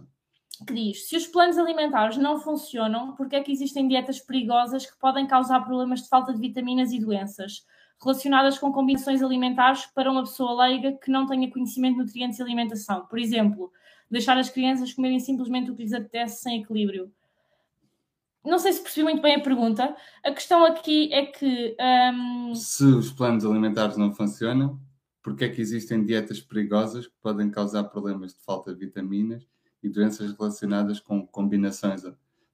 que 0.66 0.74
diz: 0.74 1.08
se 1.08 1.16
os 1.16 1.26
planos 1.26 1.58
alimentares 1.58 2.16
não 2.16 2.40
funcionam, 2.40 3.14
por 3.14 3.28
que 3.28 3.36
é 3.36 3.42
que 3.42 3.52
existem 3.52 3.86
dietas 3.86 4.18
perigosas 4.18 4.86
que 4.86 4.98
podem 4.98 5.26
causar 5.26 5.60
problemas 5.60 6.02
de 6.02 6.08
falta 6.08 6.32
de 6.32 6.40
vitaminas 6.40 6.90
e 6.92 6.98
doenças 6.98 7.64
relacionadas 8.00 8.58
com 8.58 8.72
combinações 8.72 9.22
alimentares 9.22 9.86
para 9.86 10.10
uma 10.10 10.22
pessoa 10.22 10.66
leiga 10.66 10.92
que 10.92 11.10
não 11.10 11.26
tenha 11.26 11.50
conhecimento 11.50 11.96
de 11.96 12.04
nutrientes 12.04 12.38
e 12.38 12.42
alimentação? 12.42 13.06
Por 13.06 13.18
exemplo, 13.18 13.72
deixar 14.10 14.38
as 14.38 14.50
crianças 14.50 14.92
comerem 14.92 15.20
simplesmente 15.20 15.70
o 15.70 15.74
que 15.74 15.82
lhes 15.82 15.92
apetece 15.92 16.42
sem 16.42 16.62
equilíbrio. 16.62 17.12
Não 18.44 18.58
sei 18.58 18.72
se 18.72 18.82
percebi 18.82 19.04
muito 19.04 19.20
bem 19.20 19.34
a 19.34 19.40
pergunta. 19.40 19.94
A 20.24 20.30
questão 20.30 20.64
aqui 20.64 21.12
é 21.12 21.26
que. 21.26 21.76
Um... 22.14 22.54
Se 22.54 22.84
os 22.84 23.12
planos 23.12 23.44
alimentares 23.44 23.96
não 23.96 24.14
funcionam, 24.14 24.80
por 25.22 25.36
que 25.36 25.44
é 25.44 25.48
que 25.48 25.60
existem 25.60 26.04
dietas 26.04 26.40
perigosas 26.40 27.06
que 27.06 27.14
podem 27.20 27.50
causar 27.50 27.84
problemas 27.84 28.32
de 28.32 28.40
falta 28.40 28.72
de 28.72 28.78
vitaminas 28.78 29.46
e 29.82 29.88
doenças 29.88 30.32
relacionadas 30.32 31.00
com 31.00 31.26
combinações 31.26 32.02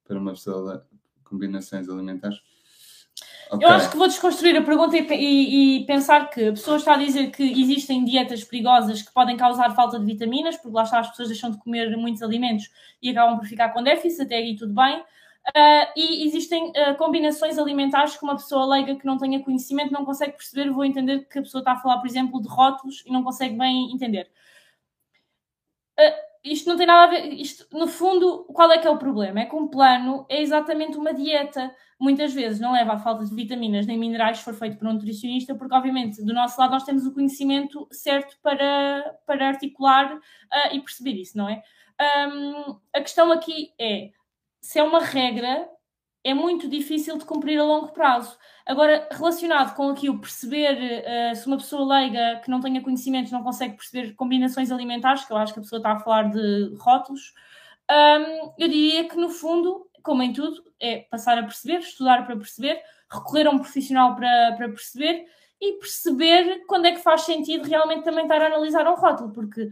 para 0.04 0.18
uma 0.18 0.32
pessoa 0.32 0.86
combinações 1.22 1.88
alimentares. 1.88 2.40
Okay. 3.50 3.66
Eu 3.66 3.72
acho 3.72 3.90
que 3.90 3.96
vou 3.96 4.06
desconstruir 4.06 4.56
a 4.56 4.62
pergunta 4.62 4.96
e, 4.96 5.06
e, 5.10 5.82
e, 5.82 5.86
pensar 5.86 6.30
que 6.30 6.48
a 6.48 6.52
pessoa 6.52 6.76
está 6.76 6.94
a 6.94 6.98
dizer 6.98 7.30
que 7.30 7.42
existem 7.42 8.04
dietas 8.04 8.42
perigosas 8.42 9.02
que 9.02 9.12
podem 9.12 9.36
causar 9.36 9.74
falta 9.74 9.98
de 9.98 10.04
vitaminas, 10.04 10.56
porque 10.56 10.74
lá 10.74 10.82
está, 10.82 11.00
as 11.00 11.10
pessoas 11.10 11.28
deixam 11.28 11.50
de 11.50 11.58
comer 11.58 11.96
muitos 11.96 12.22
alimentos 12.22 12.70
e 13.02 13.10
acabam 13.10 13.38
por 13.38 13.46
ficar 13.46 13.70
com 13.70 13.82
déficit, 13.82 14.22
até 14.22 14.36
aí 14.36 14.56
tudo 14.56 14.72
bem. 14.72 15.02
Uh, 15.48 15.86
e 15.94 16.26
existem 16.26 16.70
uh, 16.70 16.94
combinações 16.96 17.58
alimentares 17.58 18.16
que 18.16 18.24
uma 18.24 18.34
pessoa 18.34 18.64
leiga 18.64 18.96
que 18.96 19.04
não 19.04 19.18
tenha 19.18 19.42
conhecimento 19.42 19.92
não 19.92 20.04
consegue 20.04 20.32
perceber. 20.32 20.70
Vou 20.70 20.84
entender 20.84 21.26
que 21.28 21.38
a 21.38 21.42
pessoa 21.42 21.60
está 21.60 21.72
a 21.72 21.76
falar, 21.76 21.98
por 21.98 22.06
exemplo, 22.06 22.40
de 22.40 22.48
rótulos 22.48 23.02
e 23.04 23.12
não 23.12 23.22
consegue 23.22 23.56
bem 23.56 23.92
entender. 23.92 24.30
Uh, 25.98 26.33
isto 26.44 26.68
não 26.68 26.76
tem 26.76 26.86
nada 26.86 27.04
a 27.04 27.06
ver. 27.06 27.32
Isto, 27.32 27.66
no 27.76 27.88
fundo, 27.88 28.44
qual 28.52 28.70
é 28.70 28.78
que 28.78 28.86
é 28.86 28.90
o 28.90 28.98
problema? 28.98 29.40
É 29.40 29.46
que 29.46 29.56
um 29.56 29.66
plano 29.66 30.26
é 30.28 30.42
exatamente 30.42 30.96
uma 30.98 31.14
dieta. 31.14 31.74
Muitas 31.98 32.34
vezes 32.34 32.60
não 32.60 32.72
leva 32.72 32.92
à 32.92 32.98
falta 32.98 33.24
de 33.24 33.34
vitaminas 33.34 33.86
nem 33.86 33.98
minerais 33.98 34.38
se 34.38 34.44
for 34.44 34.54
feito 34.54 34.76
por 34.76 34.86
um 34.86 34.92
nutricionista, 34.92 35.54
porque, 35.54 35.74
obviamente, 35.74 36.22
do 36.22 36.34
nosso 36.34 36.60
lado 36.60 36.72
nós 36.72 36.84
temos 36.84 37.06
o 37.06 37.14
conhecimento 37.14 37.88
certo 37.90 38.36
para, 38.42 39.18
para 39.26 39.48
articular 39.48 40.14
uh, 40.14 40.20
e 40.74 40.80
perceber 40.80 41.12
isso, 41.12 41.38
não 41.38 41.48
é? 41.48 41.62
Um, 42.28 42.78
a 42.92 43.00
questão 43.00 43.32
aqui 43.32 43.72
é 43.80 44.10
se 44.60 44.78
é 44.78 44.82
uma 44.82 45.00
regra, 45.00 45.68
é 46.24 46.32
muito 46.32 46.66
difícil 46.66 47.18
de 47.18 47.26
cumprir 47.26 47.60
a 47.60 47.64
longo 47.64 47.92
prazo. 47.92 48.36
Agora, 48.64 49.06
relacionado 49.12 49.74
com 49.76 49.90
aqui 49.90 50.08
o 50.08 50.18
perceber, 50.18 51.04
uh, 51.32 51.36
se 51.36 51.46
uma 51.46 51.58
pessoa 51.58 51.86
leiga 51.98 52.40
que 52.42 52.50
não 52.50 52.60
tenha 52.60 52.80
conhecimentos 52.80 53.30
não 53.30 53.42
consegue 53.42 53.76
perceber 53.76 54.14
combinações 54.14 54.72
alimentares, 54.72 55.24
que 55.24 55.32
eu 55.32 55.36
acho 55.36 55.52
que 55.52 55.60
a 55.60 55.62
pessoa 55.62 55.78
está 55.78 55.92
a 55.92 56.00
falar 56.00 56.30
de 56.30 56.74
rótulos, 56.78 57.34
um, 57.90 58.52
eu 58.58 58.66
diria 58.66 59.06
que 59.06 59.16
no 59.16 59.28
fundo, 59.28 59.86
como 60.02 60.22
em 60.22 60.32
tudo, 60.32 60.64
é 60.80 61.00
passar 61.10 61.38
a 61.38 61.42
perceber, 61.42 61.80
estudar 61.80 62.24
para 62.24 62.36
perceber, 62.36 62.80
recorrer 63.10 63.46
a 63.46 63.50
um 63.50 63.58
profissional 63.58 64.16
para, 64.16 64.54
para 64.56 64.68
perceber 64.70 65.26
e 65.60 65.72
perceber 65.74 66.64
quando 66.66 66.86
é 66.86 66.92
que 66.92 67.02
faz 67.02 67.22
sentido 67.22 67.68
realmente 67.68 68.02
também 68.02 68.24
estar 68.24 68.40
a 68.40 68.46
analisar 68.46 68.86
um 68.88 68.94
rótulo, 68.94 69.30
porque 69.30 69.70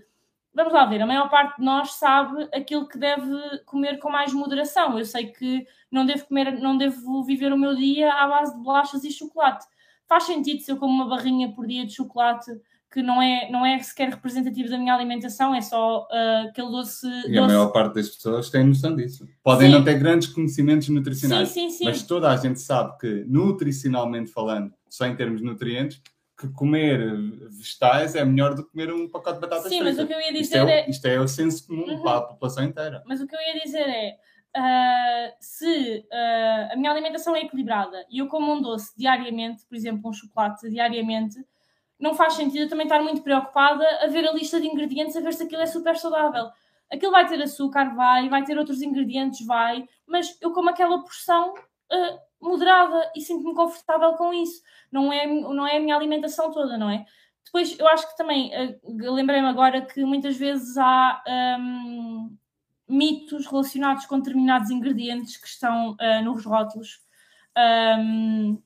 vamos 0.55 0.73
lá 0.73 0.85
ver, 0.85 1.03
a 1.03 1.07
maior 1.07 1.29
parte 1.29 1.59
de 1.59 1.65
nós 1.65 1.93
sabe 1.95 2.49
aquilo 2.53 2.87
que 2.87 2.99
deve 2.99 3.31
comer 3.65 3.99
com 3.99 4.11
mais 4.11 4.33
moderação. 4.33 4.99
Eu 4.99 5.05
sei 5.05 5.27
que 5.27 5.67
não 5.91 6.05
devo 6.05 6.27
comer, 6.27 6.53
não 6.61 6.77
devo 6.77 7.23
viver 7.25 7.53
o 7.53 7.59
meu 7.59 7.75
dia 7.75 8.13
à 8.13 8.27
base 8.27 8.55
de 8.55 8.63
bolachas 8.63 9.05
e 9.05 9.11
chocolate. 9.11 9.67
Faz 10.09 10.25
sentido 10.25 10.61
se 10.61 10.71
eu 10.71 10.77
como 10.77 10.93
uma 10.93 11.09
barrinha 11.09 11.53
por 11.53 11.67
dia 11.67 11.87
de 11.87 11.95
chocolate 11.95 12.51
que 12.93 13.03
não 13.03 13.23
é, 13.23 13.51
não 13.51 13.65
é 13.65 13.79
sequer 13.79 14.11
representativo 14.11 14.69
da 14.69 14.77
minha 14.77 14.95
alimentação, 14.95 15.55
é 15.55 15.63
só 15.63 16.03
uh, 16.03 16.49
aquele 16.49 16.71
doce. 16.71 17.07
E 17.07 17.23
doce. 17.23 17.39
a 17.39 17.47
maior 17.47 17.69
parte 17.69 17.95
das 17.95 18.11
pessoas 18.11 18.51
tem 18.51 18.65
noção 18.65 18.95
disso. 18.95 19.27
Podem 19.43 19.69
sim. 19.69 19.75
não 19.75 19.83
ter 19.83 19.99
grandes 19.99 20.29
conhecimentos 20.29 20.91
nutricionais, 20.91 21.49
sim, 21.49 21.71
sim, 21.71 21.87
mas 21.87 22.03
toda 22.03 22.31
a 22.31 22.37
gente 22.37 22.61
sabe 22.61 22.99
que, 22.99 23.25
nutricionalmente 23.27 24.31
falando, 24.31 24.75
só 24.91 25.07
em 25.07 25.17
termos 25.17 25.41
de 25.41 25.47
nutrientes, 25.47 26.03
que 26.49 26.55
comer 26.55 27.15
vegetais 27.49 28.15
é 28.15 28.25
melhor 28.25 28.55
do 28.55 28.65
que 28.65 28.71
comer 28.71 28.93
um 28.93 29.09
pacote 29.09 29.37
de 29.37 29.41
batatas 29.41 29.71
Sim, 29.71 29.81
fritas. 29.81 29.97
mas 29.97 30.05
o 30.05 30.07
que 30.07 30.15
eu 30.15 30.21
ia 30.21 30.33
dizer 30.33 30.43
isto 30.43 30.57
é, 30.57 30.81
é... 30.81 30.91
Isto 30.91 31.07
é 31.07 31.21
o 31.21 31.29
senso 31.29 31.67
comum 31.67 31.87
uhum. 31.87 32.03
para 32.03 32.19
a 32.19 32.23
população 32.23 32.65
inteira. 32.65 33.03
Mas 33.07 33.21
o 33.21 33.27
que 33.27 33.35
eu 33.35 33.41
ia 33.41 33.61
dizer 33.61 33.89
é, 33.89 34.19
uh, 34.57 35.35
se 35.41 36.07
uh, 36.11 36.73
a 36.73 36.77
minha 36.77 36.91
alimentação 36.91 37.35
é 37.35 37.43
equilibrada 37.43 38.05
e 38.11 38.19
eu 38.19 38.29
como 38.29 38.53
um 38.53 38.61
doce 38.61 38.93
diariamente, 38.97 39.65
por 39.67 39.75
exemplo, 39.75 40.11
um 40.11 40.13
chocolate 40.13 40.69
diariamente, 40.69 41.37
não 41.99 42.15
faz 42.15 42.35
sentido 42.35 42.63
eu 42.63 42.69
também 42.69 42.87
estar 42.87 43.03
muito 43.03 43.23
preocupada 43.23 43.85
a 44.03 44.09
ver 44.09 44.27
a 44.29 44.33
lista 44.33 44.61
de 44.61 44.67
ingredientes, 44.67 45.17
a 45.17 45.21
ver 45.21 45.33
se 45.33 45.45
aquilo 45.45 45.63
é 45.63 45.67
super 45.67 45.97
saudável. 45.97 46.51
Aquilo 46.91 47.13
vai 47.13 47.27
ter 47.27 47.41
açúcar, 47.41 47.95
vai, 47.95 48.29
vai 48.29 48.45
ter 48.45 48.59
outros 48.59 48.83
ingredientes, 48.83 49.47
vai, 49.47 49.89
mas 50.07 50.37
eu 50.41 50.53
como 50.53 50.69
aquela 50.69 51.03
porção 51.03 51.55
uh, 51.55 52.19
moderada 52.43 53.11
e 53.17 53.21
sinto-me 53.21 53.55
confortável 53.55 54.15
com 54.15 54.33
isso. 54.33 54.63
Não 54.91 55.13
é, 55.13 55.27
não 55.27 55.67
é 55.67 55.77
a 55.77 55.81
minha 55.81 55.97
alimentação 55.97 56.53
toda, 56.53 56.77
não 56.77 56.91
é? 56.91 57.05
Depois, 57.45 57.79
eu 57.79 57.87
acho 57.89 58.09
que 58.11 58.17
também, 58.17 58.51
uh, 58.51 59.13
lembrei-me 59.13 59.49
agora 59.49 59.83
que 59.83 60.05
muitas 60.05 60.37
vezes 60.37 60.77
há 60.77 61.23
um, 61.59 62.37
mitos 62.89 63.47
relacionados 63.47 64.07
com 64.07 64.19
determinados 64.19 64.71
ingredientes 64.71 65.37
que 65.37 65.47
estão 65.47 65.93
uh, 65.93 66.25
nos 66.25 66.45
rótulos. 66.45 67.01
Um, 67.57 68.63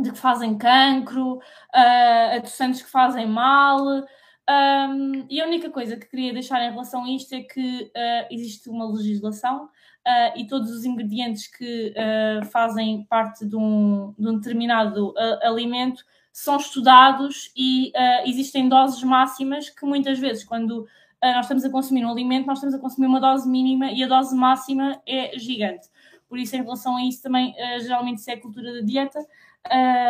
de 0.00 0.12
que 0.12 0.18
fazem 0.18 0.56
cancro, 0.56 1.36
uh, 1.36 2.36
adoçantes 2.36 2.82
que 2.82 2.90
fazem 2.90 3.26
mal. 3.26 3.84
Um, 3.84 5.26
e 5.28 5.40
a 5.40 5.46
única 5.46 5.70
coisa 5.70 5.96
que 5.96 6.06
queria 6.06 6.32
deixar 6.32 6.62
em 6.62 6.70
relação 6.70 7.04
a 7.04 7.10
isto 7.10 7.34
é 7.34 7.42
que 7.42 7.82
uh, 7.84 8.26
existe 8.30 8.68
uma 8.70 8.90
legislação 8.90 9.68
uh, 10.08 10.38
e 10.38 10.46
todos 10.46 10.70
os 10.70 10.84
ingredientes 10.84 11.46
que 11.46 11.92
uh, 11.92 12.44
fazem 12.46 13.04
parte 13.04 13.44
de 13.44 13.56
um, 13.56 14.14
de 14.18 14.26
um 14.26 14.38
determinado 14.38 15.10
uh, 15.10 15.46
alimento 15.46 16.02
são 16.32 16.56
estudados 16.56 17.50
e 17.56 17.92
existem 18.24 18.68
doses 18.68 19.02
máximas 19.02 19.70
que 19.70 19.84
muitas 19.84 20.20
vezes, 20.20 20.44
quando 20.44 20.86
nós 21.20 21.46
estamos 21.46 21.64
a 21.64 21.70
consumir 21.70 22.04
um 22.04 22.12
alimento, 22.12 22.46
nós 22.46 22.58
estamos 22.58 22.76
a 22.76 22.78
consumir 22.78 23.08
uma 23.08 23.18
dose 23.18 23.48
mínima 23.50 23.90
e 23.90 24.04
a 24.04 24.06
dose 24.06 24.36
máxima 24.36 25.02
é 25.04 25.36
gigante. 25.36 25.88
Por 26.28 26.38
isso, 26.38 26.54
em 26.54 26.62
relação 26.62 26.96
a 26.96 27.02
isso, 27.02 27.20
também, 27.24 27.52
geralmente, 27.80 28.18
isso 28.18 28.30
é 28.30 28.34
a 28.34 28.40
cultura 28.40 28.72
da 28.72 28.80
dieta. 28.82 29.18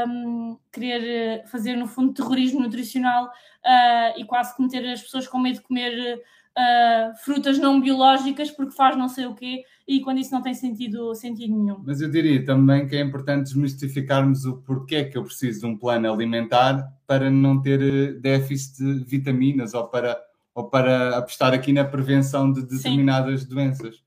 Um, 0.07 0.59
querer 0.71 1.47
fazer, 1.47 1.77
no 1.77 1.87
fundo, 1.87 2.13
terrorismo 2.13 2.61
nutricional 2.61 3.25
uh, 3.25 4.21
e 4.21 4.25
quase 4.27 4.55
cometer 4.55 4.87
as 4.87 5.01
pessoas 5.01 5.27
com 5.27 5.39
medo 5.39 5.61
de 5.61 5.63
comer 5.63 6.23
uh, 6.59 7.17
frutas 7.25 7.59
não 7.59 7.81
biológicas 7.81 8.51
porque 8.51 8.75
faz 8.75 8.97
não 8.97 9.09
sei 9.09 9.27
o 9.27 9.35
quê 9.35 9.63
e 9.87 10.01
quando 10.01 10.19
isso 10.19 10.33
não 10.33 10.43
tem 10.43 10.55
sentido, 10.55 11.15
sentido 11.15 11.57
nenhum. 11.57 11.83
Mas 11.87 12.01
eu 12.01 12.11
diria 12.11 12.45
também 12.45 12.87
que 12.87 12.97
é 12.97 13.01
importante 13.01 13.45
desmistificarmos 13.45 14.45
o 14.45 14.59
porquê 14.59 15.05
que 15.05 15.17
eu 15.17 15.25
preciso 15.25 15.61
de 15.61 15.67
um 15.67 15.79
plano 15.79 16.13
alimentar 16.13 16.85
para 17.07 17.31
não 17.31 17.63
ter 17.63 18.21
déficit 18.21 18.77
de 18.79 19.05
vitaminas 19.05 19.73
ou 19.73 19.87
para, 19.89 20.21
ou 20.55 20.69
para 20.69 21.17
apostar 21.17 21.55
aqui 21.55 21.73
na 21.73 21.85
prevenção 21.85 22.53
de 22.53 22.67
determinadas 22.67 23.43
Sim. 23.43 23.49
doenças. 23.49 24.03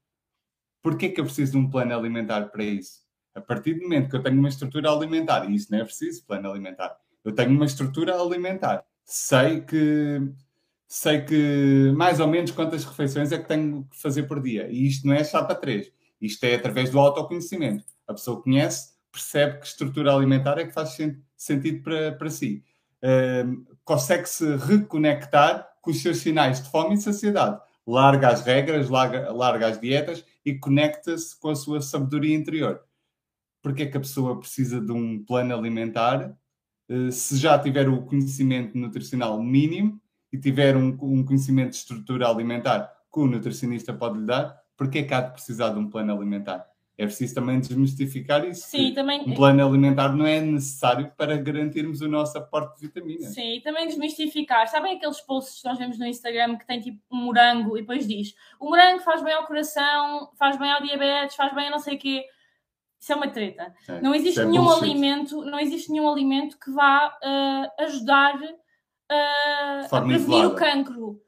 Porquê 0.84 1.10
que 1.10 1.22
eu 1.22 1.26
preciso 1.26 1.54
de 1.54 1.58
um 1.58 1.70
plano 1.70 1.98
alimentar 1.98 2.50
para 2.50 2.64
isso? 2.64 3.02
A 3.34 3.40
partir 3.40 3.76
do 3.76 3.84
momento 3.84 4.10
que 4.10 4.16
eu 4.16 4.24
tenho 4.24 4.38
uma 4.38 4.50
estrutura 4.50 4.92
alimentar, 4.92 5.50
e 5.50 5.56
isso 5.56 5.72
não 5.72 5.80
é 5.80 5.84
preciso 5.84 6.26
plano 6.26 6.52
alimentar, 6.52 6.98
eu 7.24 7.32
tenho 7.32 7.52
uma 7.52 7.66
estrutura 7.66 8.20
alimentar, 8.20 8.84
sei 9.06 9.62
que 9.62 10.22
sei 10.94 11.22
que 11.22 11.94
mais 11.96 12.20
ou 12.20 12.28
menos 12.28 12.52
quantas 12.52 12.84
refeições 12.84 13.32
é 13.32 13.38
que 13.38 13.48
tenho 13.48 13.88
que 13.90 13.98
fazer 13.98 14.24
por 14.24 14.42
dia. 14.42 14.68
E 14.70 14.88
isto 14.88 15.08
não 15.08 15.14
é 15.14 15.24
chapa 15.24 15.56
3. 15.56 15.90
Isto 16.20 16.44
é 16.44 16.56
através 16.56 16.90
do 16.90 17.00
autoconhecimento. 17.00 17.86
A 18.06 18.14
pessoa 18.14 18.42
conhece, 18.42 18.92
percebe 19.10 19.60
que 19.60 19.68
estrutura 19.68 20.14
alimentar 20.14 20.58
é 20.58 20.66
que 20.66 20.74
faz 20.74 20.98
sentido 21.38 21.82
para, 21.82 22.12
para 22.12 22.30
si. 22.30 22.62
Uh, 23.02 23.66
Consegue-se 23.86 24.58
reconectar 24.58 25.66
com 25.82 25.92
os 25.92 26.02
seus 26.02 26.18
sinais 26.18 26.62
de 26.62 26.70
fome 26.70 26.96
e 26.96 27.02
saciedade. 27.02 27.58
Larga 27.88 28.28
as 28.28 28.42
regras, 28.42 28.90
larga, 28.90 29.32
larga 29.32 29.68
as 29.68 29.80
dietas 29.80 30.26
e 30.46 30.56
conecta-se 30.56 31.40
com 31.40 31.52
a 31.52 31.56
sua 31.56 31.80
sabedoria 31.80 32.36
interior. 32.36 32.82
Porque 33.62 33.84
é 33.84 33.86
que 33.86 33.96
a 33.96 34.02
pessoa 34.02 34.38
precisa 34.38 34.82
de 34.82 34.92
um 34.92 35.24
plano 35.24 35.56
alimentar 35.56 36.38
uh, 36.90 37.12
se 37.14 37.38
já 37.38 37.58
tiver 37.58 37.88
o 37.88 38.02
conhecimento 38.02 38.78
nutricional 38.78 39.42
mínimo 39.42 40.02
e 40.32 40.38
tiver 40.38 40.76
um, 40.76 40.98
um 41.02 41.26
conhecimento 41.26 41.72
de 41.72 41.78
estrutura 41.78 42.28
alimentar 42.28 42.92
que 43.12 43.20
o 43.20 43.28
nutricionista 43.28 43.94
pode 43.94 44.20
lhe 44.20 44.26
dar, 44.26 44.62
porque 44.78 45.00
é 45.00 45.04
que 45.04 45.14
há 45.14 45.22
de 45.22 45.34
precisar 45.34 45.70
de 45.70 45.80
um 45.80 45.90
plano 45.90 46.16
alimentar? 46.16 46.66
É 46.98 47.06
preciso 47.06 47.34
também 47.34 47.60
desmistificar 47.60 48.46
isso. 48.46 48.68
Sim, 48.68 48.94
também... 48.94 49.22
Um 49.22 49.34
plano 49.34 49.66
alimentar 49.66 50.10
não 50.10 50.26
é 50.26 50.40
necessário 50.40 51.12
para 51.18 51.36
garantirmos 51.36 52.00
o 52.02 52.08
nosso 52.08 52.38
aporte 52.38 52.80
de 52.80 52.88
vitaminas. 52.88 53.34
Sim, 53.34 53.58
e 53.58 53.62
também 53.62 53.88
desmistificar. 53.88 54.68
Sabem 54.68 54.98
aqueles 54.98 55.20
posts 55.22 55.62
que 55.62 55.68
nós 55.68 55.80
vemos 55.80 55.98
no 55.98 56.06
Instagram 56.06 56.58
que 56.58 56.68
tem 56.68 56.80
tipo 56.80 57.00
um 57.12 57.18
morango 57.18 57.76
e 57.76 57.82
depois 57.82 58.08
diz 58.08 58.36
o 58.60 58.70
morango 58.70 59.00
faz 59.00 59.24
bem 59.24 59.34
ao 59.34 59.48
coração, 59.48 60.30
faz 60.38 60.60
bem 60.60 60.72
ao 60.72 60.82
diabetes, 60.82 61.36
faz 61.36 61.56
bem 61.56 61.68
a 61.68 61.72
não 61.72 61.80
sei 61.80 61.96
o 61.96 62.00
quê. 62.00 62.24
Isso 63.00 63.14
é 63.14 63.16
uma 63.16 63.30
treta. 63.30 63.74
É, 63.90 64.00
não 64.00 64.14
existe 64.14 64.40
é 64.40 64.46
nenhum 64.46 64.66
bullshit. 64.66 64.84
alimento, 64.84 65.44
não 65.44 65.60
existe 65.60 65.92
nenhum 65.92 66.08
alimento 66.08 66.60
que 66.60 66.70
vá 66.70 67.08
uh, 67.08 67.84
ajudar 67.84 68.40
uh, 69.12 69.86
a 69.86 70.02
prevenir 70.02 70.20
isolada. 70.20 70.48
o 70.48 70.56
cancro. 70.56 71.22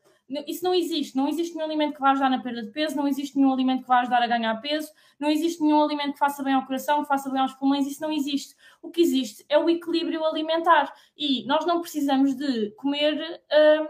Isso 0.47 0.63
não 0.63 0.73
existe. 0.73 1.15
Não 1.15 1.27
existe 1.27 1.53
nenhum 1.53 1.65
alimento 1.65 1.93
que 1.93 1.99
vá 1.99 2.11
ajudar 2.11 2.29
na 2.29 2.41
perda 2.41 2.63
de 2.63 2.71
peso, 2.71 2.95
não 2.95 3.07
existe 3.07 3.37
nenhum 3.37 3.53
alimento 3.53 3.81
que 3.81 3.87
vá 3.87 3.99
ajudar 3.99 4.23
a 4.23 4.27
ganhar 4.27 4.55
peso, 4.61 4.89
não 5.19 5.29
existe 5.29 5.61
nenhum 5.61 5.83
alimento 5.83 6.13
que 6.13 6.19
faça 6.19 6.41
bem 6.41 6.53
ao 6.53 6.65
coração, 6.65 7.01
que 7.01 7.07
faça 7.07 7.29
bem 7.29 7.41
aos 7.41 7.53
pulmões. 7.53 7.85
Isso 7.85 8.01
não 8.01 8.11
existe. 8.11 8.55
O 8.81 8.89
que 8.89 9.01
existe 9.01 9.45
é 9.49 9.57
o 9.57 9.69
equilíbrio 9.69 10.25
alimentar. 10.25 10.93
E 11.15 11.45
nós 11.45 11.65
não 11.65 11.81
precisamos 11.81 12.35
de 12.35 12.71
comer 12.71 13.41
um, 13.51 13.87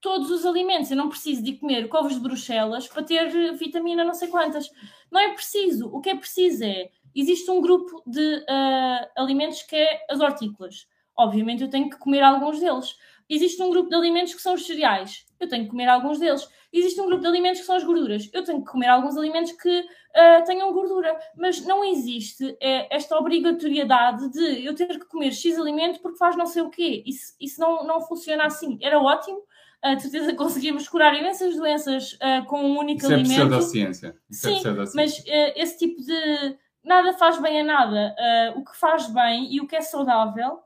todos 0.00 0.30
os 0.30 0.44
alimentos. 0.44 0.90
Eu 0.90 0.96
não 0.96 1.08
preciso 1.08 1.42
de 1.42 1.56
comer 1.56 1.88
couves 1.88 2.14
de 2.14 2.20
Bruxelas 2.20 2.88
para 2.88 3.02
ter 3.02 3.52
vitamina 3.56 4.02
não 4.02 4.14
sei 4.14 4.28
quantas. 4.28 4.70
Não 5.10 5.20
é 5.20 5.32
preciso. 5.34 5.88
O 5.92 6.00
que 6.00 6.10
é 6.10 6.16
preciso 6.16 6.64
é. 6.64 6.90
Existe 7.14 7.50
um 7.50 7.60
grupo 7.60 8.02
de 8.06 8.36
uh, 8.36 9.08
alimentos 9.16 9.62
que 9.62 9.76
é 9.76 10.04
as 10.10 10.20
hortícolas. 10.20 10.86
Obviamente 11.16 11.62
eu 11.62 11.70
tenho 11.70 11.88
que 11.88 11.96
comer 11.96 12.22
alguns 12.22 12.60
deles 12.60 12.94
Existe 13.28 13.60
um 13.60 13.70
grupo 13.70 13.88
de 13.88 13.96
alimentos 13.96 14.34
que 14.34 14.42
são 14.42 14.54
os 14.54 14.66
cereais. 14.66 15.24
Eu 15.40 15.48
tenho 15.48 15.64
que 15.64 15.70
comer 15.70 15.88
alguns 15.88 16.18
deles. 16.18 16.48
Existe 16.72 17.00
um 17.00 17.06
grupo 17.06 17.22
de 17.22 17.26
alimentos 17.26 17.60
que 17.60 17.66
são 17.66 17.76
as 17.76 17.84
gorduras. 17.84 18.28
Eu 18.32 18.44
tenho 18.44 18.64
que 18.64 18.70
comer 18.70 18.86
alguns 18.86 19.16
alimentos 19.16 19.52
que 19.52 19.80
uh, 19.80 20.44
tenham 20.44 20.72
gordura. 20.72 21.16
Mas 21.36 21.60
não 21.64 21.84
existe 21.84 22.56
é, 22.60 22.94
esta 22.94 23.16
obrigatoriedade 23.16 24.30
de 24.30 24.64
eu 24.64 24.74
ter 24.74 24.86
que 24.86 25.06
comer 25.06 25.32
X 25.32 25.58
alimento 25.58 26.00
porque 26.00 26.18
faz 26.18 26.36
não 26.36 26.46
sei 26.46 26.62
o 26.62 26.70
quê. 26.70 27.02
Isso, 27.04 27.34
isso 27.40 27.60
não, 27.60 27.84
não 27.84 28.00
funciona 28.00 28.44
assim. 28.44 28.78
Era 28.80 29.00
ótimo. 29.00 29.42
Uh, 29.84 29.96
de 29.96 30.02
certeza 30.02 30.34
conseguimos 30.34 30.88
curar 30.88 31.14
imensas 31.14 31.56
doenças 31.56 32.12
uh, 32.14 32.46
com 32.46 32.62
um 32.62 32.78
único 32.78 33.00
isso 33.00 33.12
alimento. 33.12 33.32
É 33.32 33.34
pseudociência. 33.34 34.16
Isso 34.30 34.48
é 34.48 34.52
Sim, 34.54 34.68
é 34.68 34.84
mas 34.94 35.18
uh, 35.18 35.52
esse 35.56 35.78
tipo 35.78 36.00
de 36.00 36.56
nada 36.84 37.12
faz 37.14 37.40
bem 37.40 37.60
a 37.60 37.64
nada. 37.64 38.14
O 38.56 38.64
que 38.64 38.76
faz 38.76 39.08
bem 39.08 39.52
e 39.52 39.60
o 39.60 39.66
que 39.66 39.74
é 39.74 39.80
saudável 39.80 40.60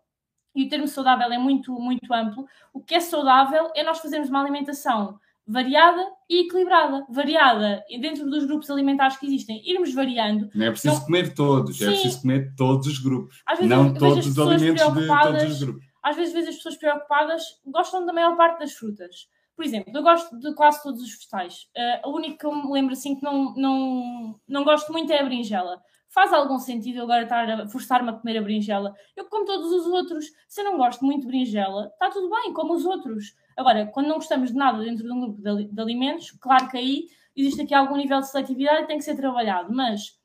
e 0.55 0.65
o 0.65 0.69
termo 0.69 0.89
saudável 0.89 1.31
é 1.33 1.39
muito, 1.39 1.73
muito 1.73 2.13
amplo. 2.13 2.47
O 2.73 2.81
que 2.81 2.95
é 2.95 3.01
saudável 3.01 3.71
é 3.75 3.83
nós 3.83 3.99
fazermos 3.99 4.29
uma 4.29 4.41
alimentação 4.41 5.19
variada 5.51 6.07
e 6.29 6.47
equilibrada. 6.47 7.05
Variada 7.11 7.85
dentro 8.01 8.29
dos 8.31 8.45
grupos 8.47 8.71
alimentares 8.71 9.17
que 9.17 9.27
existem, 9.27 9.61
irmos 9.69 9.93
variando. 9.93 10.49
Não 10.55 10.67
é 10.67 10.71
preciso 10.71 11.05
comer 11.05 11.35
todos, 11.35 11.77
Sim. 11.77 11.87
é 11.87 11.89
preciso 11.89 12.21
comer 12.23 12.55
todos 12.57 12.87
os 12.87 12.99
grupos. 12.99 13.43
não 13.63 13.93
todos 13.93 14.27
os 14.27 14.39
alimentos 14.39 14.83
de 14.95 15.07
todos 15.07 15.43
os 15.43 15.63
grupos. 15.63 15.91
Às 16.03 16.17
vezes, 16.17 16.33
vezes 16.33 16.51
as 16.51 16.57
pessoas 16.57 16.77
preocupadas 16.77 17.43
gostam 17.67 18.07
da 18.07 18.13
maior 18.13 18.37
parte 18.37 18.61
das 18.61 18.73
frutas. 18.73 19.29
Por 19.55 19.65
exemplo, 19.65 19.93
eu 19.95 20.03
gosto 20.03 20.39
de 20.39 20.55
quase 20.55 20.83
todos 20.83 21.03
os 21.03 21.11
vegetais. 21.11 21.65
Uh, 21.77 22.07
a 22.07 22.09
única 22.09 22.39
que 22.39 22.47
eu 22.47 22.55
me 22.55 22.73
lembro 22.73 22.95
assim 22.95 23.17
que 23.17 23.23
não, 23.23 23.55
não, 23.55 24.41
não 24.49 24.65
gosto 24.65 24.91
muito 24.93 25.13
é 25.13 25.21
a 25.21 25.23
berinjela 25.23 25.83
faz 26.11 26.33
algum 26.33 26.59
sentido 26.59 26.99
eu 26.99 27.05
agora 27.05 27.23
estar 27.23 27.49
a 27.49 27.67
forçar-me 27.69 28.11
a 28.11 28.13
comer 28.13 28.37
a 28.37 28.43
berinjela? 28.43 28.95
Eu 29.17 29.25
como 29.27 29.45
todos 29.45 29.73
os 29.73 29.87
outros. 29.87 30.27
Se 30.49 30.61
eu 30.61 30.65
não 30.65 30.77
gosto 30.77 31.05
muito 31.05 31.23
de 31.23 31.27
berinjela, 31.29 31.87
está 31.87 32.11
tudo 32.11 32.29
bem, 32.29 32.53
como 32.53 32.75
os 32.75 32.85
outros. 32.85 33.35
Agora, 33.57 33.87
quando 33.87 34.09
não 34.09 34.17
gostamos 34.17 34.51
de 34.51 34.57
nada 34.57 34.83
dentro 34.83 35.05
de 35.05 35.13
um 35.13 35.21
grupo 35.21 35.41
de, 35.41 35.65
de 35.65 35.81
alimentos, 35.81 36.33
claro 36.33 36.69
que 36.69 36.77
aí 36.77 37.07
existe 37.37 37.63
aqui 37.63 37.75
algum 37.75 37.97
nível 37.97 38.21
de 38.21 38.29
seletividade 38.29 38.83
e 38.83 38.87
tem 38.87 38.99
que 38.99 39.05
ser 39.05 39.17
trabalhado. 39.17 39.73
Mas 39.73 40.19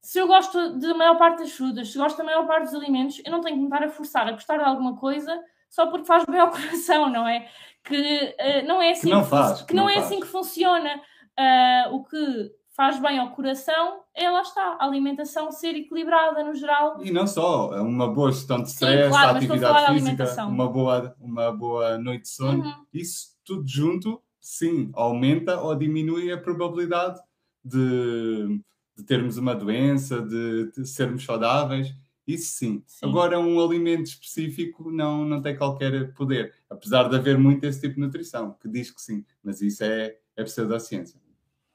se 0.00 0.18
eu 0.18 0.26
gosto 0.28 0.78
da 0.78 0.94
maior 0.94 1.18
parte 1.18 1.40
das 1.40 1.52
frutas, 1.52 1.90
se 1.90 1.98
gosto 1.98 2.16
da 2.16 2.24
maior 2.24 2.46
parte 2.46 2.66
dos 2.66 2.74
alimentos, 2.74 3.20
eu 3.24 3.32
não 3.32 3.40
tenho 3.40 3.56
que 3.56 3.60
me 3.60 3.66
estar 3.66 3.82
a 3.82 3.90
forçar 3.90 4.28
a 4.28 4.32
gostar 4.32 4.56
de 4.56 4.64
alguma 4.64 4.96
coisa 4.96 5.42
só 5.68 5.86
porque 5.88 6.06
faz 6.06 6.24
bem 6.24 6.38
ao 6.38 6.50
coração, 6.52 7.10
não 7.10 7.26
é? 7.26 7.48
Que 7.82 7.96
uh, 8.40 8.66
não 8.66 8.80
é 8.80 8.92
assim 8.92 9.08
que 9.08 9.14
não, 9.14 9.24
faz, 9.24 9.60
que, 9.62 9.66
que 9.68 9.74
não, 9.74 9.84
não, 9.84 9.90
é 9.90 9.94
faz. 9.94 10.06
assim 10.06 10.20
que 10.20 10.26
funciona. 10.26 11.02
Uh, 11.38 11.94
o 11.94 12.04
que 12.04 12.52
faz 12.76 13.00
bem 13.00 13.18
ao 13.18 13.30
coração, 13.30 14.02
é 14.14 14.28
lá 14.30 14.42
está, 14.42 14.76
a 14.78 14.84
alimentação 14.84 15.50
ser 15.50 15.74
equilibrada 15.74 16.44
no 16.44 16.54
geral. 16.54 17.02
E 17.02 17.10
não 17.10 17.26
só, 17.26 17.74
é 17.74 17.80
uma 17.80 18.06
boa 18.06 18.30
gestão 18.30 18.62
de 18.62 18.68
stress, 18.68 19.08
claro, 19.08 19.38
atividade 19.38 19.94
física, 19.94 20.44
uma 20.44 20.68
boa, 20.68 21.16
uma 21.18 21.50
boa 21.50 21.96
noite 21.96 22.22
de 22.22 22.28
sono, 22.28 22.62
uhum. 22.62 22.86
isso 22.92 23.34
tudo 23.42 23.66
junto, 23.66 24.22
sim, 24.38 24.90
aumenta 24.92 25.58
ou 25.58 25.74
diminui 25.74 26.30
a 26.30 26.36
probabilidade 26.36 27.18
de, 27.64 28.60
de 28.94 29.04
termos 29.04 29.38
uma 29.38 29.54
doença, 29.54 30.20
de, 30.20 30.70
de 30.72 30.86
sermos 30.86 31.24
saudáveis. 31.24 31.94
Isso 32.26 32.56
sim. 32.56 32.82
sim. 32.86 33.06
Agora, 33.06 33.38
um 33.38 33.64
alimento 33.64 34.06
específico 34.06 34.90
não, 34.90 35.24
não 35.24 35.40
tem 35.40 35.56
qualquer 35.56 36.12
poder, 36.12 36.52
apesar 36.68 37.08
de 37.08 37.16
haver 37.16 37.38
muito 37.38 37.64
esse 37.64 37.80
tipo 37.80 37.94
de 37.94 38.00
nutrição, 38.00 38.52
que 38.60 38.68
diz 38.68 38.90
que 38.90 39.00
sim, 39.00 39.24
mas 39.42 39.62
isso 39.62 39.82
é, 39.84 40.16
é 40.36 40.42
pseudociência. 40.44 41.18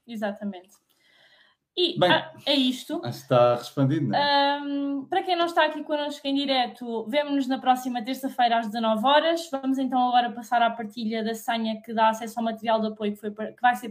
Exatamente. 0.06 0.81
E 1.76 1.98
Bem, 1.98 2.12
ah, 2.12 2.34
é 2.46 2.54
isto. 2.54 3.02
Está 3.06 3.56
respondido, 3.56 4.08
não 4.08 4.18
é? 4.18 4.62
Um, 4.62 5.06
para 5.06 5.24
quem 5.24 5.38
não 5.38 5.46
está 5.46 5.66
aqui 5.66 5.82
connosco 5.84 6.28
em 6.28 6.36
direto, 6.36 7.06
vemo-nos 7.08 7.48
na 7.48 7.60
próxima 7.60 8.04
terça-feira 8.04 8.60
às 8.60 8.68
19 8.68 9.06
horas. 9.06 9.50
Vamos 9.50 9.78
então 9.78 9.98
agora 10.10 10.32
passar 10.32 10.62
à 10.62 10.70
partilha 10.70 11.24
da 11.24 11.34
senha 11.34 11.82
que 11.82 11.94
dá 11.94 12.10
acesso 12.10 12.38
ao 12.40 12.44
material 12.44 12.82
de 12.82 12.88
apoio 12.88 13.14
que, 13.14 13.20
foi, 13.20 13.32
que 13.32 13.62
vai 13.62 13.76
ser 13.76 13.90